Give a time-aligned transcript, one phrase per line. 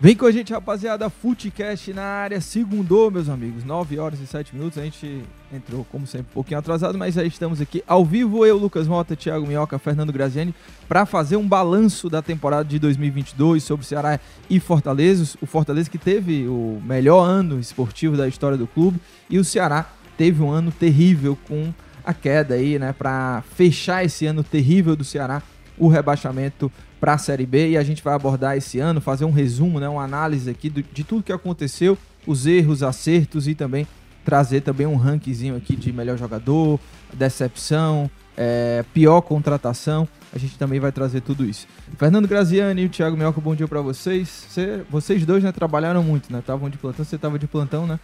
[0.00, 4.54] Vem com a gente, rapaziada, Footcast na área, segundou, meus amigos, 9 horas e 7
[4.54, 8.46] minutos, a gente entrou, como sempre, um pouquinho atrasado, mas aí estamos aqui ao vivo,
[8.46, 10.54] eu, Lucas Mota, Thiago Minhoca, Fernando Graziani,
[10.88, 15.98] para fazer um balanço da temporada de 2022 sobre Ceará e Fortaleza, o Fortaleza que
[15.98, 20.70] teve o melhor ano esportivo da história do clube, e o Ceará teve um ano
[20.70, 21.74] terrível com
[22.04, 25.42] a queda aí, né, para fechar esse ano terrível do Ceará,
[25.76, 29.30] o rebaixamento para a Série B e a gente vai abordar esse ano, fazer um
[29.30, 31.96] resumo, né, uma análise aqui do, de tudo que aconteceu,
[32.26, 33.86] os erros, acertos e também
[34.24, 36.78] trazer também um rankzinho aqui de melhor jogador,
[37.14, 40.06] decepção, é, pior contratação.
[40.32, 41.66] A gente também vai trazer tudo isso.
[41.96, 44.28] Fernando Graziani e o Thiago Mioca, bom dia para vocês.
[44.50, 46.40] Cê, vocês dois né, trabalharam muito, né?
[46.40, 47.98] Estavam de plantão, você estava de plantão, né?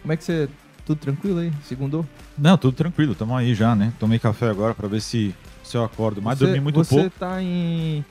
[0.00, 0.48] Como é que você.
[0.86, 1.52] Tudo tranquilo aí?
[1.64, 2.06] Segundou?
[2.38, 3.92] Não, tudo tranquilo, estamos aí já, né?
[3.98, 7.10] Tomei café agora para ver se, se eu acordo, mas você, dormi muito você pouco.
[7.10, 8.04] Você tá em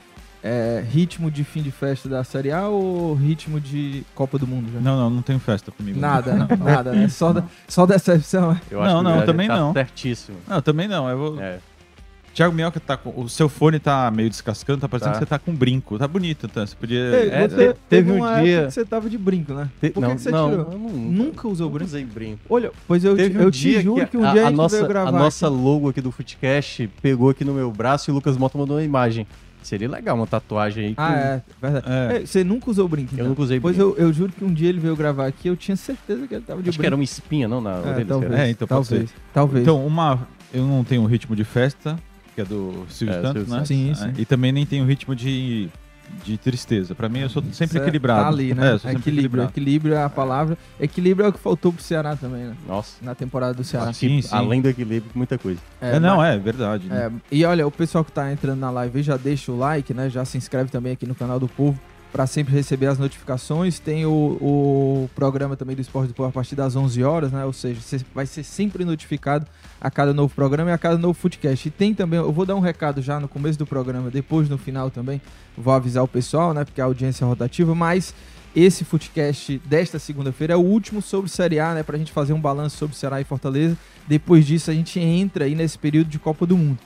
[0.46, 4.70] é, ritmo de fim de festa da Série A ou ritmo de Copa do Mundo
[4.72, 4.80] já?
[4.80, 5.98] Não, não, não tenho festa comigo.
[5.98, 6.48] Nada, né?
[6.62, 7.08] Nada, né?
[7.08, 8.52] Só, da, só decepção.
[8.52, 8.60] né?
[8.70, 9.72] Eu Não, acho que não, o também tá não.
[9.72, 10.36] Certíssimo.
[10.48, 11.08] Não, também não.
[11.08, 11.40] Eu vou...
[11.40, 11.58] É.
[12.34, 13.18] Thiago Minhoca tá com.
[13.18, 15.18] O seu fone tá meio descascando, tá parecendo Tá.
[15.20, 15.98] que você tá com brinco.
[15.98, 16.66] Tá bonito, tá?
[16.66, 16.98] Você podia.
[16.98, 19.70] Ei, É, você te- teve um uma dia- que você tava de brinco, né?
[19.80, 20.70] Te- Por que, que você não, tirou?
[20.70, 21.88] não- Nunca usou nunca brinco?
[21.88, 22.40] usei brinco.
[22.50, 24.56] Olha, pois eu, Teve um eu te juro que, um a, dia a, a gente
[24.58, 25.08] nossa, veio gravar.
[25.08, 28.58] a nossa logo aqui do Footcast pegou aqui no meu braço e o Lucas Mota
[28.58, 29.26] mandou uma imagem.
[29.66, 30.94] Seria legal uma tatuagem aí.
[30.96, 31.86] Ah, é, verdade.
[31.88, 32.16] É.
[32.22, 33.24] É, Você nunca usou brinco, então?
[33.24, 35.56] Eu nunca usei Pois eu, eu juro que um dia ele veio gravar aqui, eu
[35.56, 37.60] tinha certeza que ele tava de Acho que era uma espinha, não?
[37.60, 38.04] Na É, orelha.
[38.06, 38.32] talvez.
[38.32, 39.62] É, então pode talvez, talvez.
[39.62, 40.28] Então, uma.
[40.54, 41.98] Eu não tenho um ritmo de festa,
[42.34, 43.64] que é do Silvio É, Santos, né?
[43.64, 44.12] Sim, É, sim.
[44.18, 45.68] E também nem tenho ritmo de,
[46.24, 46.94] de tristeza.
[46.94, 48.22] Pra mim, eu sou sempre Você equilibrado.
[48.22, 48.66] Tá ali, É, né?
[48.66, 49.44] eu sou sempre equilíbrio.
[49.44, 49.50] equilibrado.
[49.50, 50.58] Equilíbrio é a palavra.
[50.80, 52.56] Equilíbrio é o que faltou pro Ceará também, né?
[52.66, 52.96] Nossa.
[53.02, 53.88] Na temporada do Ceará.
[53.88, 54.28] Que, Sim, sim.
[54.34, 55.60] Além do equilíbrio, muita coisa.
[55.80, 56.86] É, não, é verdade.
[56.88, 57.06] né?
[57.06, 59.92] É, e olha, o pessoal que tá entrando na live aí já deixa o like,
[59.94, 60.08] né?
[60.10, 61.78] Já se inscreve também aqui no canal do Povo
[62.16, 63.78] para sempre receber as notificações.
[63.78, 67.44] Tem o, o programa também do Esporte do Povo a partir das 11 horas, né?
[67.44, 69.46] Ou seja, você vai ser sempre notificado
[69.78, 71.68] a cada novo programa e a cada novo footcast.
[71.68, 74.56] E tem também, eu vou dar um recado já no começo do programa, depois no
[74.56, 75.20] final também,
[75.58, 76.64] vou avisar o pessoal, né?
[76.64, 78.14] Porque a audiência é rotativa, mas
[78.54, 81.82] esse footcast desta segunda-feira é o último sobre Série A, né?
[81.82, 83.76] Pra gente fazer um balanço sobre Ceará e Fortaleza.
[84.08, 86.78] Depois disso, a gente entra aí nesse período de Copa do Mundo.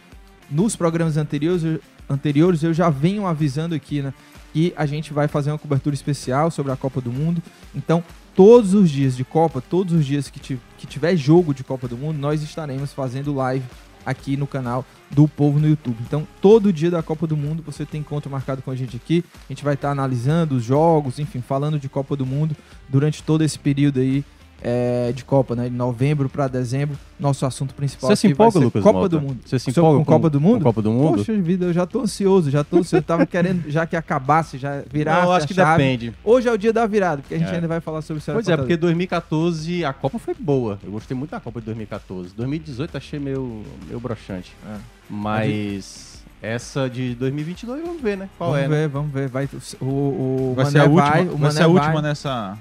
[0.51, 1.63] Nos programas anteriores,
[2.09, 4.13] anteriores eu já venho avisando aqui, né?
[4.53, 7.43] Que a gente vai fazer uma cobertura especial sobre a Copa do Mundo.
[7.75, 8.03] Então,
[8.35, 11.97] todos os dias de Copa, todos os dias que, que tiver jogo de Copa do
[11.97, 13.65] Mundo, nós estaremos fazendo live
[14.05, 15.97] aqui no canal do Povo no YouTube.
[16.07, 19.25] Então, todo dia da Copa do Mundo você tem encontro marcado com a gente aqui.
[19.49, 22.57] A gente vai estar analisando os jogos, enfim, falando de Copa do Mundo
[22.89, 24.25] durante todo esse período aí
[24.63, 25.65] é, de Copa, né?
[25.69, 26.97] De novembro para dezembro.
[27.19, 29.09] Nosso assunto principal Você se empolga, ser Lucas Copa Mota?
[29.11, 29.39] do Mundo.
[29.45, 30.59] Você se empolga com Copa do Mundo?
[30.59, 31.19] Com Copa do Mundo?
[31.19, 32.97] Poxa vida, eu já tô ansioso, já tô ansioso.
[32.97, 35.83] Eu tava querendo já que acabasse, já virasse não, eu acho a que chave.
[35.83, 36.15] depende.
[36.25, 37.55] Hoje é o dia da virada, porque a gente É.
[37.57, 38.81] ainda vai falar sobre o Ceará Pois é, porque Fortaleza.
[38.81, 40.79] 2014 a Copa foi boa.
[40.83, 42.33] Eu gostei muito da Copa de 2014.
[42.35, 44.55] 2018 achei meio, meio broxante.
[44.67, 44.77] É.
[45.11, 48.29] Mas essa de 2022, vamos ver, né?
[48.39, 48.89] Qual vamos é, ver, né?
[48.89, 49.29] vamos ver.
[49.29, 49.49] Vai,
[49.81, 51.93] o, o, o Vai Mané ser a última, vai, o vai Mané ser a última
[51.93, 52.03] vai.
[52.03, 52.59] nessa.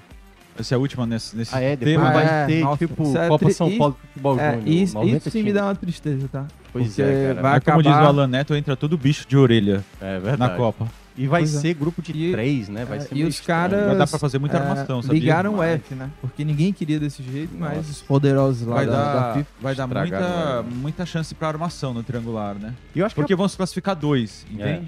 [0.60, 1.78] Vai ser a última nesse, nesse Ah, é?
[1.78, 2.10] Tema.
[2.10, 4.68] Ah, vai é, ter, nossa, tipo, é Copa tri- São Paulo Futebol É, Júnior.
[4.68, 6.46] isso, 90 isso sim me dá uma tristeza, tá?
[6.74, 7.42] Pois Porque é, cara.
[7.42, 10.38] vai Mas como diz o acabar- Alan Neto, entra todo bicho de orelha É verdade.
[10.38, 10.86] na Copa.
[11.18, 11.60] E vai Pois é.
[11.62, 12.84] ser grupo de E- três, né?
[12.84, 15.18] Vai é, ser e os caras Vai dar pra fazer muita é, armação, sabia?
[15.20, 16.10] Ligaram o Mas- F, né?
[16.20, 17.92] Porque ninguém queria desse jeito, mas Nossa.
[17.92, 19.50] os poderosos lá Vai da, da dar, FIFA.
[19.62, 20.20] vai dar muita,
[20.64, 20.70] né?
[20.76, 22.74] muita chance pra armação no triangular, né?
[22.94, 24.64] Eu acho que Porque vão se classificar dois, entende?
[24.70, 24.82] É,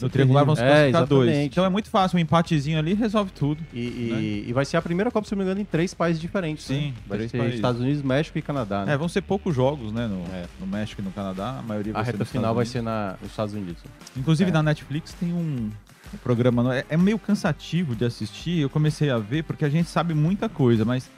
[0.00, 1.28] No triangular vão se É, classificar dois.
[1.28, 1.52] exatamente.
[1.52, 3.62] Então é muito fácil, um empatezinho ali resolve tudo.
[3.72, 6.20] E, e- e vai ser a primeira Copa, se não me engano, em três países
[6.20, 6.64] diferentes.
[6.64, 6.94] Sim, né?
[7.06, 7.54] vai ser países.
[7.56, 8.84] Estados Unidos, México e Canadá.
[8.84, 8.94] Né?
[8.94, 10.06] É, vão ser poucos jogos, né?
[10.06, 10.44] No, É.
[10.60, 12.66] no México e no Canadá, a maioria vai a ser reta nos final Estados vai
[12.66, 13.82] ser na, nos Estados Unidos.
[14.16, 14.52] Inclusive É.
[14.52, 15.70] na Netflix tem um,
[16.22, 16.76] programa.
[16.76, 18.58] É, é meio cansativo de assistir.
[18.60, 21.10] Eu comecei a ver porque a gente sabe muita coisa, mas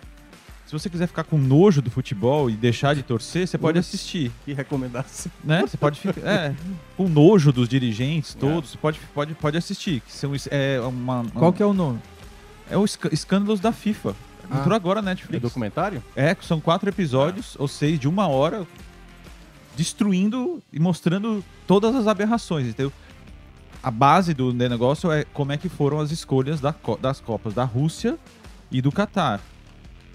[0.79, 4.53] você quiser ficar com nojo do futebol e deixar de torcer, você pode assistir, Que
[4.53, 5.31] recomendação.
[5.43, 5.63] né?
[5.63, 6.55] Você pode ficar é,
[6.97, 8.39] com nojo dos dirigentes É.
[8.39, 10.01] todos, você pode, pode, pode assistir.
[10.01, 11.99] Que são, é uma, uma- Qual que é o nome?
[12.71, 14.15] é o escândalos da FIFA.
[14.51, 14.59] Ah.
[14.61, 15.43] Entrou agora na É Netflix.
[15.43, 16.03] documentário?
[16.15, 18.67] É, são quatro episódios, ou seis, de uma hora.
[19.77, 22.93] destruindo e mostrando todas as aberrações, entendeu?
[23.83, 27.65] A base do negócio é como é que foram as escolhas da das Copas da
[27.65, 28.17] Rússia
[28.71, 29.41] e do Catar,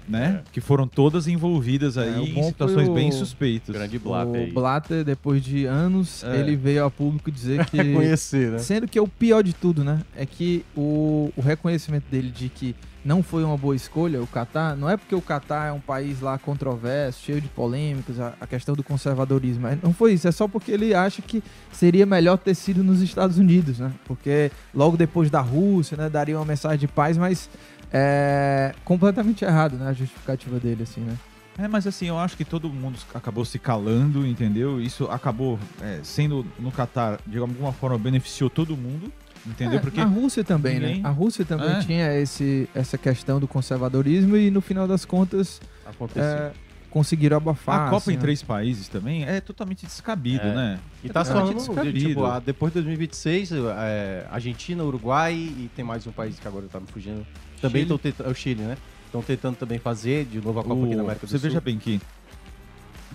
[0.10, 0.42] né?
[0.52, 3.74] Que foram todas envolvidas É, aí bom em situações o bem suspeitas.
[3.76, 4.50] Grande Blatter aí.
[4.50, 6.38] O Blatter, depois de anos, É.
[6.40, 7.78] ele veio a público dizer que.
[7.78, 8.58] Reconhecer, né?
[8.58, 10.02] Sendo que é o pior de tudo, né?
[10.18, 12.76] É que o, o reconhecimento dele de que
[13.06, 16.20] não foi uma boa escolha o Catar, não é porque o Catar é um país
[16.20, 19.62] lá controverso, cheio de polêmicas, a, a questão do conservadorismo.
[19.62, 21.42] mas Não foi isso, é só porque ele acha que
[21.72, 23.92] seria melhor ter sido nos Estados Unidos, né?
[24.06, 27.50] Porque logo depois da Rússia, né, daria uma mensagem de paz, mas
[27.92, 29.88] é completamente errado, né?
[29.90, 31.16] A justificativa dele, assim, né?
[31.58, 34.80] É, mas assim, eu acho que todo mundo acabou se calando, entendeu?
[34.82, 39.12] Isso acabou é, sendo no Catar, de alguma forma, beneficiou todo mundo,
[39.46, 39.78] entendeu?
[39.78, 41.10] É, Porque A Rússia também, ninguém- né?
[41.10, 41.80] A Rússia também É.
[41.80, 46.24] tinha esse, essa questão do conservadorismo e no final das contas Aconteceu.
[46.24, 46.52] é,
[46.90, 47.82] conseguiram abafar.
[47.82, 48.22] a Copa assim, em né?
[48.22, 50.56] três países também é totalmente descabido, É.
[50.56, 50.80] né?
[51.04, 52.08] E tá É falando, totalmente de, descabido.
[52.08, 56.68] tipo, ah, depois de 2026, é, Argentina, Uruguai e tem mais um país que agora
[56.72, 57.28] tá me fugindo.
[57.62, 58.78] Também estão tentando, é o Chile, né?
[59.06, 61.50] Estão tentando também fazer de novo a Copa aqui na O- América do Você Sul.
[61.50, 62.00] veja bem que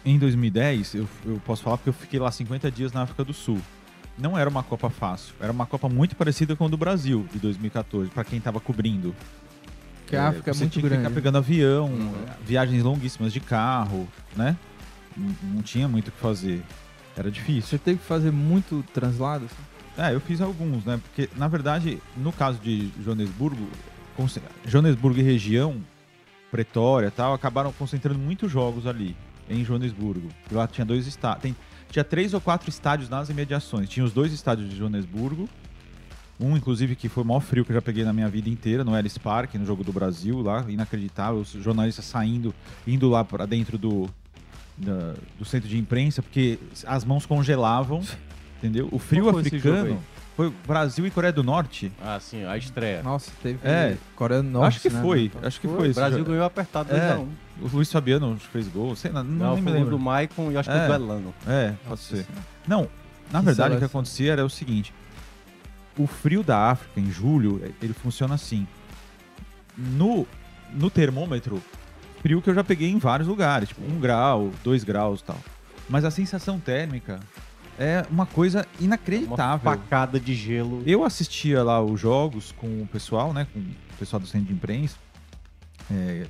[0.04, 3.32] em 2010, eu, eu posso falar porque eu fiquei lá 50 dias na África do
[3.32, 3.58] Sul.
[4.18, 7.38] Não era uma Copa fácil, era uma Copa muito parecida com a do Brasil de
[7.38, 9.14] 2014, pra quem tava cobrindo.
[10.06, 11.02] Que a África é você muito tinha que grande.
[11.04, 12.12] ficar pegando avião, Uhum.
[12.44, 14.06] viagens longuíssimas de carro,
[14.36, 14.56] né?
[15.16, 16.62] Não, não tinha muito o que fazer.
[17.16, 17.62] Era difícil.
[17.62, 19.46] Você teve que fazer muito translado?
[19.46, 20.02] assim?
[20.02, 21.00] É, eu fiz alguns, né?
[21.02, 23.66] Porque, na verdade, no caso de Joanesburgo,
[24.66, 25.76] Joanesburgo e região,
[26.50, 29.16] Pretória e tal, acabaram concentrando muitos jogos ali,
[29.50, 30.28] em Joanesburgo.
[30.50, 31.54] E lá tinha dois estádios.
[31.90, 33.88] Tinha três ou quatro estádios nas imediações.
[33.88, 35.48] Tinha os dois estádios de Joanesburgo.
[36.38, 38.82] Um, inclusive, que foi o maior frio que eu já peguei na minha vida inteira,
[38.84, 41.40] no Ellis Park, no Jogo do Brasil, lá, inacreditável.
[41.40, 42.54] Os jornalistas saindo,
[42.86, 44.08] indo lá para dentro do,
[44.76, 48.00] da- do centro de imprensa, porque as mãos congelavam,
[48.58, 48.88] entendeu?
[48.92, 49.98] O frio africano
[50.36, 51.92] foi Brasil e Coreia do Norte.
[52.02, 53.02] Ah, sim, a estreia.
[53.02, 53.96] Nossa, teve É.
[54.16, 55.00] Coreia do Norte, acho que né?
[55.02, 55.90] foi, acho que foi.
[55.90, 56.30] o Brasil jogo.
[56.30, 57.14] ganhou apertado É.
[57.16, 57.28] 2x1.
[57.62, 59.90] O Luiz Fabiano fez gol, sei lá, não, Não, nem me foi o lembro.
[59.96, 60.84] do Maicon e acho que É.
[60.84, 61.34] o do Elano.
[61.46, 62.24] É, pode Nossa ser.
[62.24, 62.44] Senhora.
[62.66, 62.88] Não,
[63.30, 64.92] na Que verdade o que acontecia era o seguinte:
[65.96, 68.66] o frio da África em julho, ele funciona assim.
[69.76, 70.26] No,
[70.72, 71.62] no termômetro,
[72.22, 75.38] frio que eu já peguei em vários lugares, tipo 1 grau, 2 graus e tal.
[75.88, 77.20] Mas a sensação térmica
[77.78, 79.58] é uma coisa Uma inacreditável.
[79.64, 80.82] facada de gelo.
[80.86, 83.46] Eu assistia lá os jogos com o pessoal, né?
[83.52, 83.64] Com o
[83.98, 84.96] pessoal do centro de imprensa.
[85.90, 86.26] É,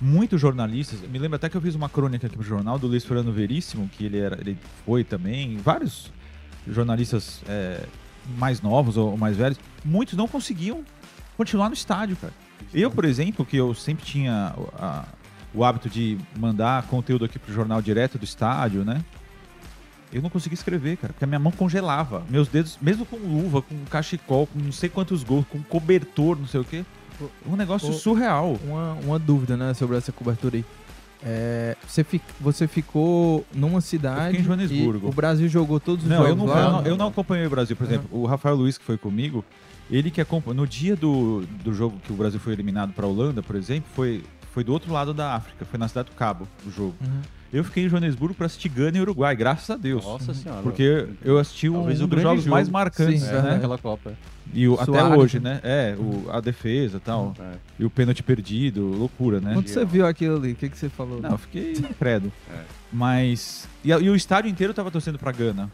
[0.00, 1.00] muitos jornalistas.
[1.02, 3.88] Me lembro até que eu fiz uma crônica aqui pro jornal do Luiz Fernando Veríssimo,
[3.88, 5.56] que ele, era, ele foi também.
[5.58, 6.10] Vários
[6.66, 7.84] jornalistas é,
[8.38, 9.58] mais novos ou mais velhos.
[9.84, 10.84] Muitos não conseguiam
[11.36, 12.32] continuar no estádio, cara.
[12.74, 15.04] Eu, por exemplo, que eu sempre tinha a-
[15.54, 19.02] o hábito de mandar conteúdo aqui pro jornal direto do estádio, né?
[20.12, 22.24] Eu não conseguia escrever, cara, porque a minha mão congelava.
[22.28, 26.46] Meus dedos, mesmo com luva, com cachecol, com não sei quantos gols, com cobertor, não
[26.46, 26.84] sei o quê.
[27.46, 28.58] Um negócio Ô, surreal.
[28.64, 30.64] Uma, uma dúvida, né, sobre essa cobertura aí.
[31.22, 32.04] É, você,
[32.40, 35.06] você ficou numa cidade em Joanesburgo.
[35.06, 36.60] e o Brasil jogou todos os Não, jogos eu não, lá?
[36.60, 37.74] eu, não, eu não acompanhei o Brasil.
[37.74, 39.44] Por exemplo, o Rafael Luiz, que foi comigo,
[39.90, 40.54] ele que acompanhou.
[40.56, 43.88] No dia do, do jogo que o Brasil foi eliminado para a Holanda, por exemplo,
[43.94, 46.94] foi, foi do outro lado da África, foi na cidade do Cabo o jogo.
[47.00, 47.22] Uhum.
[47.52, 50.04] Eu fiquei em Joanesburgo para assistir Gana e Uruguai, graças a Deus.
[50.04, 50.62] Nossa senhora.
[50.62, 52.54] Porque eu assisti um, um dos jogos jogo.
[52.54, 53.50] mais marcantes, Sim, é, né?
[53.52, 54.12] naquela Copa.
[54.52, 55.60] E o, até hoje, né?
[55.62, 57.34] É, o, a defesa e tal.
[57.38, 57.52] É.
[57.78, 59.54] E o pênalti perdido, loucura, né?
[59.54, 61.20] Quando você viu aquilo ali, o que, que você falou?
[61.20, 62.32] Não, eu fiquei incrédulo.
[62.52, 62.60] É.
[62.92, 63.68] Mas.
[63.84, 65.70] E, e o estádio inteiro tava torcendo pra Gana.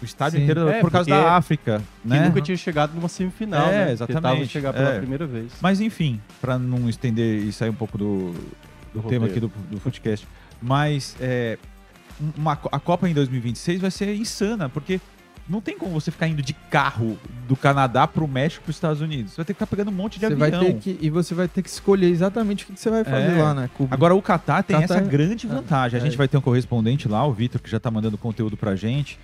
[0.00, 0.44] O estádio Sim.
[0.44, 2.26] inteiro É, por causa da África, Que né?
[2.26, 3.86] nunca tinha chegado numa semifinal, É, né?
[3.86, 4.22] Que exatamente.
[4.22, 4.98] tava a chegar pela É.
[4.98, 5.52] primeira vez.
[5.60, 8.32] Mas enfim, pra não estender e sair um pouco do,
[8.92, 9.26] do Do tema roteiro.
[9.26, 10.26] aqui do, do Footcast.
[10.62, 11.58] Mas é,
[12.36, 15.00] uma, a Copa em 2026 vai ser insana, porque
[15.48, 19.32] não tem como você ficar indo de carro do Canadá pro México pros Estados Unidos.
[19.32, 20.38] Você vai ter que ficar pegando um monte de Você avião.
[20.50, 23.36] vai ter que, e você vai ter que escolher exatamente o que, você vai fazer
[23.38, 23.42] É.
[23.42, 23.68] lá, né?
[23.76, 23.92] Cubra.
[23.94, 25.98] Agora, o Catar tem Catar essa é- grande é, vantagem.
[25.98, 26.04] A é.
[26.06, 29.18] gente vai ter um correspondente lá, o Vitor, que já tá mandando conteúdo pra gente.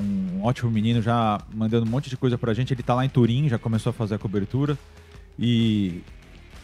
[0.00, 2.72] Um ótimo menino já mandando um monte de coisa pra gente.
[2.72, 4.78] Ele tá lá em Turim, já começou a fazer a cobertura.
[5.38, 6.00] E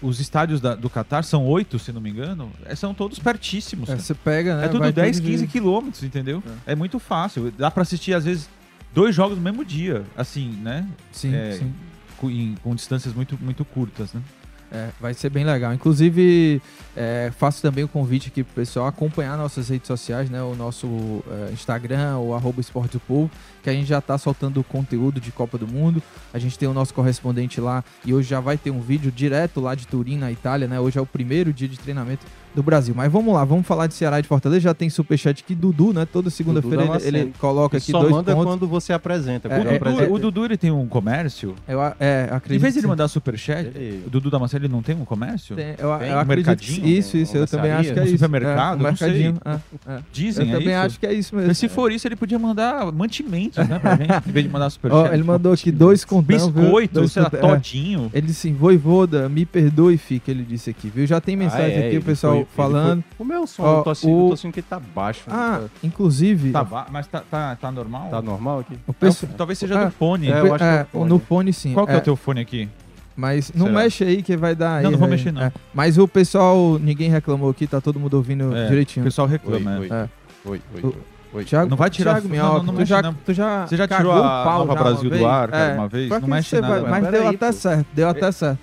[0.02, 2.50] os estádios da- do Catar são oito, se não me engano.
[2.64, 3.88] é, São todos pertíssimos.
[3.88, 4.64] É, você pega, né?
[4.64, 5.46] É tudo vai 10, todo 15 dia.
[5.48, 6.42] quilômetros, entendeu?
[6.66, 6.74] É.
[6.74, 7.52] muito fácil.
[7.56, 8.48] Dá pra assistir, às vezes,
[8.94, 10.04] dois jogos no mesmo dia.
[10.16, 10.86] Assim, né?
[11.12, 11.72] Sim, É, sim.
[12.18, 14.22] Com, em- com distâncias muito, muito curtas, né?
[14.70, 15.72] É, vai ser bem legal.
[15.72, 16.60] Inclusive,
[16.96, 20.42] é, faço também o convite aqui pro pessoal acompanhar nossas redes sociais, né?
[20.42, 23.30] O nosso é, Instagram, o arroba Esporte do Povo,
[23.62, 26.02] que a gente já tá soltando conteúdo de Copa do Mundo.
[26.34, 29.60] A gente tem o nosso correspondente lá e hoje já vai ter um vídeo direto
[29.60, 30.80] lá de Turim, na Itália, né?
[30.80, 32.94] Hoje é o primeiro dia de treinamento do Brasil.
[32.96, 34.60] Mas vamos lá, vamos falar de Ceará e de Fortaleza.
[34.62, 36.06] Já tem superchat aqui, Dudu, né?
[36.10, 38.50] Toda segunda-feira ele, ele coloca Ele aqui só dois manda pontos.
[38.50, 39.48] quando você apresenta.
[39.48, 41.54] É, O, é, Dudu, apresento- o Dudu ele tem um comércio?
[41.68, 42.58] Eu, é, acredito.
[42.58, 45.54] Em vez de ele mandar superchat, Ele- o Dudu Damasceno ele não tem um comércio?
[45.54, 48.02] Tem, eu, Tem eu um acredito que mercadinho, isso, isso, eu também acho que é
[48.02, 48.14] um isso.
[48.14, 49.36] supermercado, é, um mercadinho.
[49.44, 49.50] é,
[49.92, 49.98] é.
[50.12, 50.86] Dizem, Eu é também isso?
[50.86, 51.48] acho que é isso mesmo.
[51.48, 54.70] Mas se for isso, ele podia mandar mantimentos, né, pra gente, em vez de mandar
[54.70, 55.12] superchat.
[55.12, 56.22] ele mandou aqui dois viu?
[56.22, 57.36] Biscoito, Dois sei lá, é.
[57.36, 58.10] todinho.
[58.14, 61.06] Ele disse assim, voivoda, me perdoe, fica, ele disse aqui, viu?
[61.06, 63.02] Já tem mensagem Ah, é, aqui, o pessoal falando.
[63.16, 64.78] foi- O meu som, Ó, eu tô sentindo, o- eu tô sentindo que ele tá
[64.80, 65.22] baixo.
[65.28, 68.08] Ah, inclusive, Tá, ba- mas tá, tá, tá normal?
[68.10, 68.74] Tá normal aqui?
[68.86, 69.32] o É, pessoal...
[69.36, 70.30] talvez seja Ah, do fone.
[70.30, 71.08] é, eu acho que é é, o fone.
[71.10, 71.72] no fone sim.
[71.74, 72.68] Qual que é, é, o teu fone aqui?
[73.16, 73.78] Mas não Será?
[73.78, 74.82] mexe aí que vai dar.
[74.82, 75.12] Não, não vou aí.
[75.12, 75.40] mexer, não.
[75.42, 79.04] É, Mas o pessoal, ninguém reclamou aqui, tá todo mundo ouvindo É, O direitinho.
[79.04, 79.78] pessoal Oi, reclama.
[79.78, 79.94] oi, é.
[79.94, 80.08] É.
[80.44, 80.94] oi, oi, O- oi,
[81.32, 81.44] oi.
[81.44, 83.14] Thiago, Não vai tirar- Thiago não, Minhoca, não, não tu, mexe já, não.
[83.14, 85.74] tu já Você já cagou tirou o a pau Nova Brasil do ar, cara, É.
[85.74, 86.08] uma vez?
[86.08, 86.80] Pra Não mexe nada.
[86.82, 87.52] vai- Mas deu até pô.
[87.54, 88.58] certo, deu até certo.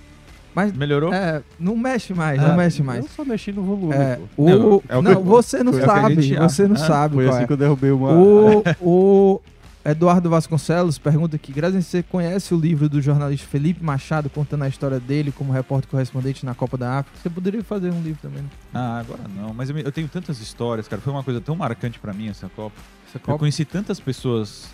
[0.55, 1.13] Mas Melhorou?
[1.13, 3.03] é, não mexe mais, Ah, não mexe mais.
[3.03, 6.35] Eu só mexi no volume, É, o, Não, é o não, eu- você não sabe,
[6.37, 7.47] você não ah, sabe Foi qual assim é.
[7.47, 8.11] que eu derrubei uma...
[8.13, 9.41] O, o
[9.85, 14.67] Eduardo Vasconcelos pergunta aqui, Grazi, você conhece o livro do jornalista Felipe Machado contando a
[14.69, 17.17] história dele como repórter correspondente na Copa da África?
[17.21, 18.41] Você poderia fazer um livro também.
[18.43, 18.49] né?
[18.73, 19.53] Ah, agora não.
[19.53, 21.01] Mas eu, eu tenho tantas histórias, cara.
[21.01, 22.75] Foi uma coisa tão marcante pra mim essa Copa.
[23.09, 23.39] Essa Eu Copa?
[23.39, 24.67] conheci tantas pessoas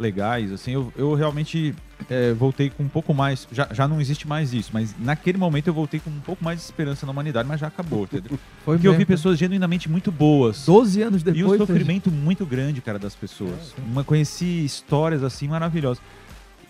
[0.00, 0.72] legais, assim.
[0.72, 1.74] Eu, eu realmente
[2.08, 3.46] é, voltei com um pouco mais.
[3.52, 6.58] Já, já não existe mais isso, mas naquele momento eu voltei com um pouco mais
[6.58, 8.38] de esperança na humanidade, mas já acabou, entendeu?
[8.64, 9.06] Foi Porque eu vi mesmo.
[9.08, 10.64] pessoas genuinamente muito boas.
[10.64, 11.60] 12 anos E depois.
[11.60, 13.74] um sofrimento muito grande, cara, das pessoas.
[13.78, 16.02] Uma, conheci histórias assim maravilhosas.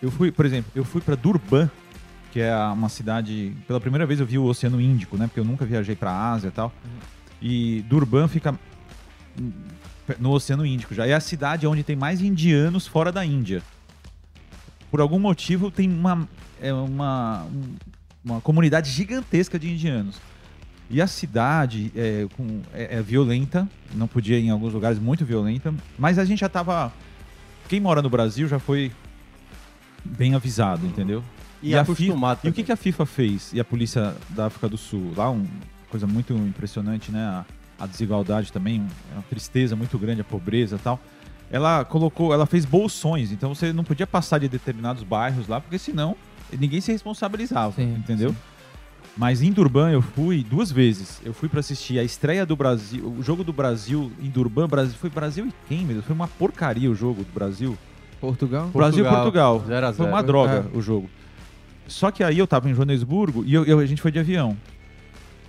[0.02, 1.70] Eu fui, por exemplo, eu fui pra Durban,
[2.32, 3.52] que é uma cidade.
[3.66, 5.26] Pela primeira vez eu vi o Oceano Índico, né?
[5.26, 6.72] Porque eu nunca viajei pra Ásia e tal.
[7.40, 8.54] E Durban fica
[10.18, 11.06] no Oceano Índico já.
[11.06, 13.62] É a cidade onde tem mais indianos fora da Índia.
[14.90, 16.28] Por algum motivo tem uma,
[16.60, 17.74] é uma, um-
[18.24, 20.16] uma comunidade gigantesca de indianos.
[20.90, 25.24] E a cidade é, com- é- é violenta, não podia ir em alguns lugares muito
[25.24, 26.92] violenta, mas a gente já tava.
[27.68, 28.90] Quem mora no Brasil já foi
[30.04, 31.22] bem avisado, entendeu?
[31.62, 33.52] E, a acostumado FIFA, e o que, que a FIFA fez?
[33.52, 35.12] E a polícia da África do Sul?
[35.16, 35.46] Lá, uma
[35.90, 37.22] coisa muito impressionante, né?
[37.22, 37.44] A,
[37.80, 41.00] a desigualdade também, é uma tristeza muito grande, a pobreza e tal.
[41.50, 45.78] Ela colocou, ela fez bolsões, então você não podia passar de determinados bairros lá, porque
[45.78, 46.14] senão
[46.58, 48.30] ninguém se responsabilizava, Sim, entendeu?
[48.30, 48.36] sim.
[49.16, 51.20] Mas em Durban eu fui duas vezes.
[51.24, 54.94] Eu fui pra assistir a estreia do Brasil, o jogo do Brasil em Durban, Brasil,
[54.98, 56.04] foi Brasil e quem, meu Deus?
[56.04, 57.76] Foi uma porcaria o jogo do Brasil.
[58.20, 58.68] Portugal?
[58.68, 59.64] Brasil e Portugal.
[59.66, 60.76] Zero a Foi uma droga É.
[60.76, 61.10] o jogo.
[61.88, 64.56] Só que aí eu tava em Joanesburgo e eu- eu- a gente foi de avião.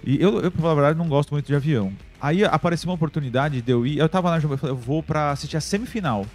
[0.04, 1.94] E eu, eu, pra falar a verdade, não gosto muito de avião.
[2.22, 3.98] Aí apareceu uma oportunidade de eu ir.
[3.98, 6.25] Eu tava lá, eu falei, eu vou pra assistir a semifinal.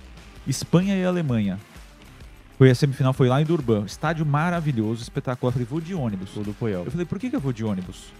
[0.46, 1.58] Espanha e Alemanha.
[2.58, 3.84] Foi a semifinal, foi lá em Durban.
[3.84, 5.50] Estádio maravilhoso, espetacular.
[5.50, 6.30] Eu falei, vou de ônibus.
[6.30, 6.84] Tudo Puyol.
[6.84, 8.12] Eu falei, por que, que eu vou de ônibus?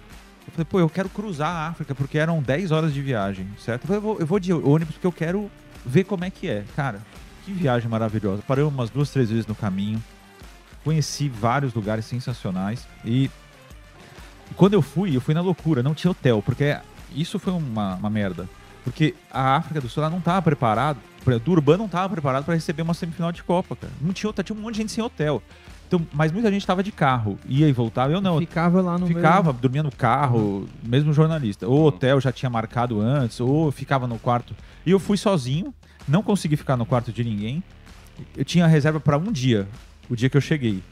[0.47, 3.83] Eu falei, pô, eu quero cruzar a África, porque eram 10 horas de viagem, certo?
[3.83, 5.51] Eu falei, eu vou, eu vou de ônibus porque eu quero
[5.85, 6.65] ver como é que é.
[6.77, 7.01] Cara,
[7.45, 8.43] que viagem maravilhosa.
[8.47, 10.03] Parei umas duas, três vezes no caminho.
[10.85, 12.87] Conheci vários lugares sensacionais.
[13.05, 13.29] E
[14.55, 16.77] quando eu fui, eu fui na loucura, não tinha hotel, porque
[17.21, 18.49] isso foi uma, uma merda.
[18.85, 20.43] Porque a África do Sul ela não estava
[21.33, 23.93] exemplo, Durban não estava preparado para receber uma semifinal de Copa, cara.
[24.01, 25.43] Não tinha, tinha um monte de gente sem hotel.
[25.89, 28.13] Então, mas muita gente estava de carro, ia e voltava.
[28.13, 29.61] Eu não, Ficava lá no ficava, meio.
[29.63, 31.67] dormia no carro, mesmo jornalista.
[31.67, 34.55] Ou o hotel já tinha marcado antes, ou ficava no quarto.
[34.85, 35.73] E eu fui sozinho,
[36.07, 37.63] não consegui ficar no quarto de ninguém.
[38.37, 39.69] Eu tinha reserva para um dia,
[40.09, 40.83] o dia que eu cheguei.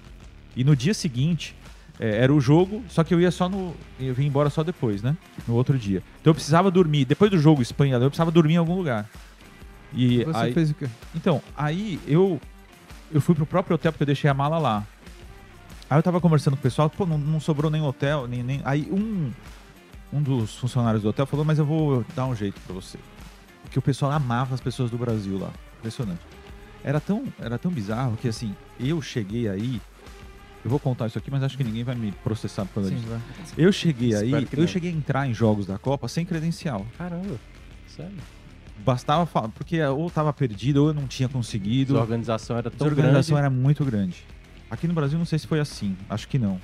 [0.57, 1.57] E no dia seguinte,
[1.99, 3.75] é, era o jogo, só que eu ia só no.
[4.01, 5.17] Eu vim embora só depois, né?
[5.47, 6.03] No outro dia.
[6.21, 7.05] Então eu precisava dormir.
[7.05, 9.09] Depois do jogo Espanha, eu precisava dormir em algum lugar.
[9.93, 10.89] E Você aí, fez o quê?
[11.15, 12.41] então, aí eu
[13.13, 14.85] eu fui pro próprio hotel porque eu deixei a mala lá.
[15.89, 18.61] Aí eu tava conversando com o pessoal, pô, não, não sobrou nem hotel, nem, nem.
[18.65, 19.31] Aí um,
[20.13, 22.99] um dos funcionários do hotel falou, mas eu vou dar um jeito pra você.
[23.63, 25.51] Porque o pessoal amava as pessoas do Brasil lá.
[25.79, 26.21] Impressionante.
[26.83, 29.81] Era tão, era tão bizarro que assim, eu cheguei aí.
[30.65, 32.97] Eu vou contar isso aqui, mas acho que ninguém vai me processar por causa Sim,
[32.97, 33.09] disso.
[33.09, 33.21] vai.
[33.59, 34.67] Eu cheguei Espero aí, eu não.
[34.67, 36.87] cheguei a entrar em jogos da Copa sem credencial.
[36.97, 37.39] Caramba.
[37.87, 38.17] Sério.
[38.85, 41.99] Bastava falar, porque ou tava perdido ou eu não tinha conseguido.
[41.99, 43.35] A organização era A tão grande.
[43.35, 44.25] era muito grande.
[44.71, 46.59] Aqui no Brasil não sei se foi assim, acho que não.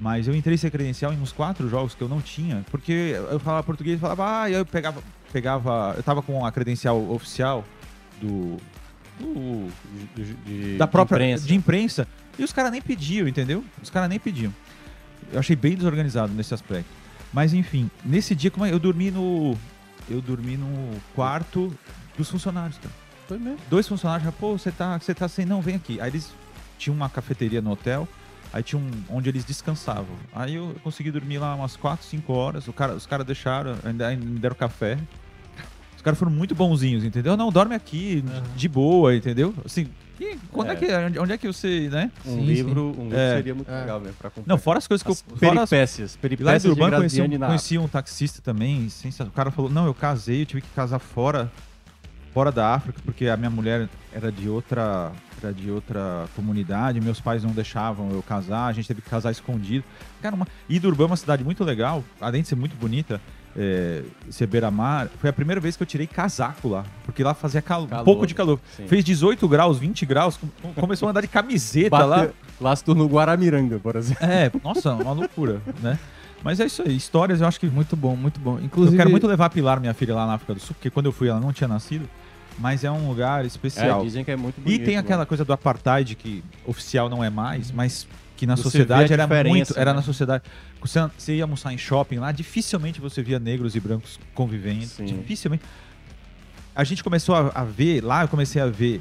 [0.00, 3.40] Mas eu entrei sem credencial em uns quatro jogos que eu não tinha, porque eu
[3.40, 5.02] falava português e falava, ah, e aí eu pegava,
[5.32, 7.64] pegava, eu tava com a credencial oficial
[8.20, 8.58] do,
[9.18, 9.68] do-
[10.16, 11.46] de, de- da de própria imprensa.
[11.46, 12.08] de imprensa
[12.38, 13.64] e os caras nem pediam, entendeu?
[13.82, 14.52] Os caras nem pediam.
[15.32, 16.88] Eu achei bem desorganizado nesse aspecto.
[17.32, 19.56] Mas enfim, nesse dia como é, eu dormi no
[20.08, 21.70] eu dormi no quarto
[22.16, 22.94] dos funcionários, cara
[23.26, 23.58] Foi mesmo.
[23.68, 26.00] dois funcionários já, pô, você tá, você tá sem, não, vem aqui.
[26.00, 26.32] Aí eles
[26.78, 28.08] tinham uma cafeteria no hotel,
[28.50, 30.16] Aí tinha um onde eles descansavam.
[30.32, 32.66] Aí eu consegui dormir lá umas 4, 5 horas.
[32.66, 34.96] O cara, os caras deixaram, ainda, ainda me deram café.
[35.98, 37.36] Os caras foram muito bonzinhos, entendeu?
[37.36, 39.52] Não, dorme aqui, de- de boa, entendeu?
[39.64, 39.88] Assim,
[40.20, 40.72] e quando é.
[40.72, 40.76] É.
[40.76, 42.10] que, onde- onde é que você, né?
[42.24, 43.34] Um Sim, livro, um livro É.
[43.36, 43.80] seria muito É.
[43.80, 44.48] legal mesmo pra comprar.
[44.48, 45.36] Não, fora as coisas que As eu...
[45.36, 48.88] Fora as peripécias, lá em peripécias Durban conheci um, conheci um taxista também.
[48.88, 51.50] sensa- O cara falou: Não, eu casei, eu tive que casar fora,
[52.32, 55.10] fora da África, porque a minha mulher era de outra,
[55.42, 59.32] era de outra comunidade, meus pais não deixavam eu casar, a gente teve que casar
[59.32, 59.84] escondido.
[60.22, 60.46] Cara, uma...
[60.68, 63.20] E Durban é uma cidade muito legal, além de ser muito bonita.
[63.60, 67.60] É, ser beira-mar, foi a primeira vez que eu tirei casaco lá, porque lá fazia
[67.60, 67.82] cal...
[67.82, 68.60] um Calor, pouco de calor.
[68.76, 68.86] sim.
[68.86, 72.18] Fez 18 graus, 20 graus, com- começou a andar de camiseta lá.
[72.18, 74.24] Bate- Lá se tornou Guaramiranga, por exemplo.
[74.24, 75.98] É, nossa, uma loucura, né?
[76.42, 78.60] Mas é isso aí, histórias eu acho que Muito bom, muito bom.
[78.60, 80.88] Inclusive, eu quero muito levar a Pilar, minha filha, lá na África do Sul, porque
[80.90, 82.08] quando eu fui ela não tinha nascido,
[82.58, 84.00] mas é um lugar especial.
[84.00, 84.84] É, dizem que é muito e bonito.
[84.84, 85.26] tem aquela né?
[85.26, 88.06] coisa do apartheid que oficial não é mais, mas
[88.38, 89.96] que na Você sociedade era muito, era né?
[89.96, 90.44] na sociedade.
[90.80, 95.04] Você, você ia almoçar em shopping lá, dificilmente você via negros e brancos convivendo, Sim.
[95.06, 95.64] dificilmente.
[96.74, 99.00] A gente começou a, a ver, lá eu comecei a ver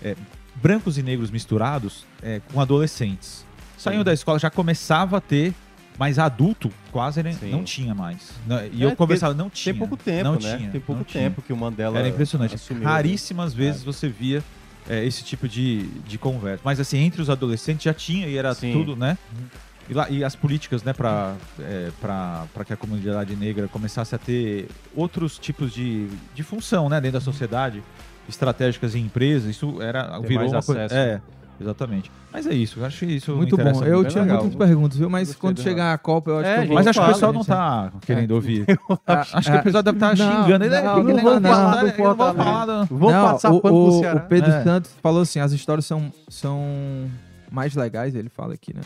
[0.00, 0.14] é,
[0.54, 3.44] brancos e negros misturados é, com adolescentes.
[3.76, 4.04] Sim.
[4.04, 5.52] da escola, já começava a ter,
[5.98, 8.30] mas adulto quase né, não tinha mais.
[8.72, 9.72] E É, eu conversava, não tinha.
[9.72, 10.56] Tem pouco tempo, não né?
[10.58, 11.24] Tinha, tem pouco não tinha.
[11.24, 12.54] tempo que o Mandela Era impressionante.
[12.72, 12.84] né?
[12.84, 14.44] Raríssimas vezes você via
[14.88, 16.62] é, esse tipo de, de conversa.
[16.64, 18.72] Mas assim, entre os adolescentes já tinha e era Sim.
[18.72, 19.16] tudo, né?
[19.88, 24.18] E, lá, e as políticas, né, para é, pra que a comunidade negra começasse a
[24.18, 27.82] ter outros tipos de, de função, né, dentro da sociedade,
[28.28, 30.84] estratégicas em empresas, isso era, virou uma coisa.
[30.84, 30.94] acesso.
[30.94, 31.20] É,
[31.60, 32.10] exatamente.
[32.32, 33.84] Mas é isso, eu acho que isso muito bom.
[33.84, 34.40] Eu tinha legal.
[34.42, 35.08] muitas perguntas, viu?
[35.10, 37.00] Mas Gostei quando do chegar a Copa, eu acho É, que eu vou Mas acho
[37.00, 38.64] que o pessoal não tá querendo ouvir.
[39.06, 40.64] Acho que o pessoal deve estar não, xingando.
[40.64, 43.24] Ele, não, "Por que não vou não falar Ele não vai Fortaleza." falar Vamos Não,
[43.32, 44.16] passar o, pano pro o, Ceará.
[44.24, 44.62] o Pedro É.
[44.64, 47.10] Santos falou assim, as histórias são, são
[47.50, 48.80] mais legais, ele fala aqui, né?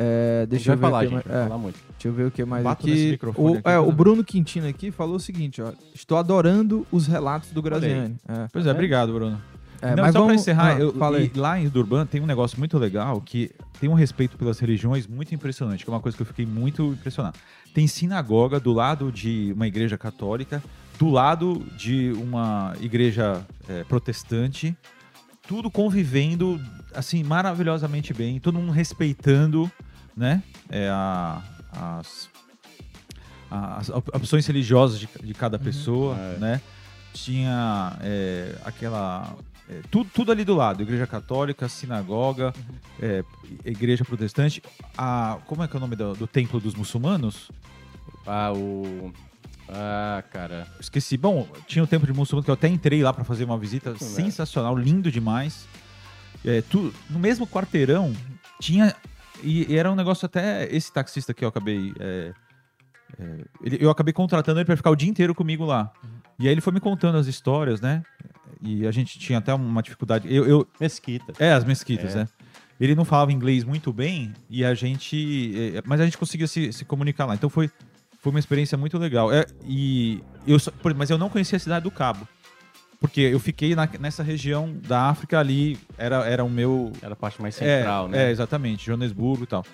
[0.00, 1.28] É, deixa eu ver falar, o que gente.
[1.28, 1.78] é, falar muito.
[1.90, 3.18] Deixa eu ver o que mais Bato aqui.
[3.36, 3.90] O, aqui é, o.
[3.90, 5.72] Bruno Quintino aqui falou o seguinte, ó.
[5.92, 8.14] Estou adorando os relatos do Graziani.
[8.28, 8.46] É.
[8.52, 9.40] Pois é, obrigado, Bruno.
[9.80, 10.94] É, não, mas só pra vamos- encerrar, ah, eu,
[11.36, 15.34] lá em Durban tem um negócio muito legal que tem um respeito pelas religiões muito
[15.34, 17.38] impressionante, que é uma coisa que eu fiquei muito impressionado.
[17.72, 20.60] Tem sinagoga do lado de uma igreja católica,
[20.98, 24.76] do lado de uma igreja é, protestante,
[25.46, 26.60] tudo convivendo
[26.92, 29.70] assim maravilhosamente bem, todo mundo respeitando,
[30.16, 31.40] né, é, a-
[32.00, 32.28] as,
[33.50, 36.38] as op- opções religiosas de, de cada pessoa, É.
[36.38, 36.60] né?
[37.14, 39.34] Tinha é, aquela
[39.68, 42.52] é, tudo, tudo ali do lado, igreja católica, sinagoga,
[43.00, 43.22] é,
[43.64, 44.62] igreja protestante,
[44.96, 47.50] a como é que é o nome do, do templo dos muçulmanos?
[48.26, 49.12] Ah, o...
[49.68, 50.66] Ah, cara.
[50.80, 51.16] Esqueci.
[51.18, 53.90] Bom, tinha o templo de muçulmanos que eu até entrei lá para fazer uma visita
[53.90, 53.98] né?
[53.98, 55.66] sensacional, lindo demais.
[56.44, 58.14] É, tu, no mesmo quarteirão
[58.60, 58.94] tinha
[59.42, 62.32] e, e era um negócio até esse taxista que eu acabei é,
[63.18, 65.92] é, ele- eu acabei contratando ele para ficar o dia inteiro comigo lá.
[66.38, 68.02] E aí ele foi me contando as histórias, né?
[68.62, 70.32] E a gente tinha até uma dificuldade.
[70.32, 71.32] Eu, eu, Mesquita.
[71.38, 72.20] é, as mesquitas, É.
[72.20, 72.28] né?
[72.80, 75.52] Ele não falava inglês muito bem e a gente.
[75.76, 77.34] eh, Mas a gente conseguia se, se comunicar lá.
[77.34, 77.68] Então foi,
[78.20, 79.32] foi uma experiência muito legal.
[79.32, 80.56] É, e eu
[80.96, 82.26] mas eu não conhecia a cidade do Cabo.
[83.00, 86.92] Porque eu fiquei na- nessa região da África ali, era, era o meu.
[87.02, 88.30] Era a parte mais É, central, é, né?
[88.30, 89.64] exatamente, Joanesburgo e tal.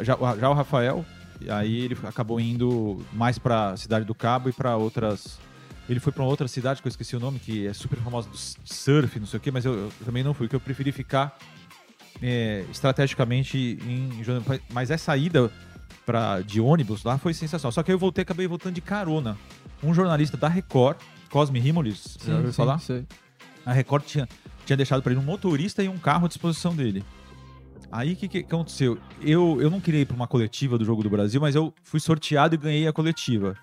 [0.00, 1.04] Já, o- já o Rafael,
[1.48, 5.38] aí ele acabou indo mais pra cidade do Cabo e pra outras.
[5.88, 8.28] Ele foi pra uma outra cidade que eu esqueci o nome, que é super famosa
[8.28, 10.92] do surf, não sei o quê, mas eu, eu também não fui, que eu preferi
[10.92, 11.36] ficar
[12.22, 14.62] é, estrategicamente em Joanesburgo.
[14.72, 15.52] Mas essa ida
[16.06, 17.72] pra, de ônibus lá foi sensacional.
[17.72, 19.36] Só que aí eu voltei, acabei voltando de carona.
[19.82, 20.96] Um jornalista da Record,
[21.30, 22.78] Cosme Rimolis, já ouviu falar?
[22.78, 23.06] sei.
[23.66, 24.28] A Record tinha,
[24.64, 27.04] tinha deixado para ele um motorista e um carro à disposição dele.
[27.90, 28.98] Aí o que, que aconteceu?
[29.20, 32.00] Eu, eu não queria ir para uma coletiva do Jogo do Brasil, mas eu fui
[32.00, 33.56] sorteado e ganhei a coletiva.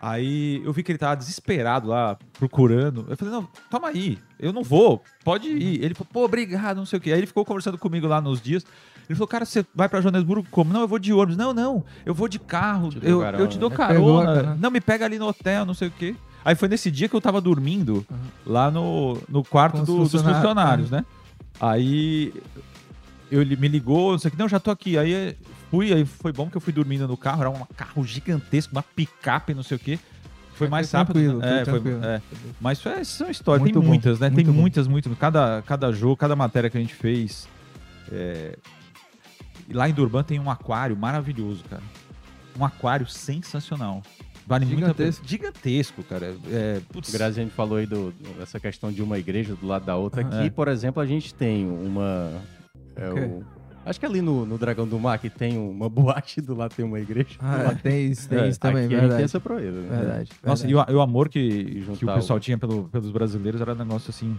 [0.00, 3.04] Aí eu vi que ele tava desesperado lá, procurando.
[3.08, 5.82] Eu falei, não, toma aí, eu não vou, pode ir.
[5.84, 7.12] Ele falou, pô, obrigado, não sei o quê.
[7.12, 8.64] Aí ele ficou conversando comigo lá nos dias.
[9.08, 10.72] Ele falou, cara, você vai pra Joanesburgo como?
[10.72, 11.36] Não, eu vou de ônibus.
[11.36, 13.76] Não, não, eu vou de carro, Te eu, eu te dou né?
[13.76, 14.34] Pegou a carona.
[14.42, 14.58] carona.
[14.60, 16.14] Não, me pega ali no hotel, não sei o quê.
[16.44, 18.06] Aí foi nesse dia que eu tava dormindo
[18.46, 21.04] lá no, no quarto do- dos funcionários, né?
[21.60, 22.32] Aí
[23.30, 24.96] eu, ele me ligou, não sei o que, não, já tô aqui.
[24.98, 25.36] Aí
[25.70, 28.82] fui, aí foi bom que eu fui dormindo no carro, era um carro gigantesco, uma
[28.82, 29.98] picape, não sei o que.
[30.54, 31.14] Foi mais rápido.
[31.14, 32.04] tranquilo, é, foi tranquilo.
[32.04, 32.22] é.
[32.60, 34.28] Mas é, são histórias, Muito tem bom, muitas, né?
[34.28, 34.60] muito tem bom.
[34.60, 35.16] muitas, muitas.
[35.18, 37.46] Cada, cada jogo, cada matéria que a gente fez.
[38.10, 38.56] é,
[39.68, 41.82] e Lá em Durban tem um aquário maravilhoso, cara.
[42.58, 44.02] Um aquário sensacional.
[44.46, 45.12] Vale muito a pena.
[45.12, 45.28] Gigantesco.
[45.28, 46.34] Gigantesco, cara.
[46.50, 50.22] É, putz, Grazi, falou aí do, dessa questão de uma igreja do lado da outra.
[50.22, 50.50] Aqui, É.
[50.50, 52.32] por exemplo, a gente tem uma.
[52.98, 53.42] É O
[53.86, 56.84] Acho que ali no, no Dragão do Mar, que tem uma boate do lado, tem
[56.84, 57.38] uma igreja.
[57.40, 59.22] Ah, tem isso, tem É, isso também, aqui a gente tem verdade.
[59.24, 59.96] essa proeza, né?
[59.96, 60.30] Verdade.
[60.44, 60.90] Nossa, verdade.
[60.90, 63.72] e o, e o amor que, que o pessoal o- tinha pelo- pelos brasileiros era
[63.72, 64.36] um negócio assim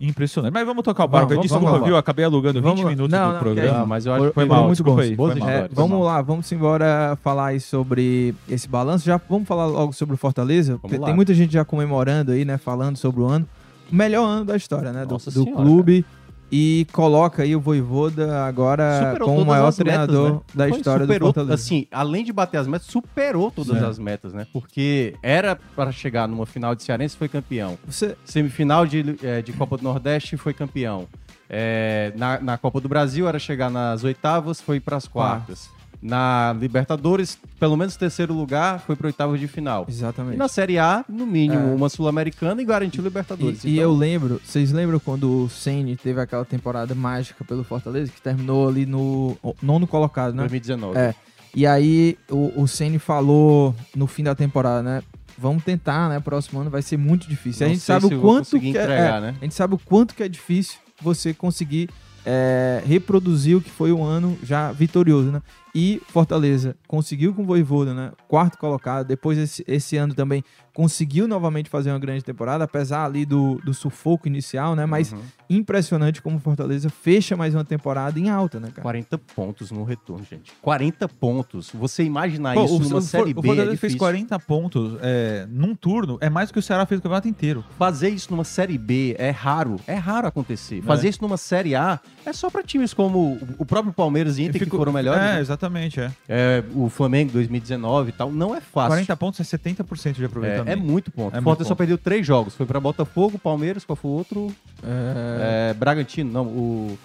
[0.00, 0.52] impressionante.
[0.52, 1.28] Mas vamos tocar o barco.
[1.30, 1.84] Vamos, Desculpa, vamos lá.
[1.86, 1.94] viu?
[1.94, 2.90] Eu acabei alugando 20 Vamos lá.
[2.90, 3.78] minutos Não, do não, programa.
[3.80, 4.70] Ah, mas eu acho que foi foi mal.
[4.70, 5.50] desculpa aí, Boas foi mal.
[5.50, 9.04] É, vamos lá, vamos embora falar aí sobre esse balanço.
[9.06, 11.06] Já vamos falar logo sobre o Fortaleza, porque lá.
[11.06, 12.58] tem muita gente já comemorando aí, né?
[12.58, 13.48] Falando sobre o ano.
[13.90, 15.04] O melhor ano da história, né?
[15.06, 16.04] Do, Nossa do Senhora, clube.
[16.50, 20.40] E coloca aí o Voivoda agora Superou como o maior metas, treinador né?
[20.54, 21.54] da Foi, história do superou, Fortaleza.
[21.54, 23.84] Assim, além de bater as metas, superou todas Sim.
[23.84, 24.46] as metas, né?
[24.52, 27.76] Porque era para chegar numa final de Cearense, foi campeão.
[27.84, 31.08] Você, Semifinal de, eh, de Copa do Nordeste, foi campeão.
[31.50, 35.68] Eh, na, na Copa do Brasil, era chegar nas oitavas, foi para as quartas.
[36.06, 39.84] Na Libertadores, pelo menos terceiro lugar, foi para oitavas de final.
[39.88, 40.36] E exatamente.
[40.36, 41.74] na Série A, no mínimo, É.
[41.74, 43.64] uma Sul-Americana e garantiu Libertadores.
[43.64, 47.64] E, e Então, eu lembro, vocês lembram quando o Ceni teve aquela temporada mágica pelo
[47.64, 50.42] Fortaleza, que terminou ali no nono colocado, né?
[50.42, 50.96] 2019.
[50.96, 51.14] É.
[51.54, 55.02] E aí o, o Ceni falou no fim da temporada, né?
[55.38, 56.20] Vamos tentar, né?
[56.20, 57.66] Próximo ano vai ser muito difícil.
[57.66, 59.34] a Não gente sei sabe se o quanto que é- entregar, é, né?
[59.40, 61.90] a gente sabe o quanto que é difícil você conseguir
[62.24, 65.40] é, reproduzir o que foi um ano já vitorioso, né?
[65.78, 68.10] E Fortaleza conseguiu com o Voivoda, né?
[68.26, 69.06] Quarto colocado.
[69.06, 73.72] Depois esse, esse ano também conseguiu novamente fazer uma grande temporada, apesar ali do, do
[73.74, 74.86] sufoco inicial, né?
[74.86, 75.20] Mas Uhum.
[75.50, 78.82] impressionante como o Fortaleza fecha mais uma temporada em alta, né, cara?
[78.82, 80.52] 40 pontos no retorno, gente.
[80.62, 81.70] 40 pontos.
[81.74, 83.98] Você imaginar Pô, isso o, numa o, Série o B é Fortaleza fez difícil.
[83.98, 87.64] 40 pontos é, num turno, é mais do que o Ceará fez o campeonato inteiro.
[87.78, 89.76] Fazer isso numa Série B é raro.
[89.86, 90.78] É raro acontecer.
[90.78, 90.82] É.
[90.82, 94.58] Fazer isso numa Série A é só pra times como o próprio Palmeiras e Inter,
[94.58, 95.22] que Ficou- foram melhores.
[95.22, 95.40] É, né?
[95.40, 95.65] exatamente,
[96.00, 96.12] é.
[96.28, 98.30] É, o Flamengo 2019 e tal.
[98.30, 98.90] Não é fácil.
[98.90, 100.68] 40 pontos é 70% de aproveitamento.
[100.68, 101.34] É, é muito ponto.
[101.36, 102.54] É o Fortaleza só perdeu três jogos.
[102.54, 104.54] Foi pra Botafogo, Palmeiras, qual foi o outro?
[104.82, 106.46] É, É, Bragantino, não.
[106.46, 106.98] O...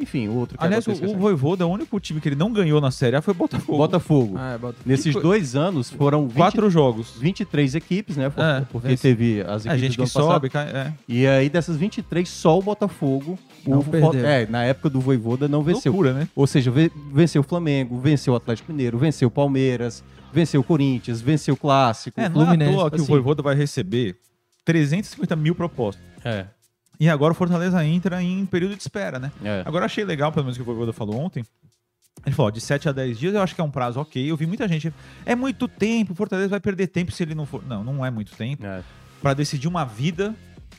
[0.00, 1.16] Enfim, o outro que Aliás, o, o.
[1.18, 3.78] Voivoda, o único time que ele não ganhou na Série A foi o Botafogo.
[3.78, 4.34] Botafogo.
[4.38, 7.14] Ah, é, bota- Nesses Foi- dois anos foram 20, Quatro jogos.
[7.18, 8.26] 23 equipes, né?
[8.36, 10.32] É, porque esse- teve as É, equipes gente do que ano passado.
[10.32, 10.92] sobe, cai, é.
[11.08, 13.38] E aí, dessas 23, só o Botafogo.
[13.66, 14.24] Não o, perdeu.
[14.24, 15.90] É, na época do Voivoda não venceu.
[15.92, 16.28] Loucura, né?
[16.34, 20.64] Ou seja, ve- venceu o Flamengo, venceu o Atlético Mineiro, venceu o Palmeiras, venceu o
[20.64, 22.20] Corinthians, venceu o Clássico.
[22.20, 23.06] É, não é à toa que o assim.
[23.12, 24.16] Voivoda vai receber
[24.64, 26.02] 350 mil propostas.
[26.24, 26.46] É,
[27.00, 29.30] E agora o Fortaleza entra em período de espera, né?
[29.44, 29.62] é.
[29.64, 31.44] Agora achei legal, pelo menos que o Voivoda falou ontem.
[32.26, 34.30] Ele falou, ó, de 7 a 10 dias eu acho que é um prazo ok.
[34.30, 34.92] Eu vi muita gente,
[35.24, 37.64] é muito tempo, o Fortaleza vai perder tempo se ele não for.
[37.64, 38.64] Não, não é muito tempo.
[38.66, 38.82] é.
[39.20, 40.32] Pra decidir uma vida,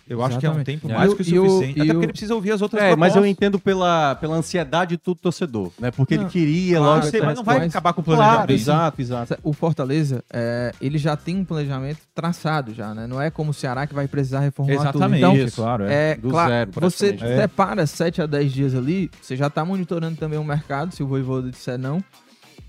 [0.10, 0.66] eu acho que é um Exatamente.
[0.82, 0.98] tempo É.
[0.98, 1.80] mais E o- que o suficiente.
[1.80, 3.32] e Até porque ele precisa ouvir as outras É, mas eu propostas.
[3.32, 5.92] entendo pela, pela ansiedade do torcedor, né?
[5.92, 7.78] Porque Não, ele queria claro, logo Eu sei, mas não vai resposta.
[7.78, 8.52] acabar com o Claro, planejamento.
[8.62, 9.38] exato, exato.
[9.44, 13.08] O Fortaleza, é, ele já tem um planejamento traçado já, né?
[13.08, 15.34] Não é como o Ceará que vai precisar reformular Exatamente, tudo.
[15.36, 15.56] Então, Isso.
[15.56, 15.84] claro.
[15.86, 16.12] É.
[16.12, 17.18] é, Do claro, zero, você.
[17.22, 17.38] É.
[17.42, 21.08] separa 7 a 10 dias ali, você já tá monitorando também o mercado, se o
[21.08, 22.04] Voivoda disser não.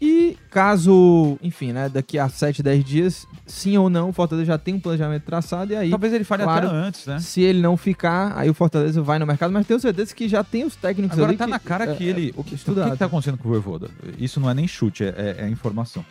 [0.02, 4.56] E caso, enfim, né, daqui a 7, 10 dias, sim ou não, o Fortaleza já
[4.56, 6.68] tem um planejamento traçado e aí, Talvez ele fale Claro.
[6.68, 7.18] até antes, né?
[7.18, 10.42] se ele não ficar, aí o Fortaleza vai no mercado, mas tenho certeza que já
[10.42, 12.28] tem os técnicos Agora ali tá que, na cara é, que ele.
[12.28, 13.90] é, O que, o que tá acontecendo com o Voivoda?
[14.18, 15.08] Isso não é nem chute, é,
[15.38, 16.02] é- é informação.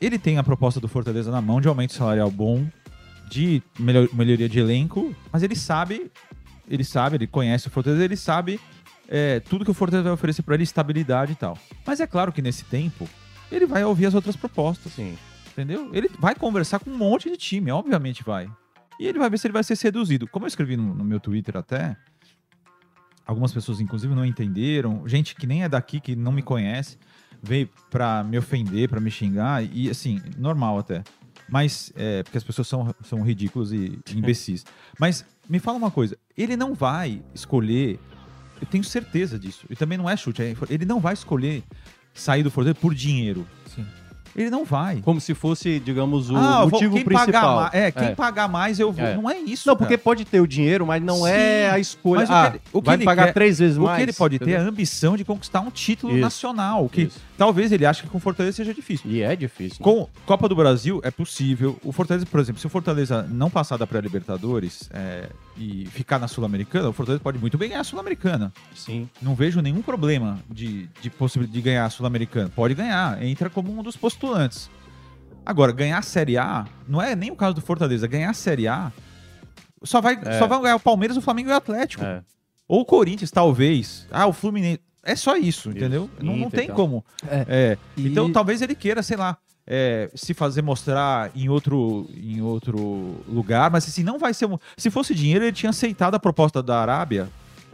[0.00, 2.64] Ele tem a proposta do Fortaleza na mão de aumento salarial bom,
[3.28, 6.10] de melhor- melhoria de elenco, mas ele sabe,
[6.68, 8.60] ele sabe, ele conhece o Fortaleza, ele sabe
[9.14, 11.58] é, tudo que o Fortaleza vai oferecer para ele, estabilidade e tal.
[11.86, 13.06] Mas é claro que nesse tempo,
[13.50, 15.18] ele vai ouvir as outras propostas, Sim.
[15.52, 15.90] entendeu?
[15.92, 18.50] Ele vai conversar com um monte de time, obviamente vai.
[18.98, 20.26] E ele vai ver se ele vai ser seduzido.
[20.26, 21.94] Como eu escrevi no, no meu Twitter até,
[23.26, 26.96] algumas pessoas inclusive não entenderam, gente que nem é daqui, que não me conhece,
[27.42, 31.04] veio pra me ofender, pra me xingar, e assim, normal até.
[31.50, 34.64] Mas, é, porque as pessoas são, são ridículas e imbecis.
[34.98, 38.00] Mas, me fala uma coisa, ele não vai escolher,
[38.62, 41.62] eu tenho certeza disso, e também não é chute, é- ele não vai escolher
[42.14, 43.46] sair do Fortaleza por dinheiro.
[43.74, 43.84] Sim.
[44.34, 44.96] Ele não vai.
[45.02, 47.26] Como se fosse, digamos, o Ah, motivo quem principal.
[47.26, 48.14] Pagar mais, é, quem É.
[48.14, 49.04] pagar mais eu vou.
[49.04, 49.14] É.
[49.14, 49.68] Não é isso.
[49.68, 49.86] Não, cara.
[49.86, 52.20] porque pode ter o dinheiro, mas não é Sim, a escolha.
[52.22, 53.98] mas o ah, que ele- o que vai ele pagar quer- três vezes O mais.
[53.98, 54.72] que ele pode ter é a entendeu?
[54.72, 56.22] ambição de conquistar um título Isso.
[56.22, 56.88] nacional.
[56.88, 57.20] Que Isso.
[57.36, 59.10] talvez ele ache que com o Fortaleza seja difícil.
[59.10, 59.76] E é difícil.
[59.80, 59.84] né?
[59.84, 61.78] Com Copa do Brasil é possível.
[61.84, 66.26] O Fortaleza, por exemplo, se o Fortaleza não passar da pré-Libertadores é, e ficar na
[66.28, 68.52] Sul-Americana, o Fortaleza pode muito bem ganhar a Sul-Americana.
[68.74, 69.08] Sim.
[69.20, 72.50] Não vejo nenhum problema de, de possibilidade de ganhar a Sul-Americana.
[72.54, 74.70] Pode ganhar, entra como um dos postulantes.
[75.44, 78.68] Agora, ganhar a Série A, não é nem o caso do Fortaleza, ganhar a Série
[78.68, 78.92] A
[79.84, 80.38] só vai, É.
[80.38, 82.04] só vai ganhar o Palmeiras, o Flamengo e o Atlético.
[82.04, 82.22] É.
[82.68, 84.06] Ou o Corinthians, talvez.
[84.10, 84.80] Ah, o Fluminense.
[85.04, 86.08] É só isso, entendeu?
[86.20, 86.76] Não, não tem e tal.
[86.76, 87.04] como.
[87.28, 87.44] É.
[87.48, 89.36] É, E- Então talvez ele queira, sei lá,
[89.66, 94.48] é, se fazer mostrar em outro, em outro lugar, mas assim, não vai ser.
[94.76, 97.28] Se fosse dinheiro, ele tinha aceitado a proposta da Arábia,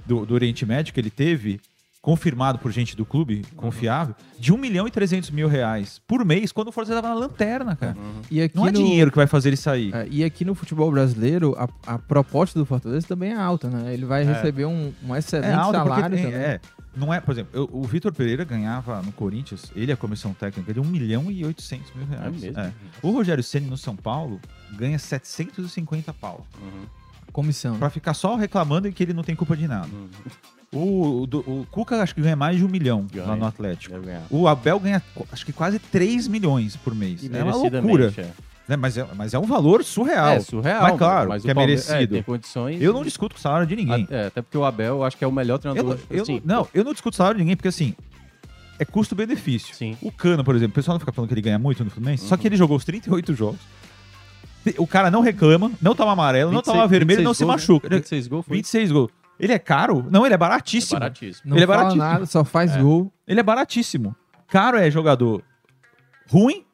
[0.06, 1.60] do, do Oriente Médio que ele teve,
[2.00, 6.52] confirmado por gente do clube, confiável, de 1 milhão e 300 mil reais por mês,
[6.52, 7.96] quando o Fortaleza tava na lanterna, cara.
[8.30, 9.94] E aqui Não é no- dinheiro que vai fazer ele sair.
[9.94, 13.92] É, e aqui no futebol brasileiro, a, a proposta do Fortaleza também é alta, né?
[13.92, 16.38] Ele vai receber um, um excelente É salário tem- também.
[16.38, 16.60] é,
[16.96, 20.72] não é, por exemplo, eu- o Vitor Pereira ganhava no Corinthians, ele a comissão técnica,
[20.72, 22.26] de 1 milhão e 800 mil reais.
[22.26, 22.60] É mesmo?
[22.60, 22.72] É.
[23.02, 24.40] O Rogério Ceni no São Paulo
[24.76, 26.46] ganha 750 pau.
[26.60, 26.86] Uhum.
[27.32, 27.76] Comissão.
[27.78, 29.88] Pra ficar só reclamando que ele não tem culpa de nada.
[29.92, 30.08] Uhum.
[30.72, 31.24] O, o,
[31.60, 33.26] o Cuca acho que ganha mais de um milhão Ganha.
[33.26, 33.94] lá no Atlético.
[34.30, 35.02] O Abel ganha
[35.32, 37.22] acho que quase 3 milhões por mês.
[37.22, 38.12] E É uma loucura.
[38.16, 38.30] é.
[38.68, 38.76] né?
[38.76, 40.28] Mas, é, mas é um valor surreal.
[40.28, 40.82] É surreal.
[40.82, 42.12] Mas claro, mas que o é merecido.
[42.14, 42.82] tem condições.
[42.82, 44.06] Eu não discuto com o salário de ninguém.
[44.10, 45.94] É, até porque o Abel, eu acho que é o melhor Eu, treinador.
[45.96, 47.94] não- eu assim, não, não, eu não discuto salário de ninguém, porque assim,
[48.78, 49.74] é custo-benefício.
[50.02, 52.26] O Cano, por exemplo, o pessoal não fica falando que ele ganha muito no Fluminense,
[52.26, 52.40] só Uhum.
[52.42, 53.58] que ele jogou os 38 jogos.
[54.76, 57.70] O cara não reclama, não toma amarelo, não 26 toma vermelho, não se 26 gols,
[57.80, 57.88] machuca.
[57.88, 57.96] né?
[57.96, 59.10] 26 gols foi 26 gols.
[59.38, 60.06] Ele é caro?
[60.10, 60.98] Não, ele é é baratíssimo.
[60.98, 61.50] baratíssimo.
[61.50, 62.04] Não ele é fala baratíssimo.
[62.10, 63.12] nada, só faz gol.
[63.26, 64.14] Ele é baratíssimo.
[64.48, 65.42] Caro é jogador
[66.30, 66.64] ruim,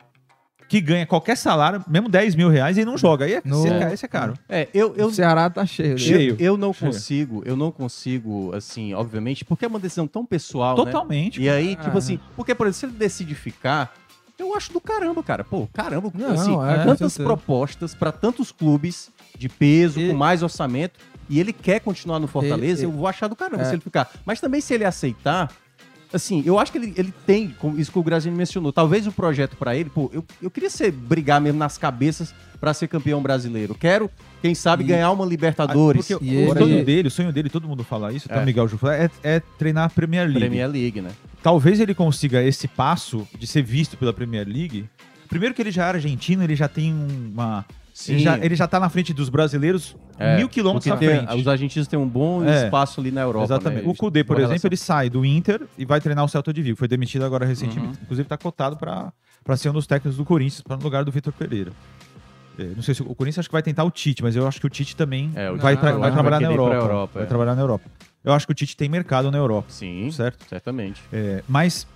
[0.69, 3.27] que ganha qualquer salário, mesmo 10 mil reais, e não joga.
[3.27, 4.35] Aí é, No- esse, é, esse é caro.
[4.49, 5.91] É, eu, eu, O Ceará tá cheio.
[5.93, 5.97] né?
[5.99, 6.37] Cheio.
[6.39, 6.91] eu, eu não Cheio.
[6.93, 10.85] consigo, eu não consigo, assim, obviamente, porque é uma decisão tão pessoal, né?
[10.85, 11.41] Totalmente.
[11.41, 11.85] E aí, Ah.
[11.85, 13.93] tipo assim, porque, por exemplo, se ele decide ficar,
[14.39, 15.45] eu acho do caramba, cara.
[15.45, 20.15] Pô, caramba, Não, assim, é, com tantas propostas pra tantos clubes de peso, E- com
[20.17, 23.63] mais orçamento, e ele quer continuar no Fortaleza, E- e- eu vou achar do caramba
[23.63, 23.67] É.
[23.67, 24.11] se ele ficar.
[24.25, 25.51] Mas também se ele aceitar,
[26.13, 29.13] assim, eu acho que ele, ele tem, como isso que o Graziani mencionou, talvez o
[29.13, 33.21] projeto pra ele, pô, eu, eu queria ser brigar mesmo nas cabeças pra ser campeão
[33.21, 33.75] brasileiro.
[33.75, 34.11] Quero,
[34.41, 36.07] quem sabe, E- ganhar uma Libertadores.
[36.07, 38.43] Porque E o ele- sonho dele, o sonho dele, todo mundo fala isso, até É.
[38.43, 40.39] o Miguel Ju é, é treinar a Premier League.
[40.41, 41.11] Premier League, né?
[41.43, 44.89] Talvez ele consiga esse passo de ser visto pela Premier League.
[45.29, 47.67] Primeiro que ele já é argentino, ele já tem uma...
[48.09, 51.35] Ele já, ele já tá na frente dos brasileiros É, mil quilômetros à tem- frente.
[51.41, 52.65] Os argentinos têm um bom É.
[52.65, 53.45] espaço ali na Europa.
[53.47, 53.85] Exatamente.
[53.85, 53.91] né?
[53.91, 56.61] O Kudê, por Boa exemplo, ele sai do Inter e vai treinar o Celta de
[56.61, 56.77] Vigo.
[56.77, 57.97] Foi demitido agora recentemente.
[57.97, 58.03] Uhum.
[58.03, 61.33] Inclusive tá cotado para ser um dos técnicos do Corinthians, para no lugar do Vitor
[61.33, 61.71] Pereira.
[62.59, 64.61] É, não sei se o Corinthians acho que vai tentar o Tite, mas eu acho
[64.61, 66.75] que o Tite também É, o vai, tra- vai vai trabalhar na ir pra Europa.
[66.85, 67.27] Europa, vai é.
[67.27, 67.85] trabalhar na Europa.
[68.25, 70.45] Eu acho que o Tite tem mercado na Europa, Sim, certo?
[70.49, 71.03] certamente.
[71.13, 71.87] É, mas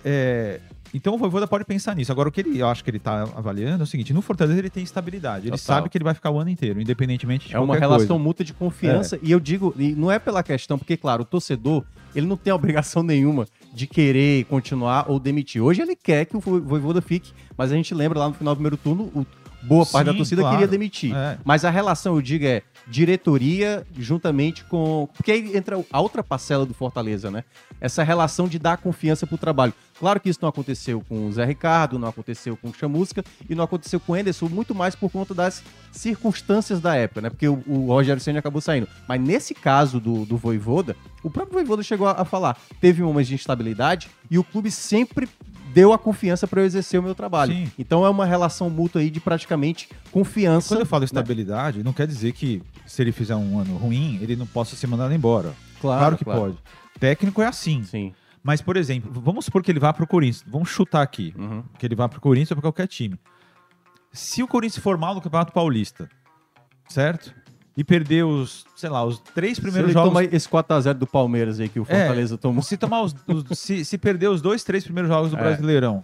[0.93, 2.11] então o Voivoda pode pensar nisso.
[2.11, 4.57] Agora o que ele, eu acho que ele está avaliando é o seguinte: no Fortaleza
[4.59, 5.47] ele tem estabilidade.
[5.47, 5.75] Ele Total.
[5.77, 8.23] sabe que ele vai ficar o ano inteiro, independentemente de É uma relação coisa.
[8.23, 9.19] mútua de confiança.
[9.21, 11.83] E eu digo, e não é pela questão, porque, claro, o torcedor,
[12.15, 15.61] ele não tem obrigação nenhuma de querer continuar ou demitir.
[15.61, 18.53] Hoje ele quer que o Vo- Voivoda fique, mas a gente lembra lá no final
[18.55, 19.25] do primeiro turno, o-
[19.61, 20.55] boa parte da torcida claro.
[20.55, 21.13] queria demitir.
[21.15, 21.37] É.
[21.43, 25.07] Mas a relação, eu digo, é diretoria juntamente com.
[25.15, 27.43] Porque aí entra a outra parcela do Fortaleza, né?
[27.81, 29.73] Essa relação de dar confiança pro trabalho.
[29.99, 33.53] Claro que isso não aconteceu com o Zé Ricardo, não aconteceu com o Chamusca e
[33.53, 37.29] não aconteceu com o Enderson, muito mais por conta das circunstâncias da época, né?
[37.29, 38.87] Porque o, o Rogério Senna acabou saindo.
[39.07, 43.27] Mas nesse caso do, do Voivoda, o próprio Voivoda chegou a, a falar: teve momentos
[43.27, 45.27] de instabilidade e o clube sempre
[45.73, 47.53] deu a confiança para eu exercer o meu trabalho.
[47.53, 47.71] Sim.
[47.77, 50.69] Então é uma relação mútua aí de praticamente confiança.
[50.69, 51.05] Quando eu falo né?
[51.05, 54.87] estabilidade, não quer dizer que se ele fizer um ano ruim, ele não possa ser
[54.87, 55.53] mandado embora.
[55.81, 56.57] Claro, que pode.
[56.99, 57.83] Técnico é assim.
[57.83, 58.13] Sim.
[58.43, 60.43] Mas, por exemplo, vamos supor que ele vá pro Corinthians.
[60.47, 61.33] Vamos chutar aqui.
[61.37, 61.63] Uhum.
[61.77, 63.19] Que ele vá pro Corinthians ou pra qualquer time.
[64.11, 66.09] Se o Corinthians for mal no Campeonato Paulista,
[66.87, 67.33] certo?
[67.77, 70.09] E perder os, sei lá, os três Se primeiros ele jogos.
[70.09, 72.61] toma esse 4x0 do Palmeiras aí que o É, Fortaleza tomou.
[72.63, 75.39] Se tomar os, os- se, se perder os dois, três primeiros jogos do É.
[75.41, 76.03] Brasileirão.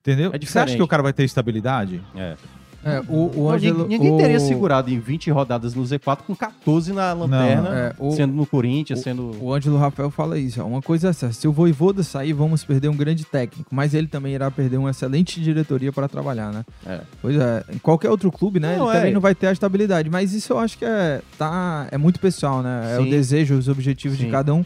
[0.00, 0.30] Entendeu?
[0.32, 2.02] É Você acha que o cara vai ter estabilidade?
[2.14, 2.36] É.
[2.86, 3.78] É, o, o Não, Ângelo.
[3.82, 7.94] ninguém ninguém o- teria segurado em 20 rodadas no Z4 com 14 na lanterna, é,
[7.98, 9.32] o- sendo no Corinthians, sendo.
[9.40, 10.62] O Ângelo Rafael fala isso.
[10.62, 13.92] ó, Uma coisa é essa: se o Voivoda sair, vamos perder um grande técnico, mas
[13.92, 16.64] ele também irá perder uma excelente diretoria para trabalhar, né?
[16.86, 17.00] É.
[17.20, 18.76] Pois é, em qualquer outro clube, né?
[18.76, 18.98] Não, ele é.
[19.00, 20.08] também não vai ter a estabilidade.
[20.08, 22.94] Mas isso eu acho que é, tá, é muito pessoal, né?
[22.96, 23.10] É o Sim.
[23.10, 24.30] desejo, os objetivos de Sim.
[24.30, 24.64] cada um.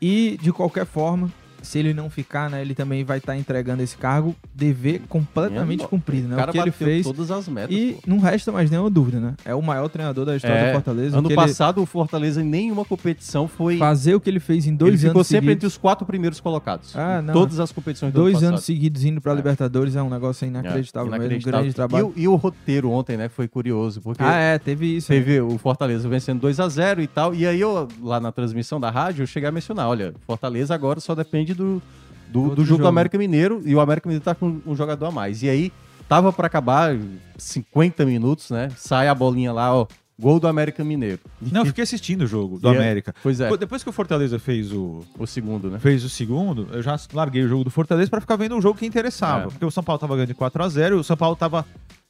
[0.00, 1.30] E, de qualquer forma,
[1.62, 2.60] se ele não ficar, né?
[2.60, 6.34] Ele também vai estar entregando esse cargo, dever completamente cumprido, né?
[6.34, 7.06] o cara o que ele fez.
[7.06, 7.74] todas as metas.
[7.74, 8.00] E pô.
[8.06, 9.34] não resta mais nenhuma dúvida, né?
[9.44, 11.18] É o maior treinador da história É, do Fortaleza.
[11.18, 13.78] Ano que ele- passado, o Fortaleza em nenhuma competição foi.
[13.78, 15.56] fazer o que ele fez em dois ele ficou anos sempre seguidos.
[15.56, 16.96] entre os quatro primeiros colocados.
[16.96, 17.32] Ah, não.
[17.32, 18.66] Todas as competições do Dois ano anos passado.
[18.66, 19.36] seguidos indo pra É.
[19.36, 21.60] Libertadores é um negócio inacreditável, É, mesmo, um inacreditável.
[21.60, 22.12] grande trabalho.
[22.16, 25.12] E, o- e o roteiro ontem, né, foi curioso, porque Ah, é, teve isso.
[25.12, 25.18] né?
[25.18, 27.34] teve o Fortaleza vencendo 2 a 0 e tal.
[27.34, 31.00] E aí eu, lá na transmissão da rádio, eu cheguei a mencionar, olha, Fortaleza agora
[31.00, 31.82] só depende do,
[32.28, 32.82] do, Outro do jogo, jogo.
[32.82, 35.42] do América Mineiro e o América Mineiro tá com um jogador a mais.
[35.42, 35.72] E aí
[36.08, 36.96] tava pra acabar
[37.38, 38.68] 50 minutos, né?
[38.76, 39.86] Sai a bolinha lá, ó,
[40.18, 41.20] gol do América Mineiro.
[41.40, 43.14] Não, eu fiquei assistindo o jogo do E é- América.
[43.22, 45.78] Pois é, Depois que o Fortaleza fez o, o segundo, né?
[45.78, 48.78] fez o segundo, eu já larguei o jogo do Fortaleza pra ficar vendo um jogo
[48.78, 49.44] que interessava.
[49.44, 49.46] É.
[49.48, 51.64] Porque o São Paulo tava ganhando de 4 a 0 e o São Paulo tava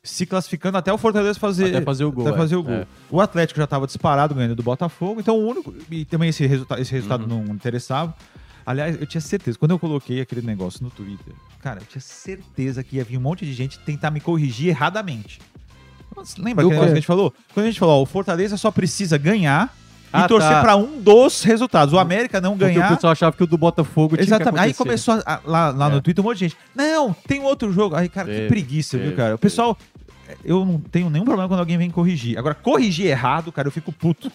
[0.05, 2.39] se classificando até o Fortaleza fazer, Até fazer o gol, até é.
[2.39, 2.75] fazer o gol.
[2.75, 2.87] É.
[3.09, 5.73] O Atlético já tava disparado ganhando do Botafogo, então o único.
[5.91, 7.45] E também esse, resulta esse resultado Uhum.
[7.45, 8.13] não interessava.
[8.65, 12.83] Aliás, eu tinha certeza, quando eu coloquei aquele negócio no Twitter, cara, eu tinha certeza
[12.83, 15.41] que ia vir um monte de gente tentar me corrigir erradamente.
[16.15, 17.35] Nossa, Lembra aquele negócio que a gente falou?
[17.55, 19.75] Quando a gente falou, ó, o Fortaleza só precisa ganhar
[20.13, 20.61] Ah, e torcer tá.
[20.61, 21.95] pra um dos resultados.
[21.95, 22.95] O América não Porque o ganhar.
[22.95, 24.61] pessoal achava que o do Botafogo tinha Exatamente.
[24.63, 25.95] Aí começou a- a- lá, lá É.
[25.95, 26.57] no Twitter um monte de gente.
[26.75, 27.97] Não, tem outro jogo.
[27.97, 29.35] Aí, cara, que preguiça, viu, cara?
[29.35, 29.77] O pessoal.
[30.45, 32.39] Eu não tenho nenhum problema quando alguém vem corrigir.
[32.39, 34.31] Agora, corrigir errado, cara, eu fico puto.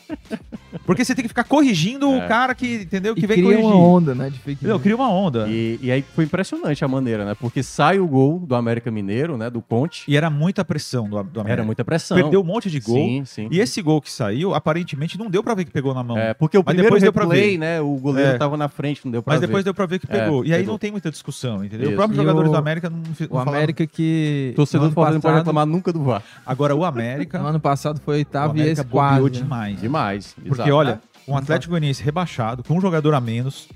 [0.86, 2.25] Porque você tem que ficar corrigindo É.
[2.25, 3.13] o cara que, entendeu?
[3.15, 3.65] Que E vem cria corrigir.
[3.65, 4.81] uma onda, né, de fake news.
[4.81, 5.47] Cria uma onda.
[5.49, 5.67] E...
[5.81, 7.36] E, e aí foi impressionante a maneira, né?
[7.39, 9.49] Porque sai o gol do América Mineiro, né?
[9.49, 10.13] Do Conte.
[10.15, 11.51] era muita pressão do, do América.
[11.51, 12.15] Era muita pressão.
[12.15, 12.95] Perdeu um monte de gol.
[12.95, 13.47] Sim, sim.
[13.51, 16.17] E esse gol que saiu, aparentemente, não deu pra ver que pegou na mão.
[16.17, 17.57] É, porque o Mas primeiro depois deu pra replay, ver.
[17.57, 17.81] né?
[17.81, 18.38] O goleiro É.
[18.38, 19.47] tava na frente, não deu pra Mas ver.
[19.47, 20.45] depois deu pra ver que É, pegou.
[20.45, 20.73] e aí pegou.
[20.73, 21.81] não tem muita discussão, entendeu?
[21.86, 21.89] Isso.
[21.91, 23.51] Os próprios E jogadores o- do América não, O não falaram.
[23.53, 24.53] América que.
[24.55, 26.21] Torcedor do Fortaleza não pode reclamar nunca do VAR.
[26.45, 27.38] Agora o América.
[27.39, 29.23] No ano passado foi o oitavo e esse quase.
[29.23, 29.30] né?
[29.30, 29.82] demais.
[29.82, 30.34] Demais.
[30.34, 30.73] Porque, exato.
[30.73, 33.67] olha, um Atlético Goianiense rebaixado, com um jogador a menos,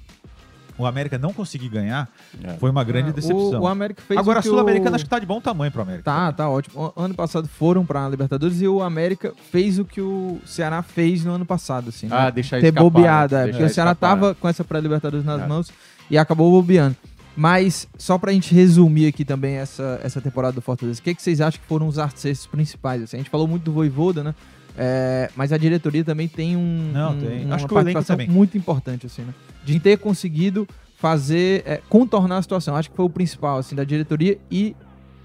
[0.77, 2.07] o América não conseguir ganhar,
[2.43, 2.53] É.
[2.53, 3.59] foi uma grande Ah, decepção.
[3.59, 5.71] O, o América fez Agora, o a Sul-Americana o- acho que tá de bom tamanho
[5.71, 6.03] pro América.
[6.03, 6.91] Tá, tá ótimo.
[6.95, 11.23] O- Ano passado foram pra Libertadores e o América fez o que o Ceará fez
[11.23, 12.07] no ano passado, assim.
[12.07, 12.15] né?
[12.17, 13.43] Ah, deixar Ter escapar, bobeado, né?
[13.43, 14.15] é, porque o Ceará escapar.
[14.15, 15.45] tava com essa pré-Libertadores nas É.
[15.47, 15.71] mãos
[16.09, 16.95] e acabou bobeando.
[17.35, 21.21] Mas, só pra gente resumir aqui também essa, essa temporada do Fortaleza, o que, que
[21.21, 23.01] vocês acham que foram os arcestos principais?
[23.03, 23.17] assim?
[23.17, 24.35] a gente falou muito do Voivoda, né?
[24.77, 27.45] É, mas a diretoria também tem um, Não, um- tem.
[27.45, 28.29] uma Acho participação também.
[28.29, 29.33] muito importante, assim, né?
[29.65, 30.67] De ter conseguido
[30.97, 32.75] fazer, é, contornar a situação.
[32.75, 34.75] Acho que foi o principal, assim, da diretoria e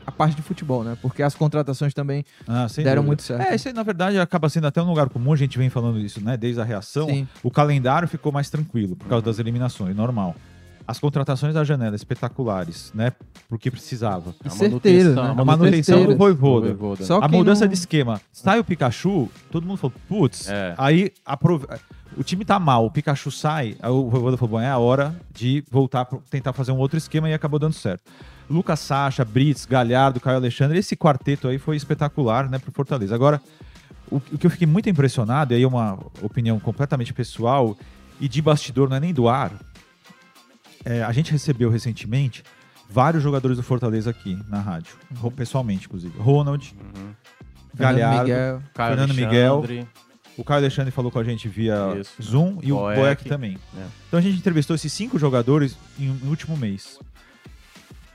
[0.07, 0.97] a parte de futebol, né?
[1.03, 3.03] Porque as contratações também Ah, deram dúvida.
[3.03, 3.42] muito certo.
[3.42, 5.99] É, isso aí, na verdade, acaba sendo até um lugar comum, a gente vem falando
[5.99, 6.37] isso, né?
[6.37, 7.07] Desde a reação.
[7.09, 7.27] Sim.
[7.42, 10.35] O calendário ficou mais tranquilo por causa das eliminações, normal.
[10.87, 13.12] As contratações da janela espetaculares, né?
[13.49, 14.35] Porque precisava.
[14.44, 15.42] E A certeza, manutenção, né?
[15.42, 16.12] A manutenção certeza.
[16.14, 16.66] do Voivoda.
[16.68, 17.05] Voivoda.
[17.05, 18.20] Só a mudança não- de esquema.
[18.33, 20.75] Sai o Pikachu, todo mundo falou, putz, É.
[20.79, 21.66] aí aprove-
[22.16, 25.14] o time tá mal, o Pikachu sai, aí o Voivoda falou, bom, é a hora
[25.35, 28.03] de voltar pra tentar fazer um outro esquema e acabou dando certo.
[28.49, 33.12] Lucas Sacha, Brits, Galhardo, Caio Alexandre, esse quarteto aí foi espetacular, né, pro Fortaleza.
[33.12, 33.40] Agora,
[34.09, 37.77] o, o que eu fiquei muito impressionado, e aí é uma opinião completamente pessoal
[38.20, 39.51] e de bastidor, não é nem do ar,
[40.87, 42.42] é, a gente recebeu recentemente
[42.88, 46.16] vários jogadores do Fortaleza aqui na rádio, ro- pessoalmente, inclusive.
[46.18, 47.11] Ronald, Uhum.
[47.77, 48.62] Fernando Galhardo, Miguel.
[48.72, 49.88] Caio Fernando Alexandre.
[50.38, 52.22] o Caio Alexandre falou com a gente via Isso.
[52.22, 53.29] Zoom e o Boeck.
[53.29, 53.59] Também.
[53.77, 53.85] É.
[54.09, 56.99] Então a gente entrevistou esses cinco jogadores em, no último mês.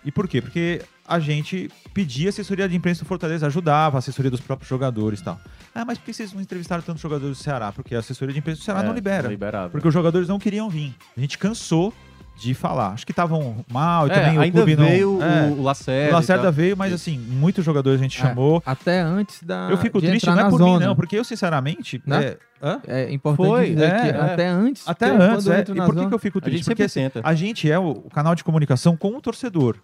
[0.03, 0.41] E por quê?
[0.41, 5.19] Porque a gente pedia assessoria de imprensa do Fortaleza, ajudava a assessoria dos próprios jogadores
[5.19, 5.39] e tal.
[5.75, 7.71] Ah, mas por que vocês não entrevistaram tantos jogadores do Ceará?
[7.71, 9.27] Porque a assessoria de imprensa do Ceará É, não libera.
[9.27, 9.69] liberava.
[9.69, 10.95] Porque os jogadores não queriam vir.
[11.15, 11.93] A gente cansou
[12.41, 12.89] de falar.
[12.93, 14.85] Acho que estavam mal e É, também o clube não.
[14.85, 16.09] veio É, o, Lacerda.
[16.09, 18.61] o Lacerda veio, mas assim, muitos jogadores a gente É, chamou.
[18.65, 19.67] Até antes da.
[19.69, 20.79] Eu fico triste, não é por zona.
[20.79, 22.01] mim, não, porque eu, sinceramente.
[22.05, 22.35] Né?
[22.61, 22.79] é-?
[22.87, 24.19] É importante Foi, dizer é, que é.
[24.19, 24.87] até antes.
[24.87, 25.61] Até antes, é.
[25.61, 26.65] E por que, que eu fico triste?
[26.65, 27.21] Porque assim, tenta.
[27.23, 29.77] a gente é o canal de comunicação com o torcedor,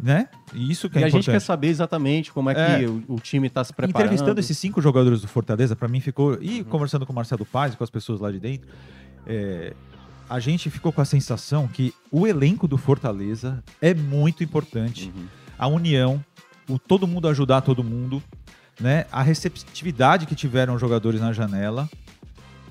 [0.00, 0.28] né?
[0.54, 1.42] E isso que E é a gente quer importante.
[1.44, 2.78] saber exatamente como é, É.
[2.78, 4.00] que o, o time tá se preparando.
[4.06, 6.38] Entrevistando esses cinco jogadores do Fortaleza, pra mim ficou.
[6.40, 6.64] E Uhum.
[6.64, 8.68] conversando com o Marcelo Paz e com as pessoas lá de dentro,
[9.26, 9.74] é,
[10.28, 15.12] a gente ficou com a sensação que o elenco do Fortaleza é muito importante.
[15.14, 15.26] Uhum.
[15.58, 16.24] A união,
[16.68, 18.22] o todo mundo ajudar todo mundo,
[18.80, 19.06] né?
[19.10, 21.88] A receptividade que tiveram os jogadores na janela.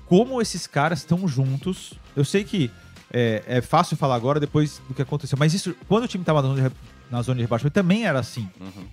[0.05, 1.93] Como esses caras estão juntos.
[2.15, 2.71] Eu sei que
[3.11, 6.41] é, é fácil falar agora depois do que aconteceu, mas isso, quando o time estava
[6.41, 6.75] na, zona de re-
[7.11, 8.49] na zona de rebaixamento, também era assim.
[8.59, 8.85] Uhum.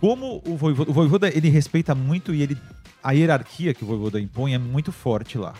[0.00, 2.56] Como o Voivoda, o Voivoda, ele respeita muito e ele
[3.02, 5.54] a hierarquia que o Voivoda impõe é muito forte lá.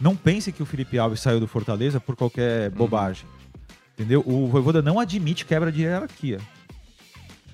[0.00, 3.26] Não pense que o Felipe Alves saiu do Fortaleza por qualquer bobagem.
[3.94, 4.22] Entendeu?
[4.26, 6.40] O Voivoda não admite quebra de hierarquia.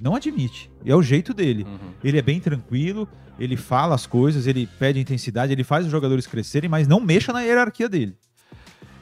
[0.00, 0.70] Não admite.
[0.84, 1.64] E é o jeito dele.
[1.64, 1.92] Uhum.
[2.04, 6.26] Ele é bem tranquilo, ele fala as coisas, ele pede intensidade, ele faz os jogadores
[6.26, 8.16] crescerem, mas não mexa na hierarquia dele.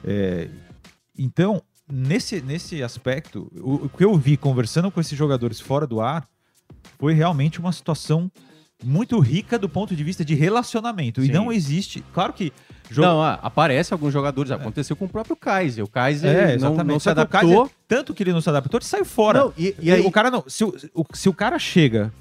[0.02, 0.48] É,
[1.18, 6.00] então, nesse, nesse aspecto, o, o que eu vi conversando com esses jogadores fora do
[6.00, 6.26] ar
[6.98, 8.30] foi realmente uma situação
[8.84, 11.20] muito rica do ponto de vista de relacionamento.
[11.22, 11.32] E Sim.
[11.32, 12.04] não existe.
[12.12, 12.52] Claro que.
[12.90, 14.50] jogo- Não, ah, aparece alguns jogadores.
[14.52, 15.84] Aconteceu com o próprio Kaiser.
[15.84, 17.40] O Kaiser É, não, não se adaptou.
[17.40, 19.40] Kaiser, tanto que ele não se adaptou, ele saiu fora.
[19.40, 20.44] Não, e, e aí, o cara não.
[20.46, 20.74] Se o-
[21.14, 22.12] se o cara chega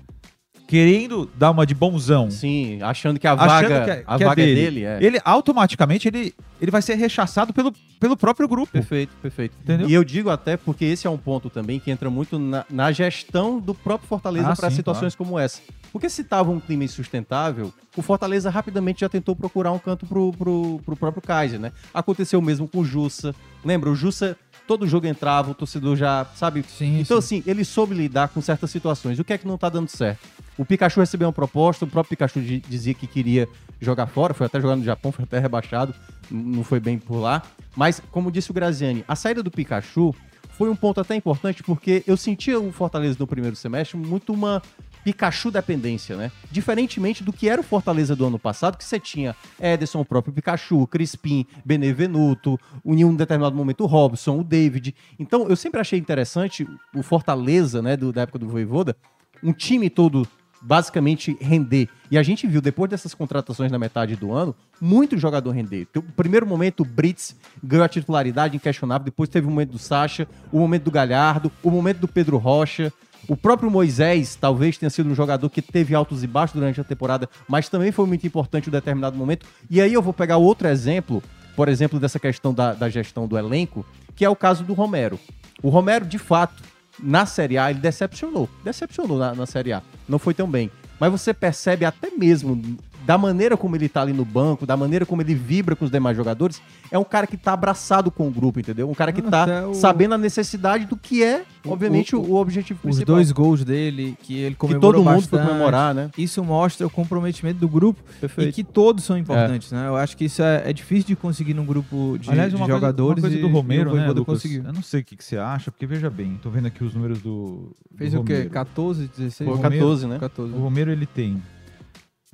[0.68, 4.24] querendo dar uma de bonzão, sim, achando que a achando vaga, que é- a que
[4.24, 4.98] é vaga é dele, dele, é.
[5.02, 8.72] ele automaticamente ele, ele vai ser rechaçado pelo, pelo próprio grupo.
[8.72, 9.56] Perfeito, perfeito.
[9.62, 9.90] Entendeu?
[9.90, 12.92] E eu digo até porque esse é um ponto também que entra muito na, na
[12.92, 15.62] gestão do próprio Fortaleza Ah, para situações como essa.
[15.92, 20.32] Porque se estava um clima insustentável, o Fortaleza rapidamente já tentou procurar um canto pro,
[20.32, 21.72] pro, pro próprio Kaiser, né?
[21.94, 23.36] Aconteceu mesmo com o Jussa.
[23.64, 24.36] Lembra, o Jussa,
[24.68, 26.64] todo jogo entrava, o torcedor já, sabe?
[26.68, 27.40] Sim, então, sim.
[27.40, 29.20] assim, ele soube lidar com certas situações.
[29.20, 30.20] O que é que não tá dando certo?
[30.58, 33.48] O Pikachu recebeu uma proposta, o próprio Pikachu di- dizia que queria
[33.82, 35.94] jogar fora, foi até jogar no Japão, foi até rebaixado,
[36.32, 37.42] não foi bem por lá.
[37.76, 40.14] Mas, como disse o Graziani, a saída do Pikachu
[40.52, 44.62] foi um ponto até importante porque eu sentia o Fortaleza no primeiro semestre muito uma
[45.04, 46.32] Pikachu dependência, né?
[46.52, 50.34] Diferentemente do que era o Fortaleza do ano passado, que você tinha Ederson, o próprio
[50.34, 54.96] Pikachu, Crispim, Benevenuto, em um determinado momento o Robson, o David.
[55.20, 58.96] Então, eu sempre achei interessante o Fortaleza, né, do, da época do Voivoda,
[59.44, 60.28] um time todo
[60.64, 61.90] basicamente render.
[62.10, 65.88] E a gente viu, depois dessas contratações na metade do ano, muito jogador render.
[65.94, 70.26] No primeiro momento, o Brits ganhou a titularidade inquestionável, depois teve o momento do Sacha,
[70.52, 72.94] o momento do Galhardo, o momento do Pedro Rocha.
[73.28, 76.84] O próprio Moisés talvez tenha sido um jogador que teve altos e baixos durante a
[76.84, 79.46] temporada, mas também foi muito importante em um determinado momento.
[79.70, 81.24] E aí eu vou pegar outro exemplo,
[81.56, 85.18] por exemplo, dessa questão da, da gestão do elenco, que é o caso do Romero.
[85.62, 86.62] O Romero, de fato,
[87.02, 88.50] na Série A, ele decepcionou.
[88.64, 89.82] Decepcionou na, na Série A.
[90.08, 90.70] Não foi tão bem.
[91.00, 95.06] Mas você percebe até mesmo da maneira como ele tá ali no banco, da maneira
[95.06, 98.32] como ele vibra com os demais jogadores, é um cara que tá abraçado com o
[98.32, 98.90] grupo, entendeu?
[98.90, 102.80] Um cara que tá o- sabendo a necessidade do que é, obviamente, o, o- objetivo
[102.80, 103.16] Os principal.
[103.16, 105.48] dois gols dele, que ele que comemorou todo mundo foi bastante.
[105.48, 106.10] comemorar, né?
[106.18, 108.50] Isso mostra o comprometimento do grupo Perfeito.
[108.50, 109.88] e que todos são importantes, né?
[109.88, 112.66] Eu acho que isso é, é difícil de conseguir num grupo de, Aliás, de uma
[112.66, 113.24] coisa, jogadores.
[113.24, 114.26] uma coisa e- do e o Romero, né, Lucas?
[114.26, 114.64] conseguiu.
[114.64, 116.94] Eu não sei o que, que você acha, porque veja bem, tô vendo aqui os
[116.94, 117.76] números do.
[117.92, 118.34] do Fez o quê?
[118.34, 118.50] Romero.
[118.50, 119.50] 14, 16?
[119.50, 120.20] Foi Romero- 14, né?
[120.20, 120.54] 14.
[120.54, 121.42] O Romero, ele tem.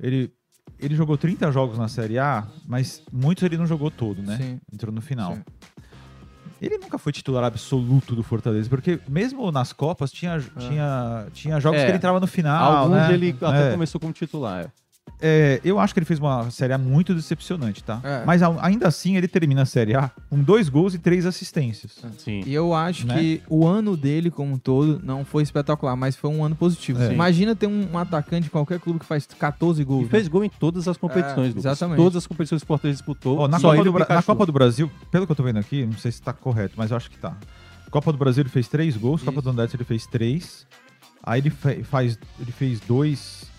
[0.02, 0.30] Ele,
[0.78, 4.36] ele jogou 30 jogos na Série A, mas muitos ele não jogou todo, né?
[4.36, 4.60] Sim.
[4.72, 5.34] Entrou no final.
[5.34, 5.42] Sim.
[6.60, 11.80] Ele nunca foi titular absoluto do Fortaleza, porque mesmo nas Copas tinha, tinha, tinha jogos
[11.80, 11.84] É.
[11.84, 12.72] que ele entrava no final.
[12.76, 13.14] Alguns né?
[13.14, 13.72] ele até É.
[13.72, 14.70] começou como titular.
[15.20, 15.30] É.
[15.30, 18.00] É, eu acho que ele fez uma Série A muito decepcionante, tá?
[18.02, 18.24] É.
[18.24, 21.92] Mas ainda assim ele termina a Série A com dois gols e três assistências.
[22.18, 22.42] Sim.
[22.46, 23.14] E eu acho Né?
[23.18, 27.02] que o ano dele como um todo não foi espetacular, mas foi um ano positivo.
[27.02, 27.12] É.
[27.12, 30.02] Imagina ter um, um atacante de qualquer clube que faz 14 gols.
[30.02, 30.10] E né?
[30.10, 31.96] fez gol em todas as competições, É, exatamente.
[31.96, 33.38] Todas as competições que o Fortaleza disputou.
[33.38, 34.22] Ó, na, Copa ele do na.
[34.22, 36.90] Copa do Brasil, pelo que eu tô vendo aqui, não sei se tá correto, mas
[36.90, 37.36] eu acho que tá.
[37.90, 39.42] Copa do Brasil ele fez três gols, Copa Isso.
[39.42, 40.66] do Nordeste ele fez três.
[41.22, 43.50] Aí ele, fe- faz, ele fez dois.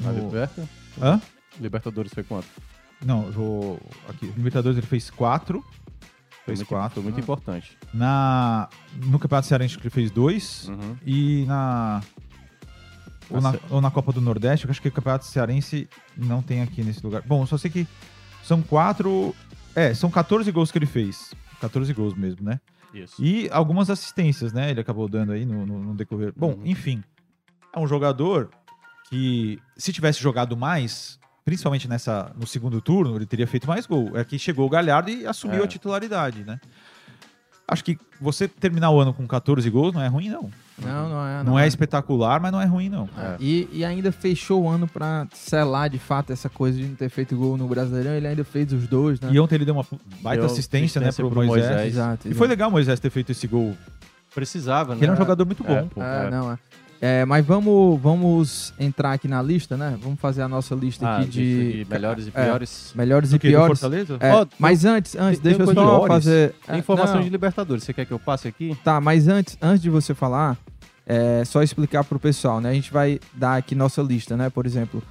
[0.00, 0.66] Na no- Liberta?
[1.00, 1.20] Hã?
[1.60, 2.46] Libertadores foi quanto?
[3.04, 3.80] Não, eu vou.
[4.08, 5.64] Aqui, Libertadores ele fez quatro.
[6.46, 6.94] Fez muito, quatro.
[6.94, 7.20] Foi muito Ah.
[7.20, 7.76] importante.
[7.92, 10.68] Na, no Campeonato Cearense ele fez dois.
[10.68, 10.96] Uhum.
[11.04, 12.02] E na.
[13.28, 16.62] Ou na, ou na Copa do Nordeste, eu acho que o Campeonato Cearense não tem
[16.62, 17.22] aqui nesse lugar.
[17.22, 17.86] Bom, eu só sei que
[18.42, 19.34] são quatro.
[19.74, 21.32] É, são 14 gols que ele fez.
[21.60, 22.60] 14 gols mesmo, né?
[22.92, 23.22] Isso.
[23.22, 24.70] E algumas assistências, né?
[24.70, 26.32] Ele acabou dando aí no, no- no decorrer.
[26.36, 26.62] Bom, Uhum.
[26.66, 27.04] enfim.
[27.72, 28.50] É um jogador
[29.10, 34.16] que, se tivesse jogado mais, principalmente nessa no segundo turno, ele teria feito mais gol.
[34.16, 35.64] É que chegou o Galhardo e assumiu É.
[35.64, 36.60] a titularidade, né?
[37.66, 40.50] Acho que você terminar o ano com 14 gols não é ruim, não.
[40.82, 41.42] Não, não é.
[41.44, 43.08] Não, é espetacular, mas não é ruim, não.
[43.16, 43.36] É.
[43.38, 47.08] E, e ainda fechou o ano pra selar de fato essa coisa de não ter
[47.08, 48.12] feito gol no Brasileirão.
[48.12, 49.28] Ele ainda fez os dois, né?
[49.32, 49.86] E ontem ele deu uma
[50.20, 51.68] baita Deu assistência, né, assistência pro, pro Moisés.
[51.70, 51.94] Moisés.
[51.94, 52.28] Exato.
[52.28, 53.76] E foi legal o Moisés ter feito esse gol.
[54.34, 55.02] Precisava, né?
[55.02, 55.72] Ele é um jogador muito bom.
[55.72, 56.30] É, pô, É, é.
[56.30, 56.58] não, é.
[57.02, 59.96] É, mas vamos, vamos entrar aqui na lista, né?
[60.02, 62.44] Vamos fazer a nossa lista Ah, aqui lista de melhores e É.
[62.44, 62.92] piores.
[62.94, 63.80] melhores Do e piores.
[63.80, 64.16] Fortaleza?
[64.20, 66.06] É, Ó, mas antes, antes, deixa eu só piores.
[66.08, 66.54] fazer.
[66.66, 67.84] Tem é, informação não, de Libertadores.
[67.84, 68.76] Você quer que eu passe aqui?
[68.84, 70.58] Tá, mas antes, antes de você falar,
[71.06, 72.68] é só explicar pro pessoal, né?
[72.68, 74.50] A gente vai dar aqui nossa lista, né?
[74.50, 75.02] Por exemplo,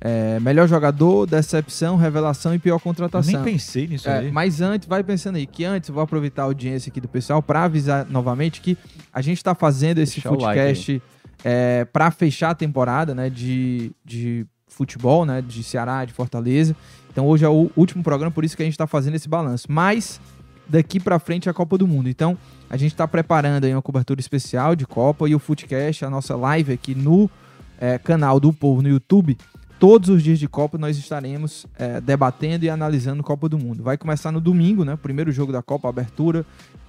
[0.00, 3.32] é, melhor jogador, decepção, revelação e pior Eu contratação.
[3.44, 4.32] nem pensei nisso É, aí.
[4.32, 7.40] mas antes, vai pensando aí, que antes eu vou aproveitar a audiência aqui do pessoal
[7.40, 8.76] para avisar novamente que
[9.12, 11.02] a gente está fazendo esse o like podcast
[11.48, 16.74] é, para fechar a temporada né, de, de futebol, né, de Ceará, de Fortaleza.
[17.12, 19.68] Então hoje é o último programa, por isso que a gente está fazendo esse balanço.
[19.70, 20.20] Mas
[20.66, 22.08] daqui para frente é a Copa do Mundo.
[22.08, 22.36] Então
[22.68, 26.34] a gente está preparando aí uma cobertura especial de Copa e o Footcast, a nossa
[26.34, 27.30] live aqui no
[27.78, 29.38] é, canal do Povo no YouTube.
[29.78, 33.84] Todos os dias de Copa nós estaremos é, debatendo e analisando Copa do Mundo.
[33.84, 34.98] Vai começar no domingo, né?
[35.00, 36.44] Primeiro jogo da Copa, abertura.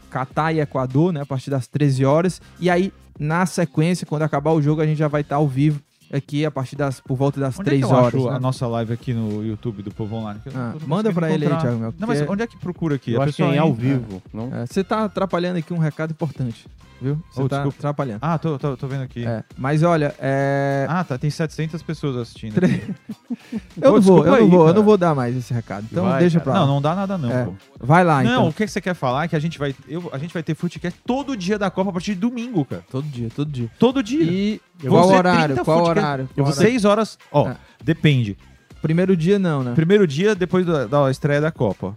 [0.09, 1.21] Catar e Equador, né?
[1.21, 2.41] A partir das 13 horas.
[2.59, 5.81] E aí, na sequência, quando acabar o jogo, a gente já vai estar ao vivo
[6.13, 8.15] aqui a partir das por volta das Onde 3 é que eu horas.
[8.15, 8.35] acho né?
[8.35, 10.39] a nossa live aqui no YouTube do Povo Online?
[10.55, 11.57] Ah, manda pra ele aí.
[11.59, 13.11] Thiago Mel, Não, mas onde é que procura aqui?
[13.13, 14.21] Eu A acho que é em ao vivo.
[14.33, 14.53] Não?
[14.55, 16.65] É, Você tá atrapalhando aqui um recado importante,
[17.01, 17.19] viu?
[17.31, 17.77] Você Oh, tá desculpa.
[17.79, 18.19] atrapalhando.
[18.21, 19.25] Ah, tô, tô, tô vendo aqui.
[19.25, 21.17] É, mas olha, é, Ah, tá.
[21.17, 22.55] Tem 700 pessoas assistindo.
[23.81, 24.73] Eu, não vou, eu não aí, vou, eu cara.
[24.77, 25.85] não vou dar mais esse recado.
[25.91, 26.43] Então Vai, deixa cara.
[26.51, 26.65] pra lá.
[26.65, 27.45] Não, não dá nada não, É.
[27.45, 27.53] pô.
[27.79, 28.47] Vai lá, não, então.
[28.49, 30.55] o que você quer falar é que a gente vai, eu, a gente vai ter
[30.55, 32.83] futecast todo dia da Copa a partir de domingo, cara.
[32.89, 33.69] Todo dia, todo dia.
[33.79, 34.23] Todo dia.
[34.23, 35.55] E qual horário?
[35.55, 36.23] 30 Qual footcast- horário?
[36.35, 36.71] Eu Qual vou horário?
[36.71, 37.19] 6 horas.
[37.31, 37.57] Ó, É.
[37.83, 38.37] depende.
[38.81, 39.73] Primeiro dia não, né?
[39.75, 41.95] Primeiro dia depois da, da estreia da Copa.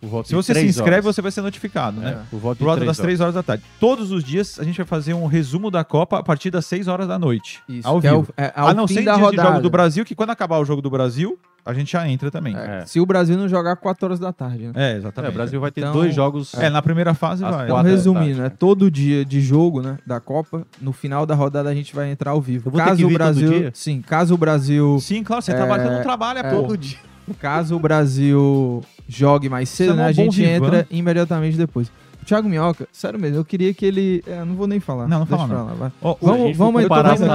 [0.00, 1.04] Por volta Se de você se inscreve, horas.
[1.04, 2.10] você vai ser notificado, né?
[2.10, 3.06] É, por volta Por de volta três das horas.
[3.06, 3.62] 3 horas da tarde.
[3.78, 6.88] Todos os dias a gente vai fazer um resumo da Copa a partir das 6
[6.88, 7.60] horas da noite.
[7.68, 8.20] Isso, ao é vivo.
[8.22, 9.48] o- é ao a não ser dias de rodada.
[9.50, 12.56] jogo do Brasil, que quando acabar o jogo do Brasil, a gente já entra também.
[12.56, 14.72] É, É, Se o Brasil não jogar 4 horas da tarde, né?
[14.74, 15.30] É, exatamente.
[15.32, 16.54] o Brasil vai ter Então, dois jogos.
[16.54, 17.64] É, na primeira fase vai.
[17.66, 18.44] Então, resumindo, tarde, né?
[18.44, 18.52] né?
[18.58, 22.30] Todo dia de jogo, né, da Copa, no final da rodada a gente vai entrar
[22.30, 22.68] ao vivo.
[22.68, 23.70] Eu vou ter Caso que o Brasil, dia?
[23.74, 26.42] sim, caso o Brasil, Sim, claro, você É, trabalha, você não trabalha, é.
[26.54, 26.62] pô.
[26.62, 26.96] todo dia.
[27.38, 31.90] caso o Brasil jogue mais cedo, né, é um a gente entra imediatamente depois.
[32.22, 35.08] O Thiago Minhoca, sério mesmo, eu queria que ele, é, não vou nem falar.
[35.08, 35.66] Não, não fala não.
[35.66, 35.92] lá, vai.
[36.02, 37.26] Ó, o- Vamos, vamos, na lista,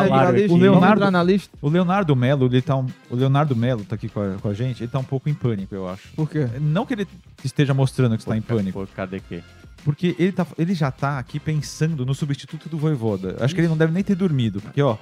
[0.47, 1.57] vamos Leonardo- entrar na lista.
[1.61, 4.53] O Leonardo Melo, ele tá um, o Leonardo Melo tá aqui com a, com a
[4.53, 6.07] gente, ele tá um pouco em pânico, eu acho.
[6.15, 6.47] Por quê?
[6.61, 7.07] Não que ele
[7.43, 9.41] esteja mostrando que está em pânico, Pô, cadê que?
[9.83, 13.37] porque ele, tá, ele já tá aqui pensando no substituto do Voivoda.
[13.39, 14.97] Acho que ele não deve nem ter dormido, porque, ó,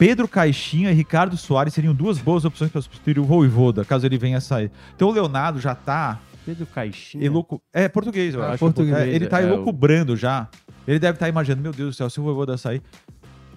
[0.00, 4.16] Pedro Caixinha e Ricardo Soares seriam duas boas opções para substituir o Voivoda, caso ele
[4.16, 4.70] venha a sair.
[4.96, 7.22] Então o Leonardo já tá Pedro Caixinha.
[7.22, 7.60] elocu...
[7.70, 8.58] É português, eu Ah, acho.
[8.60, 10.48] português, É, ele tá é, o- elocubrando já.
[10.88, 12.80] Ele deve estar imaginando, meu Deus do céu, se o Voivoda sair...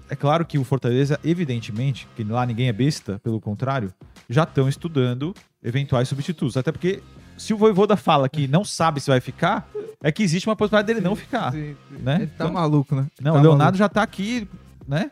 [0.10, 3.92] É claro que o Fortaleza, evidentemente, que lá ninguém é besta, pelo contrário,
[4.30, 5.34] já estão estudando
[5.64, 6.58] eventuais substitutos.
[6.58, 7.02] Até porque
[7.38, 9.66] se o Voivoda fala que não sabe se vai ficar,
[10.04, 11.54] é que existe uma possibilidade dele não ficar.
[11.54, 12.04] Sim, sim.
[12.04, 12.18] né?
[12.18, 13.08] Ele tá Então- maluco, né?
[13.22, 14.46] Não, Tá o Leonardo já tá aqui,
[14.86, 15.10] né?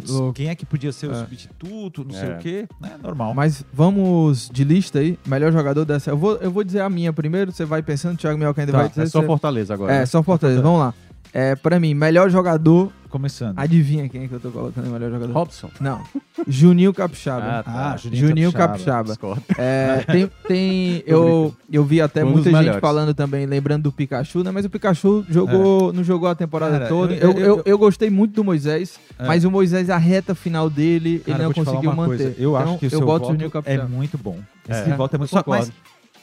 [0.00, 0.32] Louco.
[0.32, 1.14] quem é que podia ser o É.
[1.20, 2.34] substituto, não sei É.
[2.36, 2.92] o quê, né?
[3.02, 3.34] Normal.
[3.34, 5.18] Mas vamos de lista aí.
[5.26, 6.10] Melhor jogador dessa.
[6.10, 8.72] Eu vou, eu vou dizer a minha primeiro, você vai pensando, o Thiago Minhoca ainda
[8.72, 9.02] Tá, vai dizer.
[9.02, 9.92] É só você- Fortaleza agora.
[9.92, 10.06] É, né?
[10.06, 10.62] só Fortaleza.
[10.62, 10.94] Vamos lá.
[11.32, 12.92] É, pra mim, melhor jogador.
[13.08, 13.58] Começando.
[13.58, 15.32] Adivinha quem é que eu tô colocando em melhor jogador?
[15.34, 15.68] Robson.
[15.80, 16.02] Não.
[16.48, 17.58] Juninho Capixaba.
[17.58, 17.92] Ah, tá.
[17.92, 19.14] Ah, Juninho Juninho Capixaba.
[19.16, 19.42] Capixaba.
[19.58, 22.80] É, tem, tem eu, eu vi até um muita gente melhores.
[22.80, 24.50] falando também, lembrando do Pikachu, né?
[24.50, 26.78] Mas o Pikachu jogou, não jogou a temporada É.
[26.78, 27.14] Cara, toda.
[27.14, 29.26] eu- Eu, eu- eu, eu gostei muito do Moisés, É.
[29.26, 32.06] mas o Moisés, a reta final dele, Cara, ele eu não conseguiu manter.
[32.06, 34.38] coisa, Eu Então, acho que o eu seu voto Juninho é muito bom.
[34.66, 35.70] É, Esse voto é muito só, Mas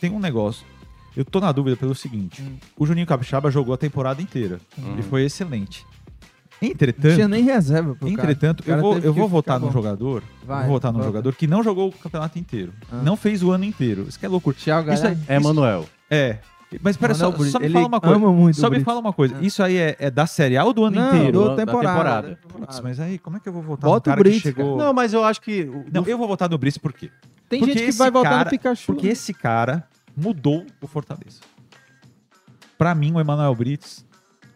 [0.02, 0.66] tem um negócio.
[1.16, 2.42] Eu tô na dúvida pelo seguinte.
[2.42, 2.56] Hum.
[2.78, 4.60] O Juninho Capixaba jogou a temporada inteira.
[4.78, 5.00] Uhum.
[5.00, 5.86] E foi excelente.
[6.62, 9.72] Não tinha Entretanto, nem reserva pro entretanto O cara eu vou, eu vou votar num
[9.72, 10.22] jogador.
[10.46, 12.74] Vai, vou votar num jogador que não jogou o campeonato inteiro.
[12.92, 12.98] Ah.
[13.02, 14.06] Não fez o ano inteiro.
[14.10, 14.58] Isso que é loucura.
[14.60, 15.24] Thiago Isso Galhardo.
[15.30, 15.86] aí- É Manuel.
[16.10, 16.40] É.
[16.84, 18.20] Mas pera, só, Brito, só me ele fala uma coisa.
[18.60, 18.86] Só o me Brito.
[18.86, 19.38] fala uma coisa.
[19.40, 19.42] Ah.
[19.42, 21.32] Isso aí é, é da Série A ou do ano Não, inteiro?
[21.32, 21.88] do temporada.
[21.94, 22.28] temporada.
[22.30, 22.66] da temporada.
[22.68, 24.42] Putz, mas aí, como é que eu vou votar Bota no o cara que Brito,
[24.44, 24.78] chegou...
[24.78, 25.64] Não, mas eu acho que.
[25.64, 27.10] o- Não, eu vou votar no Brice por quê?
[27.48, 28.86] Tem Porque gente que vai votar cara- no Pikachu.
[28.86, 29.88] Porque esse cara
[30.22, 31.40] mudou o Fortaleza.
[32.78, 34.06] Pra mim, o Emanuel Brits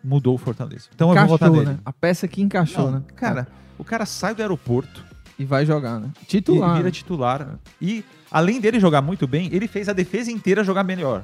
[0.03, 0.87] mudou o Fortaleza.
[0.93, 1.77] Então eu vou votar encaixou, nele.
[1.77, 1.81] né?
[1.85, 3.03] A peça que encaixou, Não, né?
[3.15, 3.47] Cara,
[3.77, 5.03] o cara sai do aeroporto
[5.37, 6.11] E vai jogar, né?
[6.21, 6.73] e Titular.
[6.73, 6.91] vira né?
[6.91, 7.59] titular.
[7.81, 11.23] E, além dele jogar muito bem, ele fez a defesa inteira jogar melhor.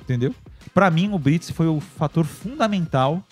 [0.00, 0.34] Entendeu?
[0.74, 3.22] Pra mim, o Brits foi o fator fundamental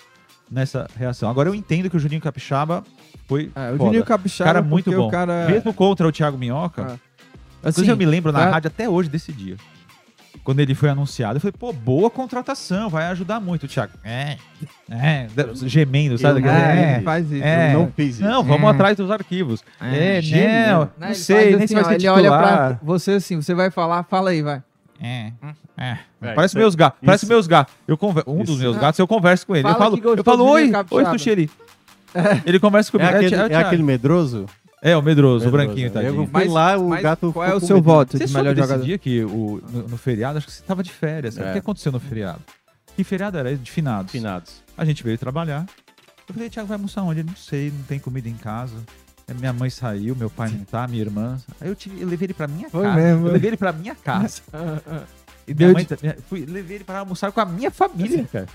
[0.50, 1.28] nessa reação.
[1.30, 2.84] Agora eu entendo que o Juninho Capixaba
[3.26, 3.84] foi É, o foda.
[3.84, 5.10] Juninho Capixaba, cara muito porque bom.
[5.10, 5.46] cara...
[5.48, 7.06] Mesmo contra o Thiago Minhoca, Ah.
[7.68, 9.56] Inclusive, eu me lembro na tá- rádio até hoje desse dia.
[10.46, 13.92] Quando ele foi anunciado, eu falei, pô, boa contratação, vai ajudar muito o Thiago.
[14.04, 14.36] É,
[14.88, 15.26] é,
[15.64, 16.38] gemendo, sabe?
[16.38, 17.42] Eu não- é, ele faz isso.
[17.44, 17.74] é.
[17.74, 18.22] Eu não fiz isso.
[18.22, 18.70] Não, vamos É.
[18.70, 19.64] atrás dos arquivos.
[19.80, 20.68] É, Gemendo.
[20.70, 23.42] não, Não, não ele sei, nem assim, se vai ó, Ele olha pra você assim,
[23.42, 24.62] você vai falar, fala aí, vai.
[25.02, 25.32] É,
[25.76, 25.98] é.
[26.22, 27.74] É, Parece meus gatos, parece meus gatos.
[27.86, 28.22] Eu conver...
[28.24, 29.66] Um dos isso- meus gatos, eu converso com ele.
[29.66, 31.50] Eu Fala falo, que gostou eu falo oi, oi, Capixaba." Tuxeri.
[32.46, 33.10] Ele conversa É comigo.
[33.16, 34.46] aquele, Thi- é aquele medroso?
[34.88, 36.14] É, o medroso, o Medroso, branquinho, Eu tadinho.
[36.14, 37.32] fui Mas- lá, o mas gato.
[37.32, 38.84] Qual é o seu voto Você de melhor desse jogador?
[38.84, 41.36] dia que o, no, no feriado, acho que você tava de férias.
[41.38, 41.48] É.
[41.50, 42.40] O que aconteceu no feriado?
[42.94, 43.56] Que feriado era?
[43.56, 44.12] De finados.
[44.12, 44.62] Finados.
[44.76, 45.66] A gente veio trabalhar.
[46.28, 47.20] Eu falei, Thiago, vai almoçar onde?
[47.20, 48.76] Ele, não sei, não tem comida em casa.
[49.38, 51.36] Minha mãe saiu, meu pai não tá, minha irmã.
[51.60, 52.94] Aí eu, tive, eu levei ele pra minha Foi casa.
[52.96, 53.32] mesmo, eu é.
[53.32, 54.40] levei ele pra minha casa.
[55.48, 55.84] E Deu minha mãe,
[56.14, 58.48] de- fui, levei ele pra almoçar com a minha família, cara.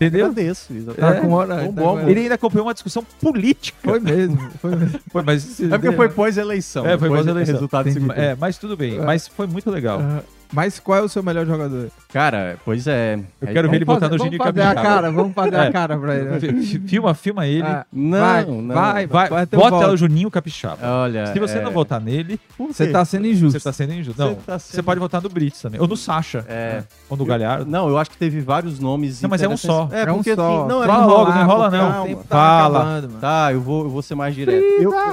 [0.00, 0.26] Entendeu?
[0.26, 0.72] Agradeço.
[0.96, 2.10] Tá É, com hora, bom, tá bom, hora.
[2.10, 3.76] Ele ainda acompanhou uma discussão política.
[3.82, 5.00] Foi mesmo, foi mesmo.
[5.10, 6.86] Foi, mas, É porque foi pós-eleição.
[6.86, 7.54] É, foi pós-eleição.
[7.54, 8.98] Resultado é, mas tudo bem.
[9.00, 9.98] Mas foi muito legal.
[10.00, 10.22] Ah,
[10.52, 11.88] Mas qual é o seu melhor jogador?
[12.12, 13.18] Cara, pois é.
[13.40, 14.94] Eu É- quero ver ele botar no Gini Vamos fazer a Capixaba.
[14.94, 15.60] cara, vamos fazer É.
[15.66, 16.40] a cara pra ele.
[16.40, 17.62] Fi- fi- Filma, filma ele.
[17.62, 18.66] Ah, Não, vai, não.
[18.74, 20.78] vai, Vai, vai bota o Juninho Capixaba.
[21.02, 21.26] Olha.
[21.26, 23.58] Se você é- não votar nele, Você tá sendo injusto.
[23.60, 24.16] você tá sendo injusto.
[24.22, 25.80] Você Não, tá você sendo- pode votar no Brits também.
[25.80, 26.44] Ou no Sacha.
[26.48, 26.82] É.
[27.10, 27.70] Ou no Galhardo.
[27.70, 29.20] Não, eu acho que teve vários nomes.
[29.20, 29.88] Não, mas é um só.
[29.92, 30.30] É, É um só.
[30.32, 32.14] assim, não, é Fala um- logo, não enrola não.
[32.22, 33.02] tá Fala.
[33.20, 34.64] Tá, eu vou, ser mais direto.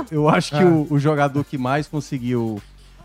[0.10, 0.86] Eu, acho que Ah.
[0.90, 2.62] o jogador que mais conseguiu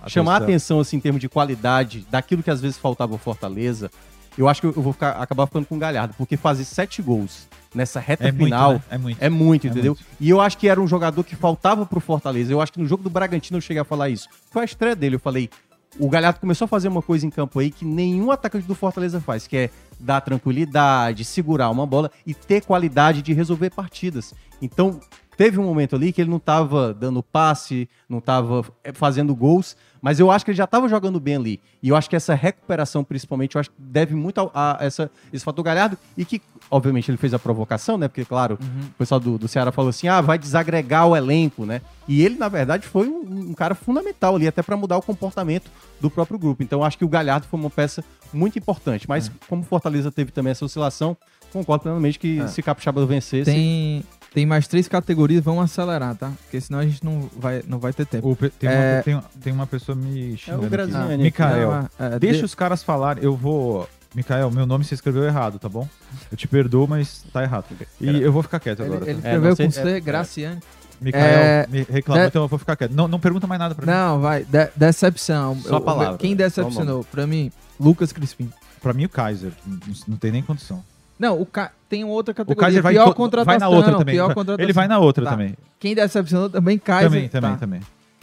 [0.07, 3.91] chamar a atenção assim, em termos de qualidade, daquilo que às vezes faltava ao Fortaleza,
[4.37, 7.49] eu acho que eu vou ficar, acabar ficando com o Galhardo, porque fazer sete gols
[7.75, 8.83] nessa reta É muito, final né?
[8.91, 9.23] É muito.
[9.23, 9.97] é muito, É entendeu?
[10.19, 12.53] E eu acho que era um jogador que faltava pro Fortaleza.
[12.53, 14.29] Eu acho que no jogo do Bragantino eu cheguei a falar isso.
[14.51, 15.51] Foi a estreia dele, eu falei.
[15.99, 19.21] O Galhardo começou a fazer uma coisa em campo aí que nenhum atacante do Fortaleza
[19.21, 24.33] faz, que é dar tranquilidade, segurar uma bola e ter qualidade de resolver partidas.
[24.63, 25.01] Então,
[25.37, 30.19] teve um momento ali que ele não estava dando passe, não estava fazendo gols, mas
[30.21, 31.61] eu acho que ele já estava jogando bem ali.
[31.83, 35.11] E eu acho que essa recuperação, principalmente, eu acho que deve muito a, a essa,
[35.33, 35.97] esse fator Galhardo.
[36.17, 36.41] E que,
[36.71, 38.09] obviamente, ele fez a provocação, né?
[38.09, 38.87] Porque, claro, Uhum.
[38.87, 41.81] o pessoal do, do Ceará falou assim: ah, vai desagregar o elenco, né?
[42.09, 45.71] E ele, na verdade, foi um, um cara fundamental ali, até para mudar o comportamento
[46.01, 46.63] do próprio grupo.
[46.63, 49.09] Então, eu acho que o Galhardo foi uma peça muito importante.
[49.09, 49.31] Mas, É.
[49.49, 51.17] como o Fortaleza teve também essa oscilação,
[51.53, 52.47] concordo plenamente que É.
[52.49, 53.51] se Capixaba vencesse.
[53.51, 54.03] Tem,
[54.33, 56.33] tem mais três categorias, vamos acelerar, tá?
[56.43, 58.31] Porque senão a gente não vai, não vai ter tempo.
[58.31, 60.71] O pe- tem, É- uma, tem, tem uma pessoa me xingando aqui.
[60.71, 61.23] Graziani aqui.
[61.23, 63.23] Mikael, Não, é, deixa de- os caras falarem.
[63.25, 63.89] Eu vou...
[64.15, 65.89] Mikael, meu nome você escreveu errado, tá bom?
[66.33, 67.67] Eu te perdoo, mas tá errado.
[68.01, 69.11] E eu vou ficar quieto Ele, agora.
[69.11, 69.29] ele tá?
[69.29, 70.61] É, escreveu sei- com C, é- Graciane.
[71.01, 72.93] Mikael é- me reclamou, de- então eu vou ficar quieto.
[72.93, 73.93] Não, não pergunta mais nada pra mim.
[73.93, 74.45] Não, vai.
[74.45, 75.57] de- decepção.
[75.61, 77.05] Só a palavra, Quem o decepcionou?
[77.05, 78.51] Pra mim, Lucas Crispim.
[78.83, 79.53] Pra mim, o Kaiser.
[79.67, 79.79] Não,
[80.09, 80.83] não tem nem condição.
[81.21, 81.71] Não, o Ca...
[81.89, 82.61] tem outra O categoria.
[82.61, 83.47] Kaiser vai, pior contratação.
[83.47, 84.15] vai na outra também.
[84.15, 84.65] Pior Vai- contratação.
[84.65, 85.31] Ele vai na outra Tá.
[85.33, 85.55] também.
[85.79, 87.11] Quem decepcionou também, Kaiser.
[87.11, 87.57] Também, também, Tá.
[87.59, 87.81] também.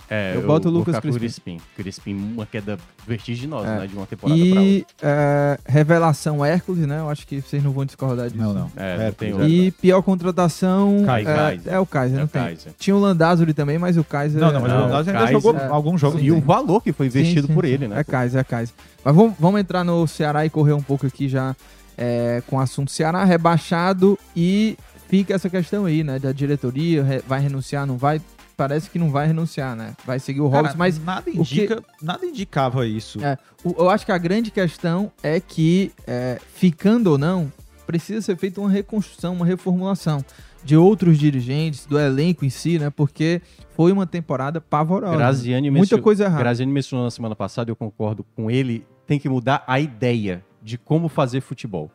[0.10, 1.60] É, Eu boto o Lucas Crispim.
[1.76, 3.80] Crispim, uma queda vertiginosa, É.
[3.80, 3.88] né?
[3.88, 4.64] De uma temporada pra outra.
[4.64, 7.00] E é, revelação Hércules, né?
[7.00, 8.42] Eu acho que vocês não vão discordar disso.
[8.42, 8.72] Não, não.
[8.78, 9.46] É, É, não.
[9.46, 11.34] E pior contratação Kaiser.
[11.34, 11.74] é, Kaiser.
[11.74, 12.42] é o Kaiser, É não o tem.
[12.42, 12.72] Kaiser.
[12.80, 14.40] Tinha o Landázuri também, mas o Kaiser...
[14.40, 15.68] Não, não, mas é, o Não, Ronaldo ainda Kaiser- jogou é.
[15.68, 16.22] alguns jogos.
[16.24, 17.72] E o valor que foi investido Sim, sim, por sim.
[17.72, 18.00] ele, né?
[18.00, 18.74] É Kaiser, é Kaiser.
[19.04, 21.54] Mas vamos, vamos entrar no Ceará e correr um pouco aqui já
[21.98, 24.78] é, com o assunto Ceará rebaixado e
[25.08, 26.20] fica essa questão aí, né?
[26.20, 28.22] Da diretoria, re- vai renunciar, não vai?
[28.56, 29.94] Parece que não vai renunciar, né?
[30.06, 33.24] Vai seguir o Robson, mas nada, o que- indica, nada indicava isso.
[33.24, 37.52] É, o- eu acho que a grande questão é que, é, ficando ou não,
[37.86, 40.24] precisa ser feita uma reconstrução, uma reformulação
[40.64, 42.90] de outros dirigentes, do elenco em si, né?
[42.90, 43.42] Porque
[43.76, 45.16] foi uma temporada pavorosa.
[45.16, 46.40] Graziani Muita coisa errada.
[46.44, 50.78] Graziani mencionou na semana passada, eu concordo com ele, tem que mudar a ideia de
[50.78, 51.90] como fazer futebol.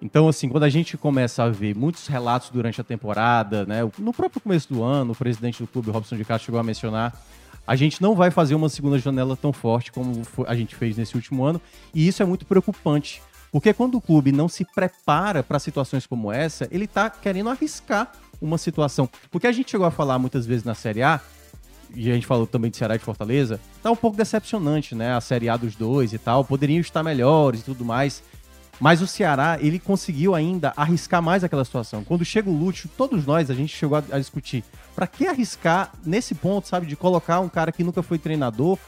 [0.00, 3.80] Então, assim, quando a gente começa a ver muitos relatos durante a temporada, né?
[3.98, 7.14] No próprio começo do ano, o presidente do clube, Robson de Castro, chegou a mencionar.
[7.64, 11.14] A gente não vai fazer uma segunda janela tão forte como a gente fez nesse
[11.14, 11.60] último ano,
[11.94, 13.22] e isso é muito preocupante.
[13.52, 18.10] Porque quando o clube não se prepara para situações como essa, ele tá querendo arriscar
[18.40, 19.08] uma situação.
[19.30, 21.20] Porque a gente chegou a falar muitas vezes na Série A,
[21.94, 25.14] e a gente falou também de Ceará e de Fortaleza, tá um pouco decepcionante, né?
[25.14, 28.22] A Série A dos dois e tal, poderiam estar melhores e tudo mais.
[28.80, 32.02] Mas o Ceará, ele conseguiu ainda arriscar mais aquela situação.
[32.02, 34.64] Quando chega o Lúcio, todos nós, a gente chegou a, a discutir,
[34.94, 38.78] pra que arriscar nesse ponto, sabe, de colocar um cara que nunca foi treinador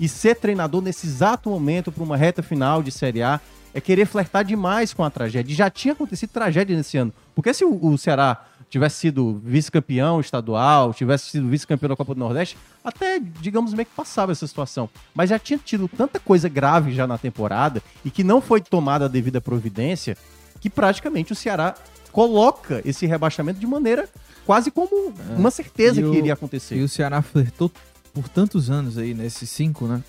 [0.00, 3.40] e ser treinador nesse exato momento para uma reta final de Série A
[3.74, 5.54] é querer flertar demais com a tragédia.
[5.54, 7.12] Já tinha acontecido tragédia nesse ano.
[7.34, 12.18] Porque se o, o Ceará tivesse sido vice-campeão estadual, tivesse sido vice-campeão da Copa do
[12.20, 14.88] Nordeste, até, digamos, meio que passava essa situação.
[15.14, 19.04] Mas já tinha tido tanta coisa grave já na temporada e que não foi tomada
[19.04, 20.16] a devida providência
[20.60, 21.74] que praticamente o Ceará
[22.12, 24.08] coloca esse rebaixamento de maneira
[24.46, 26.04] quase como uma certeza É.
[26.04, 26.76] E que o- iria acontecer.
[26.76, 27.70] E o Ceará flertou
[28.12, 30.02] por tantos anos aí, nesses cinco, né?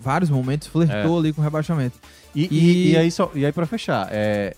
[0.00, 1.96] Vários momentos flertou ali com o rebaixamento.
[2.34, 4.56] E, E- e, e aí, só, e aí para fechar, é,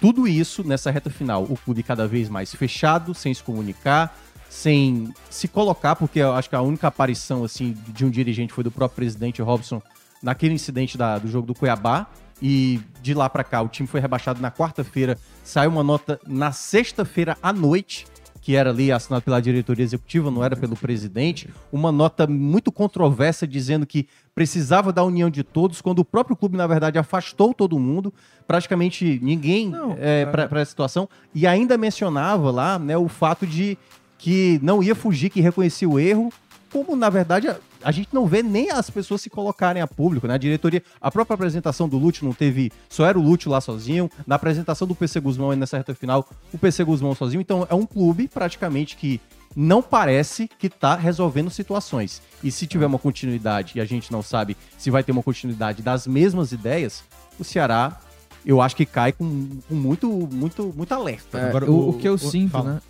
[0.00, 4.16] tudo isso nessa reta final, o clube cada vez mais fechado, sem se comunicar,
[4.48, 8.62] sem se colocar, porque eu acho que a única aparição assim de um dirigente foi
[8.62, 9.82] do próprio presidente Robson
[10.22, 12.06] naquele incidente da- do jogo do Cuiabá.
[12.42, 16.50] E de lá para cá, o time foi rebaixado na quarta-feira, saiu uma nota na
[16.50, 18.06] sexta-feira à noite,
[18.44, 23.46] que era ali assinado pela diretoria executiva, não era pelo presidente, uma nota muito controversa
[23.46, 27.78] dizendo que precisava da união de todos, quando o próprio clube, na verdade, afastou todo
[27.78, 28.12] mundo,
[28.46, 33.78] praticamente ninguém Não, é, para essa situação, e ainda mencionava lá né, o fato de
[34.18, 36.30] que não ia fugir, que reconhecia o erro,
[36.70, 37.48] como na verdade
[37.84, 40.34] a, gente não vê nem as pessoas se colocarem a público, né?
[40.34, 44.10] A diretoria, a própria apresentação do Lúcio não teve, só era o Lúcio lá sozinho,
[44.26, 47.74] na apresentação do PC Guzmão aí nessa reta final, o PC Guzmão sozinho, então é
[47.74, 49.20] um clube praticamente que
[49.56, 52.20] não parece que tá resolvendo situações.
[52.42, 55.80] E se tiver uma continuidade, e a gente não sabe se vai ter uma continuidade
[55.82, 57.04] das mesmas ideias,
[57.38, 58.00] o Ceará,
[58.44, 61.38] eu acho que cai com, com muito, muito, muito alerta.
[61.38, 62.74] É, Agora, o, o- o que eu o- sinto, fala.
[62.74, 62.80] né?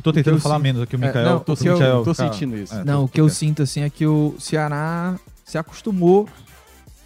[0.00, 1.24] Eu tô tentando eu falar sinto- menos aqui, o É, Mikael.
[1.26, 2.74] não, o tô- Mikael tô fica- sentindo isso.
[2.74, 6.26] é, Não, tô- o que eu fica- sinto assim é que o Ceará se acostumou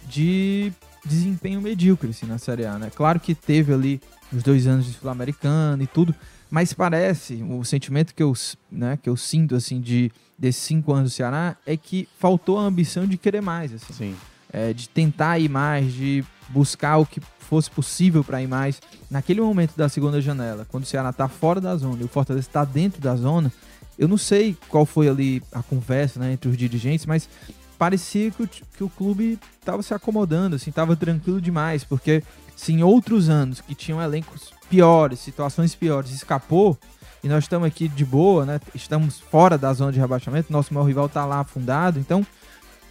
[0.07, 0.71] de
[1.05, 2.89] desempenho medíocre assim, na Série A, né?
[2.95, 4.01] Claro que teve ali
[4.33, 6.15] os dois anos de Sul-Americano e tudo,
[6.49, 8.33] mas parece, o sentimento que eu,
[8.71, 12.63] né, que eu sinto assim de desses cinco anos do Ceará é que faltou a
[12.63, 14.15] ambição de querer mais, assim, Sim.
[14.55, 18.81] É, de tentar ir mais, de buscar o que fosse possível para ir mais.
[19.11, 22.47] Naquele momento da segunda janela, quando o Ceará tá fora da zona e o Fortaleza
[22.47, 23.51] está dentro da zona,
[23.99, 27.27] eu não sei qual foi ali a conversa né, entre os dirigentes, mas
[27.77, 32.23] parecia que o, que o clube estava se acomodando, assim, estava tranquilo demais, porque
[32.55, 36.77] se em outros anos que tinham elencos piores, situações piores, escapou,
[37.21, 38.61] e nós estamos aqui de boa, né?
[38.73, 42.25] Estamos fora da zona de rebaixamento, nosso maior rival está lá afundado, então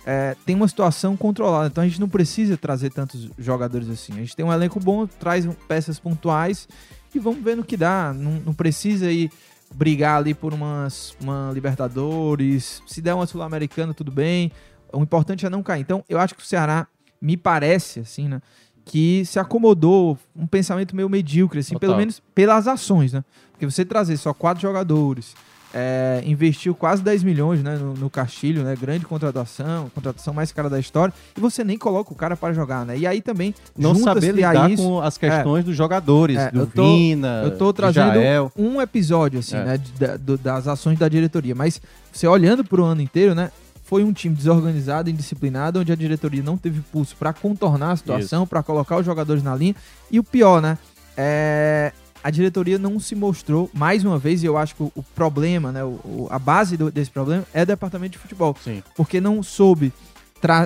[0.07, 1.67] é, tem uma situação controlada.
[1.69, 4.13] Então a gente não precisa trazer tantos jogadores assim.
[4.15, 6.69] A gente tem um elenco bom, traz peças pontuais
[7.15, 8.13] e vamos ver no que dá.
[8.15, 9.31] Não, não precisa ir
[9.75, 12.83] brigar ali por umas, uma Libertadores.
[12.87, 14.53] Se der uma Sul-Americana, tudo bem.
[14.93, 15.81] O importante é não cair.
[15.81, 16.87] Então eu acho que o Ceará
[17.21, 18.41] me parece, assim, né?
[18.85, 21.89] Que se acomodou um pensamento meio medíocre, assim, Total.
[21.89, 23.25] pelo menos pelas ações, né?
[23.51, 25.35] Porque você trazer só quatro jogadores,
[25.77, 28.77] é, investiu quase 10 milhões né, no, no Castilho, né?
[28.81, 32.87] Grande contratação, contratação mais cara da história, e você nem coloca o cara para jogar,
[32.87, 32.97] né?
[32.97, 36.67] E aí também Não saber lidar isso, com as questões dos jogadores, É, do eu
[36.69, 38.53] tô- Vina, eu tô de trazendo Jael.
[38.57, 39.65] um episódio, assim, É.
[39.65, 39.79] né?
[39.79, 41.55] de- do- das ações da diretoria.
[41.57, 41.81] Mas
[42.13, 43.51] você olhando pro ano inteiro, né?
[43.83, 48.47] Foi um time desorganizado, indisciplinado, onde a diretoria não teve pulso para contornar a situação,
[48.47, 49.75] para colocar os jogadores na linha.
[50.11, 50.79] E o pior, né?
[51.17, 51.93] É,
[52.25, 55.85] a diretoria não se mostrou, mais uma vez, e eu acho que o, problema, né?
[55.85, 58.83] o- a base do- desse problema é o departamento de futebol Sim.
[58.97, 59.93] porque não soube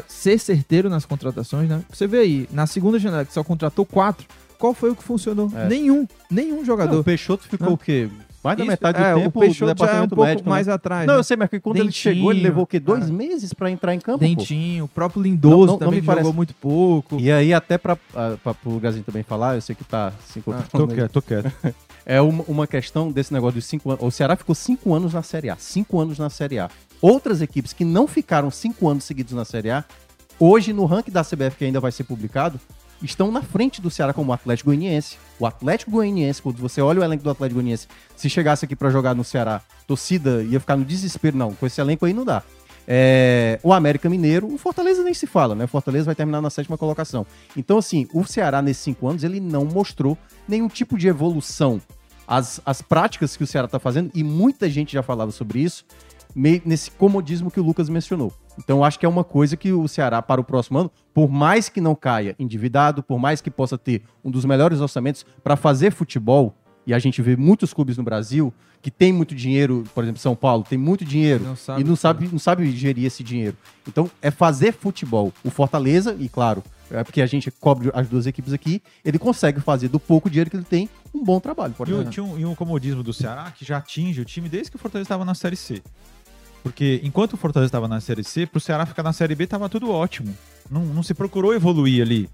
[0.09, 1.83] ser certeiro nas contratações, né?
[1.93, 4.27] Você vê aí, na segunda janela que só contratou quatro,
[4.59, 5.51] qual foi o que funcionou?
[5.55, 5.69] É.
[5.69, 7.01] Nenhum, nenhum Não, jogador.
[7.01, 7.75] o Peixoto ficou Não.
[7.75, 8.09] o quê?
[8.43, 10.49] Mais da Isso- metade do é, tempo o Peixoto do já é um pouco médico.
[10.49, 10.73] mais né?
[10.73, 11.07] atrás.
[11.07, 11.21] Não, né?
[11.21, 12.79] eu sei, mas quando ele Dentinho, chegou, ele levou o quê?
[12.79, 13.13] Dois é.
[13.13, 14.25] meses pra entrar em campo, pô.
[14.25, 17.19] Dentinho, o próprio Lindoso Não- não- não também parece- jogou muito pouco.
[17.19, 20.39] E aí, até pra, ah, pra, pro Lugarzinho também falar, eu sei que tá se
[20.39, 20.69] encontrando.
[20.71, 21.53] Tô quieto, tô quieto.
[22.11, 24.03] É uma, uma questão desse negócio dos cinco anos.
[24.03, 25.57] O Ceará ficou cinco anos na Série A.
[25.59, 26.71] Cinco anos na Série A.
[27.03, 29.85] Outras equipes que não ficaram cinco anos seguidos na Série A,
[30.41, 32.59] hoje no ranking da CBF que ainda vai ser publicado,
[33.03, 35.17] estão na frente do Ceará como o Atlético Goianiense.
[35.39, 37.87] O Atlético Goianiense, quando você olha o elenco do Atlético Goianiense,
[38.17, 41.37] se chegasse aqui pra jogar no Ceará, torcida ia ficar no desespero.
[41.37, 42.43] Não, com esse elenco aí não dá.
[42.91, 45.67] É, o América Mineiro, o Fortaleza nem se fala, né?
[45.67, 47.27] O Fortaleza vai terminar na sétima colocação.
[47.55, 50.17] Então, assim, o Ceará nesses cinco anos, ele não mostrou
[50.49, 51.83] nenhum tipo de evolução.
[52.27, 55.85] As, as práticas que o Ceará tá fazendo, e muita gente já falava sobre isso,
[56.35, 58.33] meio nesse comodismo que o Lucas mencionou.
[58.59, 61.69] Então, acho que é uma coisa que o Ceará, para o próximo ano, por mais
[61.69, 65.93] que não caia endividado, por mais que possa ter um dos melhores orçamentos para fazer
[65.93, 66.55] futebol,
[66.87, 70.37] e a gente vê muitos clubes no Brasil que tem muito dinheiro, por exemplo, São
[70.37, 73.57] Paulo tem muito dinheiro Não sabe e não sabe, não sabe gerir esse dinheiro.
[73.87, 75.33] Então, é fazer futebol.
[75.45, 79.61] O Fortaleza, e claro, é porque a gente cobre as duas equipes aqui, ele consegue
[79.61, 81.75] fazer do pouco dinheiro que ele tem um bom trabalho.
[82.17, 84.77] E, o, um, e um comodismo do Ceará que já atinge o time desde que
[84.77, 85.83] o Fortaleza estava na Série C.
[86.69, 89.71] Porque enquanto o Fortaleza estava na Série C, pro Ceará ficar na Série B tava
[89.71, 90.37] tudo ótimo.
[90.71, 92.29] Não, não se procurou evoluir ali.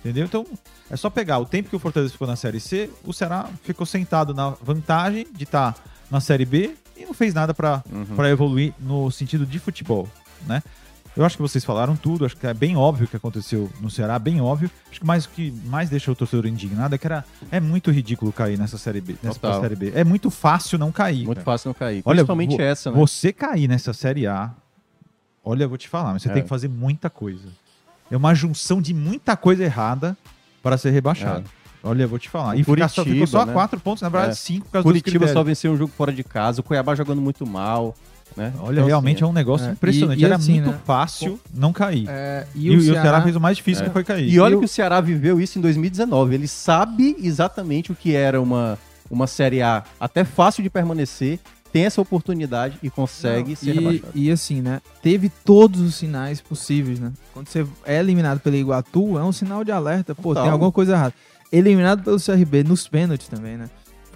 [0.00, 0.26] Entendeu?
[0.26, 0.46] Então,
[0.90, 3.86] é só pegar o tempo que o Fortaleza ficou na Série C, o Ceará ficou
[3.86, 5.74] sentado na vantagem de estar
[6.10, 7.82] na Série B e não fez nada para
[8.14, 10.06] pra evoluir no sentido de futebol,
[10.46, 10.62] né?
[11.18, 13.90] Eu acho que vocês falaram tudo, acho que é bem óbvio o que aconteceu no
[13.90, 14.70] Ceará, bem óbvio.
[14.88, 17.90] Acho que mais o que mais deixa o torcedor indignado é que era, é muito
[17.90, 19.60] ridículo cair nessa série B, nessa Total.
[19.60, 19.92] série B.
[19.96, 21.24] É muito fácil não cair.
[21.26, 21.44] Muito cara.
[21.44, 22.02] fácil não cair.
[22.04, 22.96] Olha, Principalmente vo- essa, né?
[22.96, 24.52] Você cair nessa série A,
[25.44, 26.34] olha, eu vou te falar, mas você É.
[26.34, 27.48] tem que fazer muita coisa.
[28.08, 30.16] É uma junção de muita coisa errada
[30.62, 31.50] para ser rebaixado.
[31.82, 32.54] Olha, eu vou te falar.
[32.54, 32.58] É.
[32.58, 33.52] O e ficar só, ficou só Curitiba, né?
[33.54, 34.36] quatro pontos, na verdade, É.
[34.36, 37.44] cinco por causa Curitiba só venceu um jogo fora de casa, o Cuiabá jogando muito
[37.44, 37.94] mal,
[38.38, 38.52] né?
[38.60, 39.72] Olha, Então, realmente assim, é um negócio é.
[39.72, 40.18] impressionante.
[40.18, 40.78] E- e Era assim, muito né?
[40.86, 42.06] fácil não cair.
[42.08, 43.86] É, E, o Ceará fez o mais difícil É.
[43.88, 44.32] que foi cair.
[44.32, 46.34] E olha E o- que o Ceará viveu isso em 2019.
[46.34, 48.78] Ele sabe exatamente o que era uma,
[49.10, 51.38] uma Série A até fácil de permanecer,
[51.70, 54.12] tem essa oportunidade e consegue ser e, rebaixado.
[54.14, 54.80] e assim, né?
[55.02, 57.12] Teve todos os sinais possíveis, né?
[57.34, 60.14] Quando você é eliminado pelo Iguatu, é um sinal de alerta.
[60.14, 60.44] Pô, Total.
[60.44, 61.12] tem alguma coisa errada.
[61.52, 63.68] Eliminado pelo CRB nos pênaltis também, né?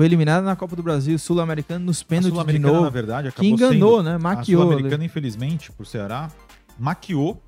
[0.02, 2.90] Foi eliminado na Copa do Brasil, Sul-Americano nos A pênaltis de Sul-Americana, na novo.
[2.90, 4.02] verdade, Que acabou enganou, sendo...
[4.02, 4.14] né?
[4.16, 4.62] A Maquiou.
[4.64, 6.28] Sul-Americana, infelizmente, pro Ceará,
[6.76, 7.40] maquiou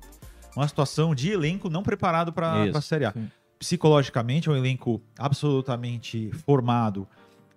[0.55, 3.11] uma situação de elenco não preparado para a Série A.
[3.11, 3.29] sim.
[3.59, 7.05] Psicologicamente, é um elenco absolutamente formado,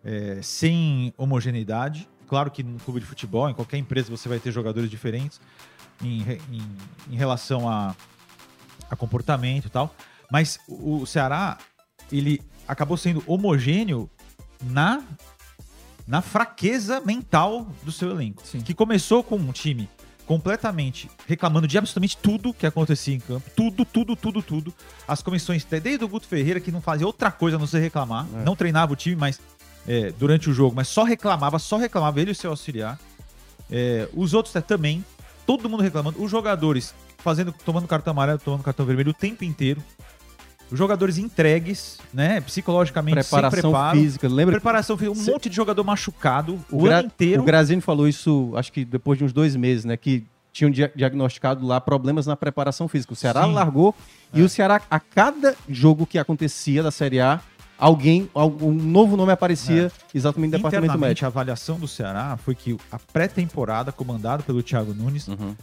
[0.04, 2.08] é, sem homogeneidade.
[2.26, 5.40] Claro que no clube de futebol, em qualquer empresa, você vai ter jogadores diferentes
[6.02, 7.94] em, em- em relação a,
[8.90, 9.94] a comportamento e tal.
[10.28, 11.56] Mas o Ceará,
[12.10, 14.10] ele acabou sendo homogêneo
[14.62, 15.02] na,
[16.06, 18.42] na fraqueza mental do seu elenco.
[18.44, 18.60] Sim.
[18.60, 19.88] Que começou com um time
[20.26, 23.50] completamente reclamando de absolutamente tudo que acontecia em campo.
[23.56, 24.74] Tudo, tudo, tudo, tudo.
[25.06, 28.26] As comissões, desde o Guto Ferreira, que não fazia outra coisa a não ser reclamar.
[28.34, 28.44] É.
[28.44, 29.40] Não treinava o time, mas
[29.86, 33.00] é, durante o jogo, mas só reclamava, só reclamava ele e o seu auxiliar.
[33.70, 35.02] É, os outros também,
[35.46, 36.22] todo mundo reclamando.
[36.22, 39.82] Os jogadores fazendo, tomando cartão amarelo, tomando cartão vermelho o tempo inteiro.
[40.70, 42.40] Os jogadores entregues, né?
[42.42, 43.98] Psicologicamente Preparação sem preparo.
[43.98, 44.28] física.
[44.28, 47.42] Lembra Preparação física, um Cê- monte de jogador machucado o, o, Gra- ano inteiro.
[47.42, 49.96] o Grazini falou isso, acho que depois de uns dois meses, né?
[49.96, 53.12] Que tinham dia- diagnosticado lá problemas na preparação física.
[53.12, 53.52] O Ceará Sim.
[53.54, 53.94] largou
[54.34, 54.44] e É.
[54.44, 57.40] o Ceará, a cada jogo que acontecia da Série A,
[57.78, 61.24] alguém, algum novo nome aparecia exatamente no departamento Internamente, médico.
[61.24, 65.54] a avaliação do Ceará foi que a pré-temporada, comandada pelo Thiago Nunes, Uhum.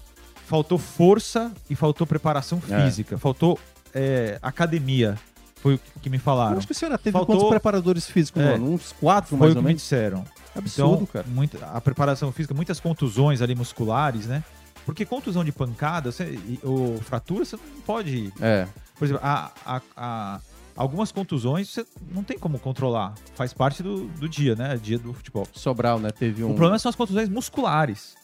[0.47, 2.83] faltou força e faltou preparação É.
[2.85, 3.59] física, faltou
[3.95, 5.17] é, academia.
[5.55, 6.57] Foi o que me Eu falaram.
[6.57, 8.51] acho que o Ceará teve Faltou- quantos preparadores físicos, É.
[8.51, 8.73] mano?
[8.73, 9.81] Uns quatro, Foi mais o ou que me menos.
[9.81, 10.23] disseram.
[10.55, 11.25] Absurdo, então, cara.
[11.27, 14.43] muita- a preparação física, muitas contusões ali musculares, né?
[14.85, 18.31] Porque contusão de pancada você, ou fratura, você não pode.
[18.39, 18.67] É,
[18.97, 20.39] Por exemplo, a- a- a-
[20.77, 23.15] algumas contusões você não tem como controlar.
[23.33, 24.77] Faz parte do, do dia, né?
[24.77, 25.47] Dia do futebol.
[25.51, 26.11] Sobral, né?
[26.11, 26.51] Teve um...
[26.51, 28.15] O problema são as contusões musculares,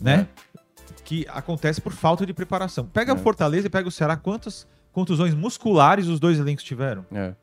[0.00, 0.26] né?
[1.04, 2.86] Que acontece por falta de preparação.
[2.86, 3.14] Pega É.
[3.14, 4.16] o Fortaleza e pega o Ceará.
[4.16, 4.66] Quantas
[4.96, 7.04] contusões musculares os dois elencos tiveram?
[7.12, 7.34] É.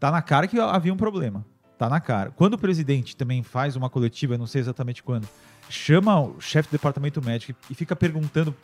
[0.00, 1.44] Tá na cara que havia um problema.
[1.76, 2.32] Tá na cara.
[2.34, 5.28] Quando o presidente também faz uma coletiva, eu não sei exatamente quando,
[5.68, 8.54] chama o chefe do departamento médico e fica perguntando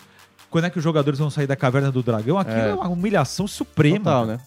[0.51, 2.75] quando é que os jogadores vão sair da caverna do dragão, aquilo é, É.
[2.75, 4.41] uma humilhação suprema Total, né?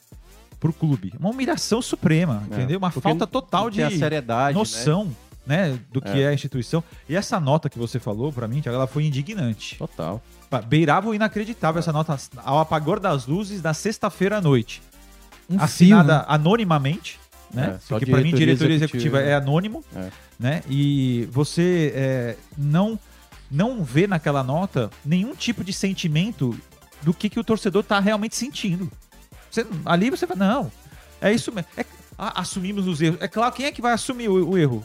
[0.60, 1.14] pro clube.
[1.20, 2.56] Uma humilhação suprema, É.
[2.56, 2.80] entendeu?
[2.80, 4.60] Uma Porque falta total de seriedade, né?
[4.60, 5.12] noção, né,
[5.92, 6.22] do que É.
[6.24, 6.28] é.
[6.28, 6.84] a instituição.
[7.08, 9.76] E essa nota que você falou pra mim, ela foi indignante.
[9.78, 10.22] Total.
[10.68, 14.82] Beirava o inacreditável essa nota ao apagor das luzes da sexta-feira à noite.
[15.50, 16.26] Um assinada fio, né?
[16.28, 17.20] anonimamente,
[17.54, 17.76] né?
[17.76, 20.10] É, Porque pra mim diretoria executiva, executiva é anônimo, É.
[20.40, 20.64] né?
[20.70, 23.00] E você é, não
[23.50, 26.54] não vê naquela nota nenhum tipo de sentimento
[27.02, 28.92] do que, que o torcedor tá realmente sentindo.
[29.50, 30.72] Você- ali você fala, não,
[31.22, 31.70] é isso mesmo.
[31.78, 31.86] É-
[32.18, 33.22] ah, assumimos os erros.
[33.22, 34.84] É claro, quem é que vai assumir o, o erro?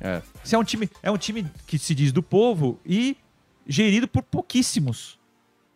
[0.00, 0.22] É.
[0.42, 3.16] Se é um time, é um time que se diz do povo e
[3.66, 5.18] gerido por pouquíssimos.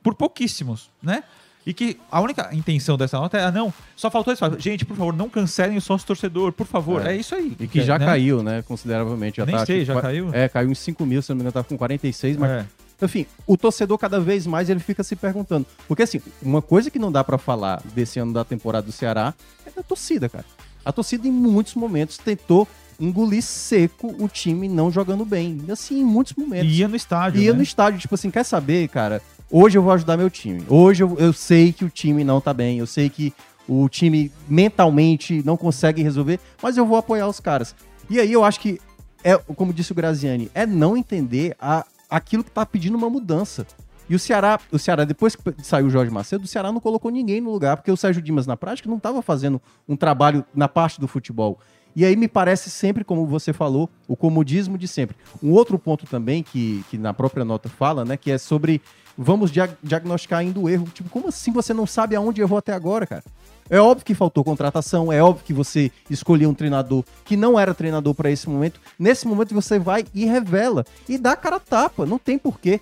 [0.03, 1.23] Por pouquíssimos, né?
[1.67, 4.45] E que a única intenção dessa nota é, ah, não, só faltou isso.
[4.59, 7.07] Gente, por favor, não cancelem o sócio torcedor, por favor.
[7.07, 7.17] É, É.
[7.17, 7.57] isso aí.
[7.59, 8.05] E que já né?
[8.05, 8.63] caiu, né?
[8.63, 9.39] Consideravelmente.
[9.39, 10.29] Já Nem tá, sei, que já caiu?
[10.33, 12.67] É, caiu em 5 mil, se não me engano, tava com 46, mas É.
[13.03, 15.67] Enfim, o torcedor cada vez mais ele fica se perguntando.
[15.89, 19.35] Porque assim, uma coisa que não dá pra falar desse ano da temporada do Ceará
[19.67, 20.45] é da torcida, cara.
[20.85, 22.69] A torcida em muitos momentos tentou
[22.99, 25.61] engolir seco o time não jogando bem.
[25.71, 26.73] Assim, em muitos momentos.
[26.73, 27.41] E ia no estádio.
[27.41, 27.57] Ia né?
[27.57, 29.21] no estádio, tipo assim, quer saber, cara?
[29.51, 30.65] Hoje eu vou ajudar meu time.
[30.69, 32.79] Hoje eu, eu sei que o time não tá bem.
[32.79, 33.33] Eu sei que
[33.69, 37.75] o time mentalmente não consegue resolver, mas eu vou apoiar os caras.
[38.09, 38.81] E aí eu acho que,
[39.23, 43.67] é, como disse o Graziani, é não entender a, aquilo que tá pedindo uma mudança.
[44.09, 47.11] E o Ceará, o Ceará, depois que saiu o Jorge Macedo, o Ceará não colocou
[47.11, 50.69] ninguém no lugar, porque o Sérgio Dimas, na prática, não estava fazendo um trabalho na
[50.69, 51.59] parte do futebol.
[51.97, 55.17] E aí me parece sempre, como você falou, o comodismo de sempre.
[55.43, 58.83] Um outro ponto também que, que na própria nota fala, né, que é sobre
[59.17, 60.89] vamos dia- diagnosticar ainda o erro.
[60.93, 63.23] Tipo, como assim você não sabe aonde errou até agora, cara?
[63.71, 67.73] É óbvio que faltou contratação, é óbvio que você escolheu um treinador que não era
[67.73, 68.79] treinador para esse momento.
[68.99, 72.81] Nesse momento você vai e revela e dá cara tapa, não tem porquê.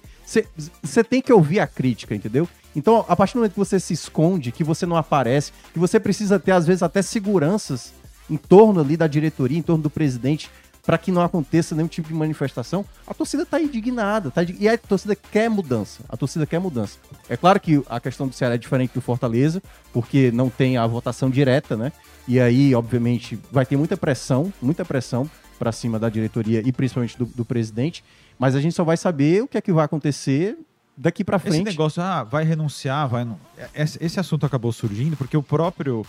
[0.83, 2.49] Você tem que ouvir a crítica, entendeu?
[2.75, 6.01] Então, a partir do momento que você se esconde, que você não aparece, que você
[6.01, 7.93] precisa ter, às vezes, até seguranças
[8.33, 10.51] em torno ali da diretoria, em torno do presidente,
[10.85, 14.43] para que não aconteça nenhum tipo de manifestação, a torcida tá indignada, tá?
[14.43, 16.03] E a torcida quer mudança.
[16.09, 16.99] A torcida quer mudança.
[17.29, 19.63] É claro que a questão do Ceará é diferente do Fortaleza,
[19.93, 21.93] porque não tem a votação direta, né?
[22.27, 27.17] E aí, obviamente, vai ter muita pressão, muita pressão para cima da diretoria e principalmente
[27.17, 28.03] do, do presidente.
[28.37, 30.59] Mas a gente só vai saber o que é que vai acontecer
[30.97, 31.65] daqui para Esse frente.
[31.65, 33.27] negócio, ah, vai renunciar, vai.
[33.73, 36.05] Esse, esse assunto acabou surgindo porque o próprio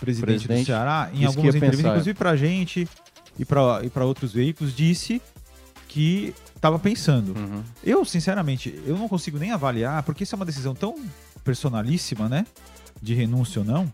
[0.00, 1.88] presidente, Presidente do Ceará, em algumas entrevistas, pensar.
[1.90, 2.88] inclusive pra gente
[3.38, 5.20] e pra, e pra outros veículos, disse
[5.88, 7.36] que estava pensando.
[7.36, 7.62] Uhum.
[7.82, 10.94] Eu, sinceramente, eu não consigo nem avaliar, porque isso é uma decisão tão
[11.44, 12.46] personalíssima, né?
[13.00, 13.92] De renúncia ou não.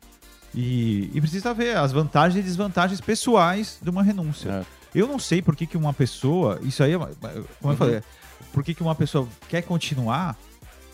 [0.54, 4.48] E, e precisa ver as vantagens e desvantagens pessoais de uma renúncia.
[4.50, 4.64] É.
[4.94, 6.58] Eu não sei por que, que uma pessoa.
[6.62, 7.76] Isso aí, é como eu Uhum.
[7.76, 8.02] falei,
[8.52, 10.36] por que, que uma pessoa quer continuar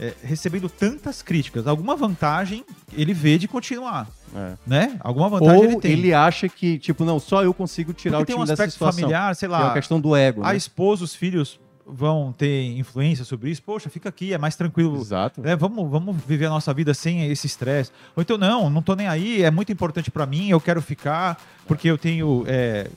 [0.00, 1.66] é, recebendo tantas críticas.
[1.66, 2.64] Alguma vantagem
[2.96, 4.52] ele vê de continuar, É.
[4.66, 4.96] né?
[5.00, 5.92] Alguma vantagem Ou ele tem.
[5.92, 8.62] ele acha que, tipo, não, só eu consigo tirar Porque o tem um time dessa
[8.64, 9.00] aspecto situação.
[9.00, 9.70] familiar, sei é lá.
[9.70, 10.56] a questão do ego, A né?
[10.56, 13.62] esposa, os filhos vão ter influência sobre isso.
[13.62, 15.00] Poxa, fica aqui, é mais tranquilo.
[15.00, 15.40] Exato.
[15.40, 15.54] né?
[15.54, 17.92] vamos, vamos viver a nossa vida sem esse estresse.
[18.16, 21.40] Ou então, não, não tô nem aí, é muito importante pra mim, eu quero ficar,
[21.66, 22.88] porque eu tenho é,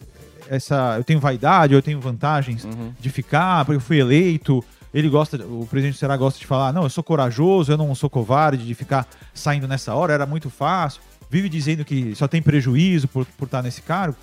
[0.50, 0.96] essa.
[0.98, 2.92] Eu tenho vaidade, eu tenho vantagens Uhum.
[3.00, 4.64] de ficar, porque eu fui eleito.
[4.94, 7.94] Ele gosta, o presidente do Ceará gosta de falar, não, eu sou corajoso, eu não
[7.94, 11.02] sou covarde de ficar saindo nessa hora, era muito fácil.
[11.30, 14.16] Vive dizendo que só tem prejuízo por, por estar nesse cargo.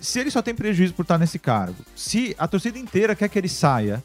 [0.00, 3.36] Se ele só tem prejuízo por estar nesse cargo, se a torcida inteira quer que
[3.38, 4.02] ele saia,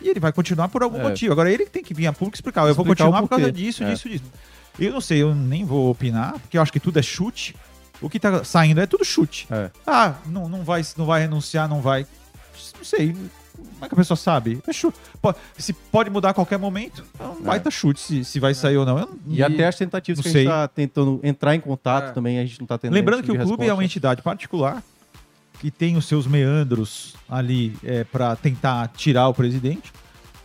[0.00, 1.02] e ele vai continuar por algum É.
[1.04, 1.32] motivo.
[1.32, 3.84] Agora ele que tem que vir a público explicar, eu vou continuar por causa disso,
[3.84, 3.90] É.
[3.90, 4.24] disso, disso.
[4.78, 7.54] Eu não sei, eu nem vou opinar, porque eu acho que tudo é chute.
[8.00, 9.46] O que tá saindo é tudo chute.
[9.48, 9.70] É.
[9.86, 12.04] Ah, não, não, vai, não vai renunciar, não vai.
[12.76, 13.14] Não sei.
[13.62, 14.60] Como é que a pessoa sabe?
[14.66, 18.38] É chu- po- Se pode mudar a qualquer momento, é um baita chute se, se
[18.40, 18.98] vai sair ou não.
[18.98, 20.46] Eu não- E, até as tentativas que a gente sei.
[20.46, 22.12] tá tentando entrar em contato É.
[22.12, 23.84] também, a gente não tá tendo Lembrando que o tipo clube é uma resposta.
[23.84, 24.82] entidade particular
[25.60, 29.92] que tem os seus meandros ali é, para tentar tirar o presidente.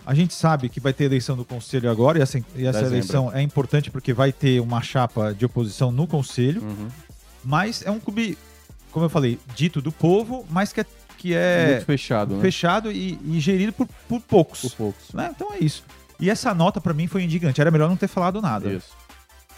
[0.06, 3.30] A gente sabe que vai ter eleição do conselho agora e essa, e essa eleição
[3.34, 6.62] é importante porque vai ter uma chapa de oposição no conselho.
[6.62, 6.88] Uhum.
[7.44, 8.38] Mas é um clube,
[8.92, 10.86] como eu falei, dito do povo, mas que é,
[11.18, 12.42] que é Muito fechado, né?
[12.42, 14.62] fechado e, e gerido por, por poucos.
[14.62, 15.14] Por poucos.
[15.14, 15.32] né?
[15.36, 15.84] Então é isso.
[16.20, 17.60] E essa nota pra mim foi indigante.
[17.62, 18.72] Era melhor não ter falado nada.
[18.72, 18.96] Isso.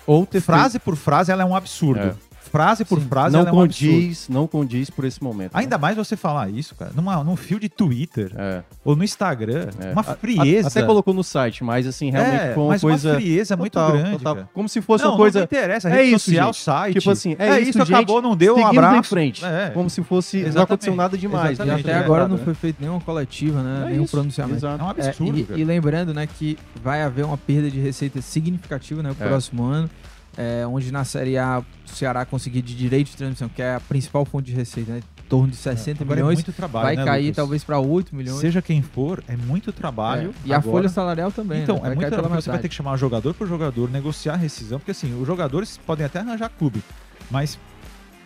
[0.06, 2.00] Ou ter Frase por frase, ela é um absurdo.
[2.02, 2.16] É.
[2.42, 3.08] Frase por Sim.
[3.08, 5.54] frase, não ela é um condiz, não condiz por esse momento.
[5.54, 5.60] né?
[5.60, 9.68] Ainda mais você falar isso, cara, numa, num fio de Twitter É, ou no Instagram.
[9.80, 9.92] é.
[9.92, 10.68] Uma A- frieza.
[10.70, 13.10] Até colocou no site, mas assim, realmente é, foi uma mas coisa.
[13.12, 14.12] uma frieza muito total, grande.
[14.18, 14.36] total.
[14.36, 14.50] cara.
[14.54, 15.40] Como se fosse não, uma coisa.
[15.40, 16.62] não interessa, É rede isso, social, gente.
[16.64, 16.94] site.
[17.00, 18.98] Tipo assim, é, isso, gente, acabou, não deu um abraço.
[19.00, 19.46] em frente.
[19.46, 19.70] É.
[19.72, 20.38] Como se fosse.
[20.38, 20.64] Não Exatamente.
[20.64, 21.60] aconteceu nada demais.
[21.60, 22.42] E até é, agora não né?
[22.44, 23.84] foi feito nenhuma coletiva, né?
[23.86, 24.58] É nenhum isso, pronunciamento.
[24.58, 24.82] Exato.
[24.82, 28.22] É um É, absurdo, e, e lembrando, né, que vai haver uma perda de receita
[28.22, 29.28] significativa, né, no É.
[29.28, 29.90] próximo ano,
[30.38, 33.80] é, onde na Série A o Ceará conseguir de direito de transmissão, que é a
[33.80, 36.96] principal fonte de receita, né, em torno de 60 Agora é milhões, muito trabalho, vai
[36.96, 37.36] né, cair Lucas?
[37.36, 38.40] talvez para 8 milhões.
[38.40, 40.34] Seja quem for, é muito trabalho.
[40.46, 40.48] É.
[40.48, 41.92] E a Agora- folha salarial também, Então, né?
[41.92, 42.42] é muito trabalho.
[42.42, 45.78] Você vai ter que chamar jogador por jogador, negociar a rescisão, porque assim, os jogadores
[45.86, 46.82] podem até arranjar clube,
[47.30, 47.60] mas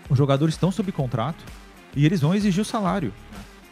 [0.10, 1.44] os jogadores estão sob contrato
[1.96, 3.14] e eles vão exigir o salário.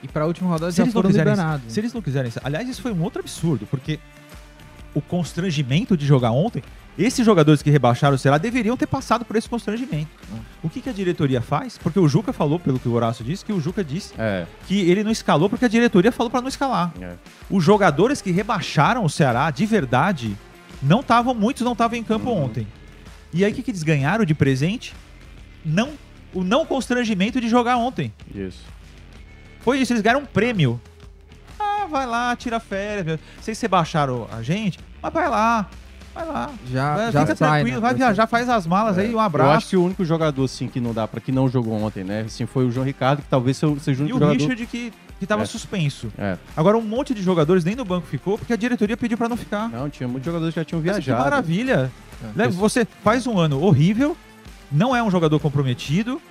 [0.03, 1.71] E para a última rodada Se já eles, não foram quiserem, liberados.
[1.73, 2.31] se eles não quiserem.
[2.43, 3.99] Aliás, isso foi um outro absurdo, porque
[4.93, 6.63] o constrangimento de jogar ontem,
[7.03, 10.09] esses jogadores que rebaixaram o Ceará deveriam ter passado por esse constrangimento.
[10.63, 11.77] O que, que a diretoria faz?
[11.77, 14.79] Porque o Juca falou, pelo que o Horácio disse, que o Juca disse É, que
[14.79, 16.91] ele não escalou porque a diretoria falou para não escalar.
[17.01, 17.13] é.
[17.49, 20.37] Os jogadores que rebaixaram o Ceará, de verdade,
[20.81, 22.43] não estavam, muitos não estavam em campo Uhum.
[22.45, 22.67] ontem.
[23.33, 24.93] E aí o que, que eles ganharam de presente?
[25.63, 25.91] Não,
[26.33, 28.11] o não constrangimento de jogar ontem.
[28.33, 28.63] Isso.
[29.61, 30.79] Foi isso, eles ganharam um prêmio.
[31.59, 33.19] Ah, vai lá, tira férias.
[33.41, 35.69] Sei se rebaixaram a gente, mas vai lá,
[36.13, 36.49] vai lá.
[36.71, 37.81] Já, Vai, já fica sai, tranquilo, né?
[37.81, 39.69] vai viajar, faz as malas aí, um Eu acho abraço.
[39.69, 42.21] que o único jogador assim que não dá para que não jogou ontem, né?
[42.21, 44.33] Assim, foi o João Ricardo, que talvez seja o E único o jogador.
[44.33, 45.45] Richard que, que tava É.
[45.45, 46.11] suspenso.
[46.17, 46.37] É.
[46.55, 49.37] Agora um monte de jogadores nem no banco ficou porque a diretoria pediu pra não
[49.37, 49.69] ficar.
[49.69, 51.23] Não, tinha muitos jogadores que já tinham Mas que viajado.
[51.23, 51.91] maravilha.
[52.23, 52.27] É.
[52.37, 54.15] Né, Você faz um ano horrível,
[54.71, 56.21] não é um jogador comprometido,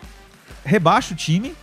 [0.64, 1.55] rebaixa o time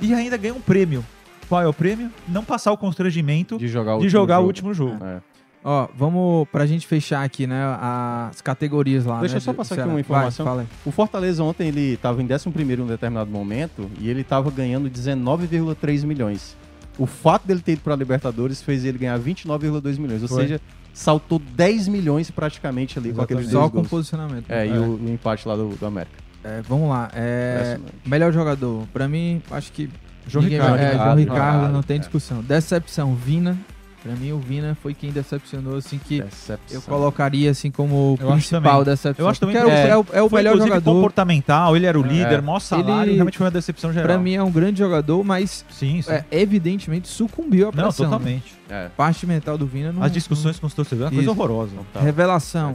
[0.00, 1.04] e ainda ganha um prêmio.
[1.48, 2.10] Qual é o prêmio?
[2.26, 4.44] Não passar o constrangimento de jogar o de último jogar jogo.
[4.44, 5.04] o último jogo.
[5.04, 5.20] É.
[5.66, 9.56] Ó, vamos pra gente fechar aqui, né, as categorias lá, Deixa né, eu só de
[9.56, 9.90] passar Ceará.
[9.90, 10.58] aqui uma Vai, informação.
[10.58, 10.66] aí.
[10.84, 14.90] O Fortaleza ontem ele estava em 11 em um determinado momento e ele estava ganhando
[14.90, 16.54] 19,3 milhões.
[16.98, 20.42] O fato dele ter ido para a Libertadores fez ele ganhar 29,2 milhões, ou Foi.
[20.42, 20.60] seja,
[20.92, 23.52] saltou 10 milhões praticamente ali com aqueles Exatamente.
[23.52, 23.88] Só dois com gols.
[23.88, 24.50] posicionamento.
[24.50, 24.76] É, né?
[24.76, 26.12] e o, o empate lá do, do América.
[26.44, 27.10] É, vamos lá.
[27.14, 28.86] É, melhor jogador.
[28.92, 29.88] Pra mim, acho que.
[30.28, 30.78] João ninguém Ricardo.
[30.78, 31.98] vai- é, João Ricardo, Ricardo, não tem é.
[32.00, 32.42] discussão.
[32.42, 33.56] Decepção, Vina.
[34.04, 36.58] Pra mim, o Vina foi quem decepcionou, assim, que Decepção.
[36.70, 38.84] eu colocaria, assim, como Eu acho principal também.
[38.84, 39.24] decepção.
[39.24, 40.92] Eu acho também Porque que é, o- é o, é o Foi, melhor jogador.
[40.94, 42.08] comportamental, ele era o É.
[42.08, 44.06] líder, maior salário, Ele- realmente foi uma decepção geral.
[44.08, 46.10] Pra mim, é um grande jogador, mas sim, sim.
[46.12, 48.04] é, evidentemente sucumbiu à não, pressão.
[48.04, 48.52] totalmente.
[48.68, 50.02] É, Parte mental do Vina não.
[50.02, 51.70] As discussões com os torcedores é uma coisa horrorosa.
[51.70, 52.00] não não- tá.
[52.00, 52.74] Revelação.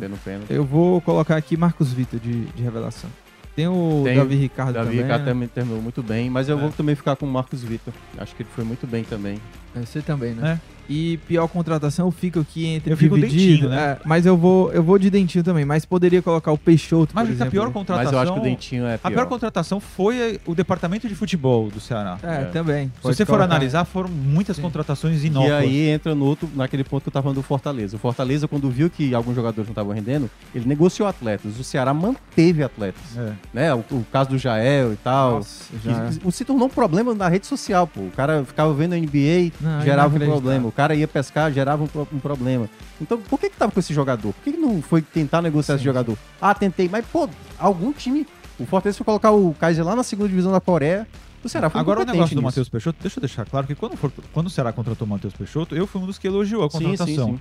[0.50, 3.10] Eu vou colocar aqui Marcos Vitor de, de revelação.
[3.56, 5.02] Tem o Tem Davi o Ricardo Davi também.
[5.04, 5.32] Ricardo né?
[5.32, 6.62] também terminou muito bem, mas eu É.
[6.62, 7.94] vou também ficar com o Marcos Vitor.
[8.18, 9.40] Acho que ele foi muito bem também.
[9.76, 10.60] É, Você também, né?
[10.76, 10.79] É.
[10.90, 13.92] E pior contratação, eu fico aqui entre Eu fico dividido, Dentinho, né?
[13.92, 17.26] é, mas eu vou, eu vou de Dentinho também, mas poderia colocar o Peixoto, Mas
[17.26, 17.52] por a exemplo.
[17.52, 18.06] pior contratação.
[18.06, 19.12] Mas eu acho que o Dentinho é A pior.
[19.12, 22.18] pior contratação foi o departamento de futebol do Ceará.
[22.24, 22.46] É, É.
[22.46, 22.88] também.
[22.96, 23.46] Se Pode você for colocar.
[23.54, 24.62] analisar, foram muitas Sim.
[24.64, 25.54] contratações E inócuas.
[25.54, 27.96] aí entra no outro, naquele ponto que eu tava falando do Fortaleza.
[27.96, 31.60] O Fortaleza, quando viu que alguns jogadores não estavam rendendo, ele negociou atletas.
[31.60, 33.02] O Ceará manteve atletas.
[33.16, 33.32] É.
[33.54, 33.74] Né?
[33.76, 35.34] O, o caso do Jael e tal.
[35.36, 36.32] Nossa, já...
[36.32, 38.02] Se tornou um problema na rede social, pô.
[38.02, 40.72] O cara ficava vendo a NBA, Não, gerava um problema.
[40.80, 42.70] O cara ia pescar, gerava um, um problema.
[43.02, 44.32] Então, por que que tava com esse jogador?
[44.32, 46.18] Por que, que não foi tentar negociar esse Sim, jogador?
[46.40, 47.28] Ah, tentei, mas, pô,
[47.58, 48.26] algum time...
[48.58, 51.06] O Fortaleza foi colocar o Kaiser lá na segunda divisão da Coreia.
[51.44, 52.46] O Ceará foi Agora o negócio do nisso.
[52.46, 55.34] Matheus Peixoto, deixa eu deixar claro que quando, for- quando o Ceará contratou o Matheus
[55.34, 57.28] Peixoto, eu fui um dos que elogiou a Sim, sim, contratação.
[57.28, 57.40] sim.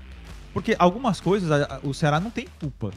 [0.52, 2.90] Porque algumas coisas a- a- o Ceará não tem culpa.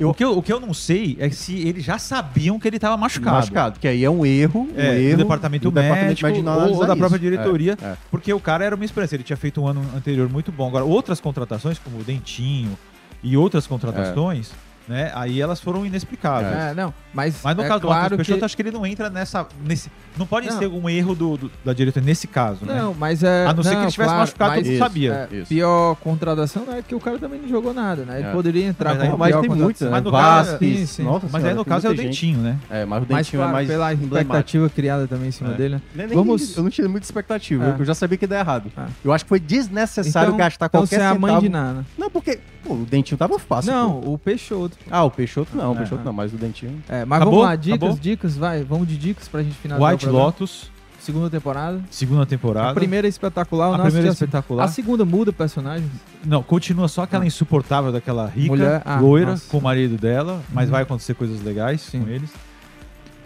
[0.00, 2.66] Eu- O, que eu, o que eu não sei é se eles já sabiam que
[2.66, 3.36] ele estava machucado.
[3.36, 6.72] Machucado, que aí é um erro, um É, erro do departamento do departamento médico não
[6.72, 7.18] ou, da própria isso.
[7.18, 7.96] diretoria, É, é.
[8.10, 9.14] porque o cara era uma esperança.
[9.14, 10.68] Ele tinha feito um ano anterior muito bom.
[10.68, 12.76] Agora, outras contratações, como o Dentinho
[13.22, 14.50] e outras contratações,
[14.90, 15.12] né?
[15.14, 16.52] Aí elas foram inexplicáveis.
[16.52, 18.44] É, não, mas, Mas no é caso do claro Matheus Peixoto, que...
[18.44, 19.46] acho que ele não entra nessa.
[19.64, 20.58] Nesse, não pode Não.
[20.58, 22.74] ser um erro do, do- da diretoria nesse caso, né?
[22.74, 23.46] Não, mas é.
[23.46, 25.28] A não ser que não, ele tivesse claro, machucado, todo mas- mundo sabia.
[25.32, 25.46] É, Isso.
[25.48, 28.18] pior contratação não é que o cara também não jogou nada, né?
[28.18, 28.32] Ele É.
[28.32, 29.86] poderia entrar Mas aí- com Mas pior tem muito, contratação.
[29.88, 29.92] né?
[29.92, 31.02] Mas no caso- Vasquez, Sim, sim.
[31.04, 32.04] nossa Mas aí senhora, no tem caso é o gente.
[32.06, 32.58] Dentinho, né?
[32.68, 35.54] É, mas o Mas Dentinho claro, é mais pela expectativa criada também em cima É.
[35.56, 35.82] dele, né?
[35.94, 37.68] Nem- Vamos- Eu não tinha muita expectativa, É.
[37.68, 38.70] porque eu já sabia que ia dar errado.
[38.76, 38.82] É.
[39.04, 41.40] Eu acho que foi desnecessário gastar então qualquer você é a mãe centavo.
[41.42, 41.86] de Nana.
[41.96, 43.72] Não, porque pô, o Dentinho tava fácil.
[43.72, 44.12] Não, pô.
[44.12, 44.76] o Peixoto.
[44.90, 45.78] Ah, o Peixoto não, o É.
[45.78, 46.80] Peixoto não, mas o Dentinho.
[46.88, 47.34] É, mas Acabou?
[47.40, 47.98] vamos lá, dicas, Acabou?
[47.98, 48.62] dicas, vai.
[48.62, 50.06] Vamos de dicas pra gente finalizar White.
[50.06, 50.70] Lotus,
[51.00, 51.80] Segunda temporada.
[51.90, 52.70] segunda temporada.
[52.70, 53.70] A primeira é espetacular.
[53.70, 54.64] o A nosso primeira é espetacular.
[54.64, 55.90] A segunda muda personagem.
[56.24, 57.26] Não, continua só aquela Ah.
[57.26, 59.48] insuportável daquela rica, Mulher- ah, loira, nossa.
[59.50, 60.72] com o marido dela, mas Uhum.
[60.72, 62.02] vai acontecer coisas legais Sim.
[62.02, 62.30] com eles.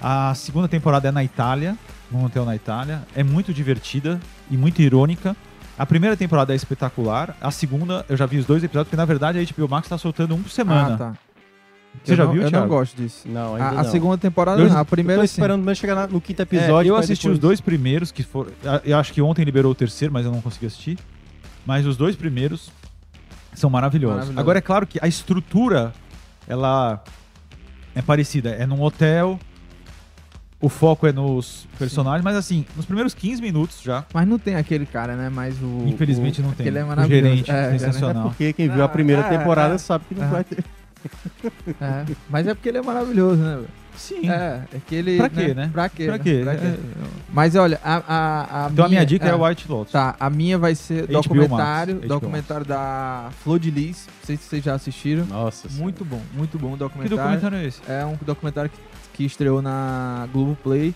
[0.00, 1.76] A segunda temporada é na Itália,
[2.10, 3.02] num hotel na Itália.
[3.16, 5.34] É muito divertida e muito irônica.
[5.76, 7.36] A primeira temporada é espetacular.
[7.40, 9.98] A segunda, eu já vi os dois episódios, porque na verdade a HBO Max tá
[9.98, 10.94] soltando um por semana.
[10.94, 11.14] Ah, tá.
[12.02, 12.66] Você eu já não, viu, Eu Thiago?
[12.66, 13.26] não gosto disso.
[13.28, 13.80] Não, ainda A, não.
[13.80, 14.76] a segunda temporada, Eu- não.
[14.76, 15.32] A Eu primeira tô sim.
[15.32, 16.88] esperando mesmo chegar na- no quinto É, episódio.
[16.90, 18.50] eu pra assisti depois- os dois primeiros, que foram.
[18.84, 20.98] Eu acho que ontem liberou o terceiro, mas eu não consegui assistir.
[21.64, 22.70] Mas os dois primeiros
[23.54, 24.16] são maravilhosos.
[24.16, 24.40] Maravilhoso.
[24.40, 25.92] Agora é claro que a estrutura
[26.46, 27.02] ela
[27.94, 28.50] é parecida.
[28.50, 29.38] É num hotel.
[30.60, 34.04] O foco é nos personagens, mas assim, nos primeiros 15 minutos já.
[34.14, 35.28] Mas não tem aquele cara, né?
[35.28, 35.84] Mas o.
[35.86, 36.64] Infelizmente o, não tem.
[36.64, 37.22] Aquele é O maravilhoso.
[37.28, 38.26] gerente, é, sensacional.
[38.26, 39.78] É porque quem viu a primeira Ah, temporada é.
[39.78, 40.64] sabe que não vai ter.
[41.80, 42.04] É.
[42.28, 43.64] Mas é porque ele é maravilhoso, né?
[43.96, 44.28] Sim.
[44.28, 45.16] É, é que ele.
[45.16, 45.70] Pra quê, né?
[45.72, 46.04] Pra quê?
[46.06, 46.24] Pra né?
[46.24, 46.40] quê?
[46.42, 46.66] Pra quê?
[46.66, 46.78] É.
[47.32, 49.92] Mas olha, a, a, a Então a minha dica é, o White Lotus.
[49.92, 54.06] Tá, a minha vai ser HBO documentário, HBO documentário da Flor de Lis.
[54.06, 55.24] Não sei se vocês já assistiram.
[55.26, 57.16] Nossa Muito bom, muito bom o Que documentário.
[57.16, 57.80] documentário é esse?
[57.88, 58.78] É um documentário que,
[59.12, 60.94] que estreou na Globoplay.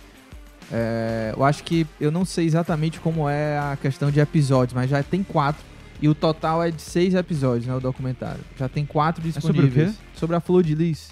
[0.71, 4.91] É, eu acho que eu não sei exatamente como é a questão de episódios, mas
[4.91, 5.65] já tem quatro.
[6.01, 7.75] E o total é de seis episódios, né?
[7.75, 8.41] O documentário.
[8.57, 9.97] Já tem quatro É sobre o disponíveis.
[9.97, 10.03] quê?
[10.15, 11.11] Sobre a Flor de Lis.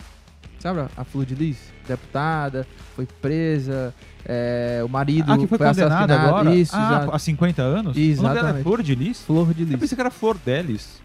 [0.61, 1.59] Sabe a- Flor de Lis?
[1.87, 6.29] Deputada, foi presa, é, o marido Ah, que foi condenada assassinado.
[6.29, 6.55] agora?
[6.55, 7.97] Isso, ah, há 50 anos?
[7.97, 8.63] O nome dela é Exatamente.
[8.65, 9.23] Flor de Lis?
[9.23, 9.79] Flor de Eu Lis.
[9.81, 11.01] pensei que era Flor Delis.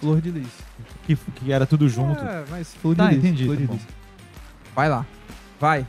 [0.00, 0.48] Flor de Lis.
[1.06, 2.22] Que, que era tudo junto.
[2.22, 3.18] É, mas Flor de Tá, Lis.
[3.18, 3.74] entendi, Flor tá de bom.
[3.74, 3.86] Lis.
[4.74, 5.06] Vai lá.
[5.58, 5.86] Vai.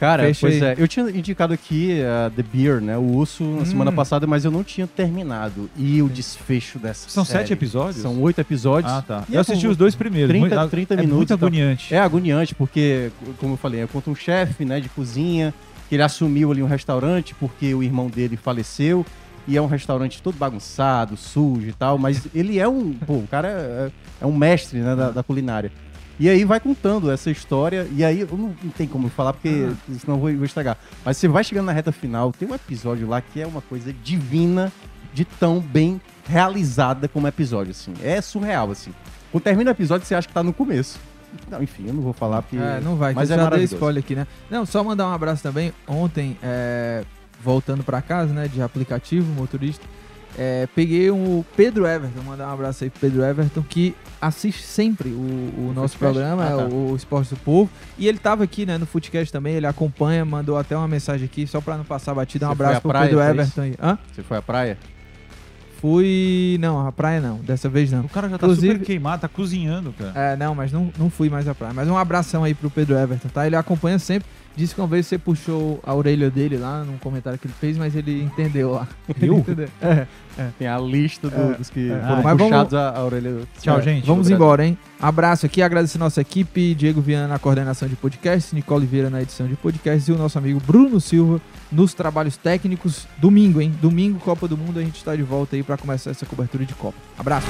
[0.00, 0.68] Cara, Fecha pois aí.
[0.70, 0.74] é.
[0.78, 2.96] Eu tinha indicado aqui uh, The Beer, né?
[2.96, 3.64] O urso na Hum.
[3.66, 5.68] semana passada, mas eu não tinha terminado.
[5.76, 7.40] E o desfecho dessa São série.
[7.40, 7.96] sete episódios?
[8.02, 8.90] São oito episódios.
[8.90, 9.24] Ah, tá.
[9.28, 10.30] E Eu é assisti os dois primeiros.
[10.30, 11.46] 30, muito, 30 é minutos muito e tal.
[11.46, 11.94] agoniante.
[11.94, 15.52] É agoniante, porque, como eu falei, é contra um chefe né, de cozinha,
[15.90, 19.04] que ele assumiu ali um restaurante porque o irmão dele faleceu.
[19.48, 22.92] E é um restaurante todo bagunçado, sujo e tal, mas ele é um.
[22.94, 23.90] Pô, o cara é,
[24.22, 25.70] é um mestre né, da, da culinária.
[26.20, 29.70] E aí vai contando essa história, e aí eu não, não tem como falar, porque
[29.98, 30.76] senão eu vou, vou estragar.
[31.02, 33.90] Mas você vai chegando na reta final, tem um episódio lá que é uma coisa
[33.90, 34.70] divina,
[35.14, 35.98] de tão bem
[36.28, 37.94] realizada como episódio, assim.
[38.02, 38.92] É surreal, assim.
[39.32, 41.00] Quando termina o episódio, você acha que tá no começo.
[41.48, 42.56] Não, enfim, eu não vou falar porque.
[42.56, 43.74] É, não vai, Mas é maravilhoso.
[43.74, 44.26] spoiler aqui, né?
[44.50, 45.72] Não, só mandar um abraço também.
[45.88, 47.02] Ontem, é,
[47.42, 49.86] voltando pra casa, né, de aplicativo, motorista,
[50.38, 55.08] é, peguei o Pedro Everton, mandar um abraço aí pro Pedro Everton, que assiste sempre
[55.10, 55.98] o, o nosso Footcast?
[55.98, 56.74] programa, Ah, é, tá.
[56.74, 57.70] o, o Esporte do Povo.
[57.98, 61.46] E ele tava aqui, né, no Footcast também, ele acompanha, mandou até uma mensagem aqui,
[61.46, 63.74] só pra não passar batida, um Você abraço pro praia, Pedro foi Everton aí.
[63.82, 63.98] Hã?
[64.12, 64.78] Você foi à praia?
[65.80, 66.58] Fui.
[66.60, 68.00] Não, a praia não, dessa vez não.
[68.02, 70.12] O cara já tá Inclusive- super queimado, tá cozinhando, cara.
[70.14, 71.72] É, não, mas não, não fui mais à praia.
[71.72, 73.46] Mas um abração aí pro Pedro Everton, tá?
[73.46, 74.28] Ele acompanha sempre.
[74.56, 77.78] Disse que uma vez você puxou a orelha dele lá num comentário que ele fez,
[77.78, 78.86] mas ele entendeu lá.
[79.20, 79.38] Eu?
[79.38, 79.68] Entendeu.
[79.80, 80.06] É.
[80.58, 81.98] Tem a lista do- É, dos que é.
[82.00, 83.48] foram Mas puxados a, a orelha do...
[83.60, 84.06] Tchau, É, gente.
[84.06, 84.76] Vamos embora, hein?
[85.00, 89.46] Abraço aqui, agradecer nossa equipe, Diego Viana na coordenação de podcast, Nicole Vieira na edição
[89.46, 91.40] de podcast e o nosso amigo Bruno Silva
[91.72, 93.06] nos trabalhos técnicos.
[93.18, 93.72] Domingo, hein?
[93.80, 96.74] Domingo, Copa do Mundo, a gente está de volta aí para começar essa cobertura de
[96.74, 96.98] Copa.
[97.18, 97.46] Abraço!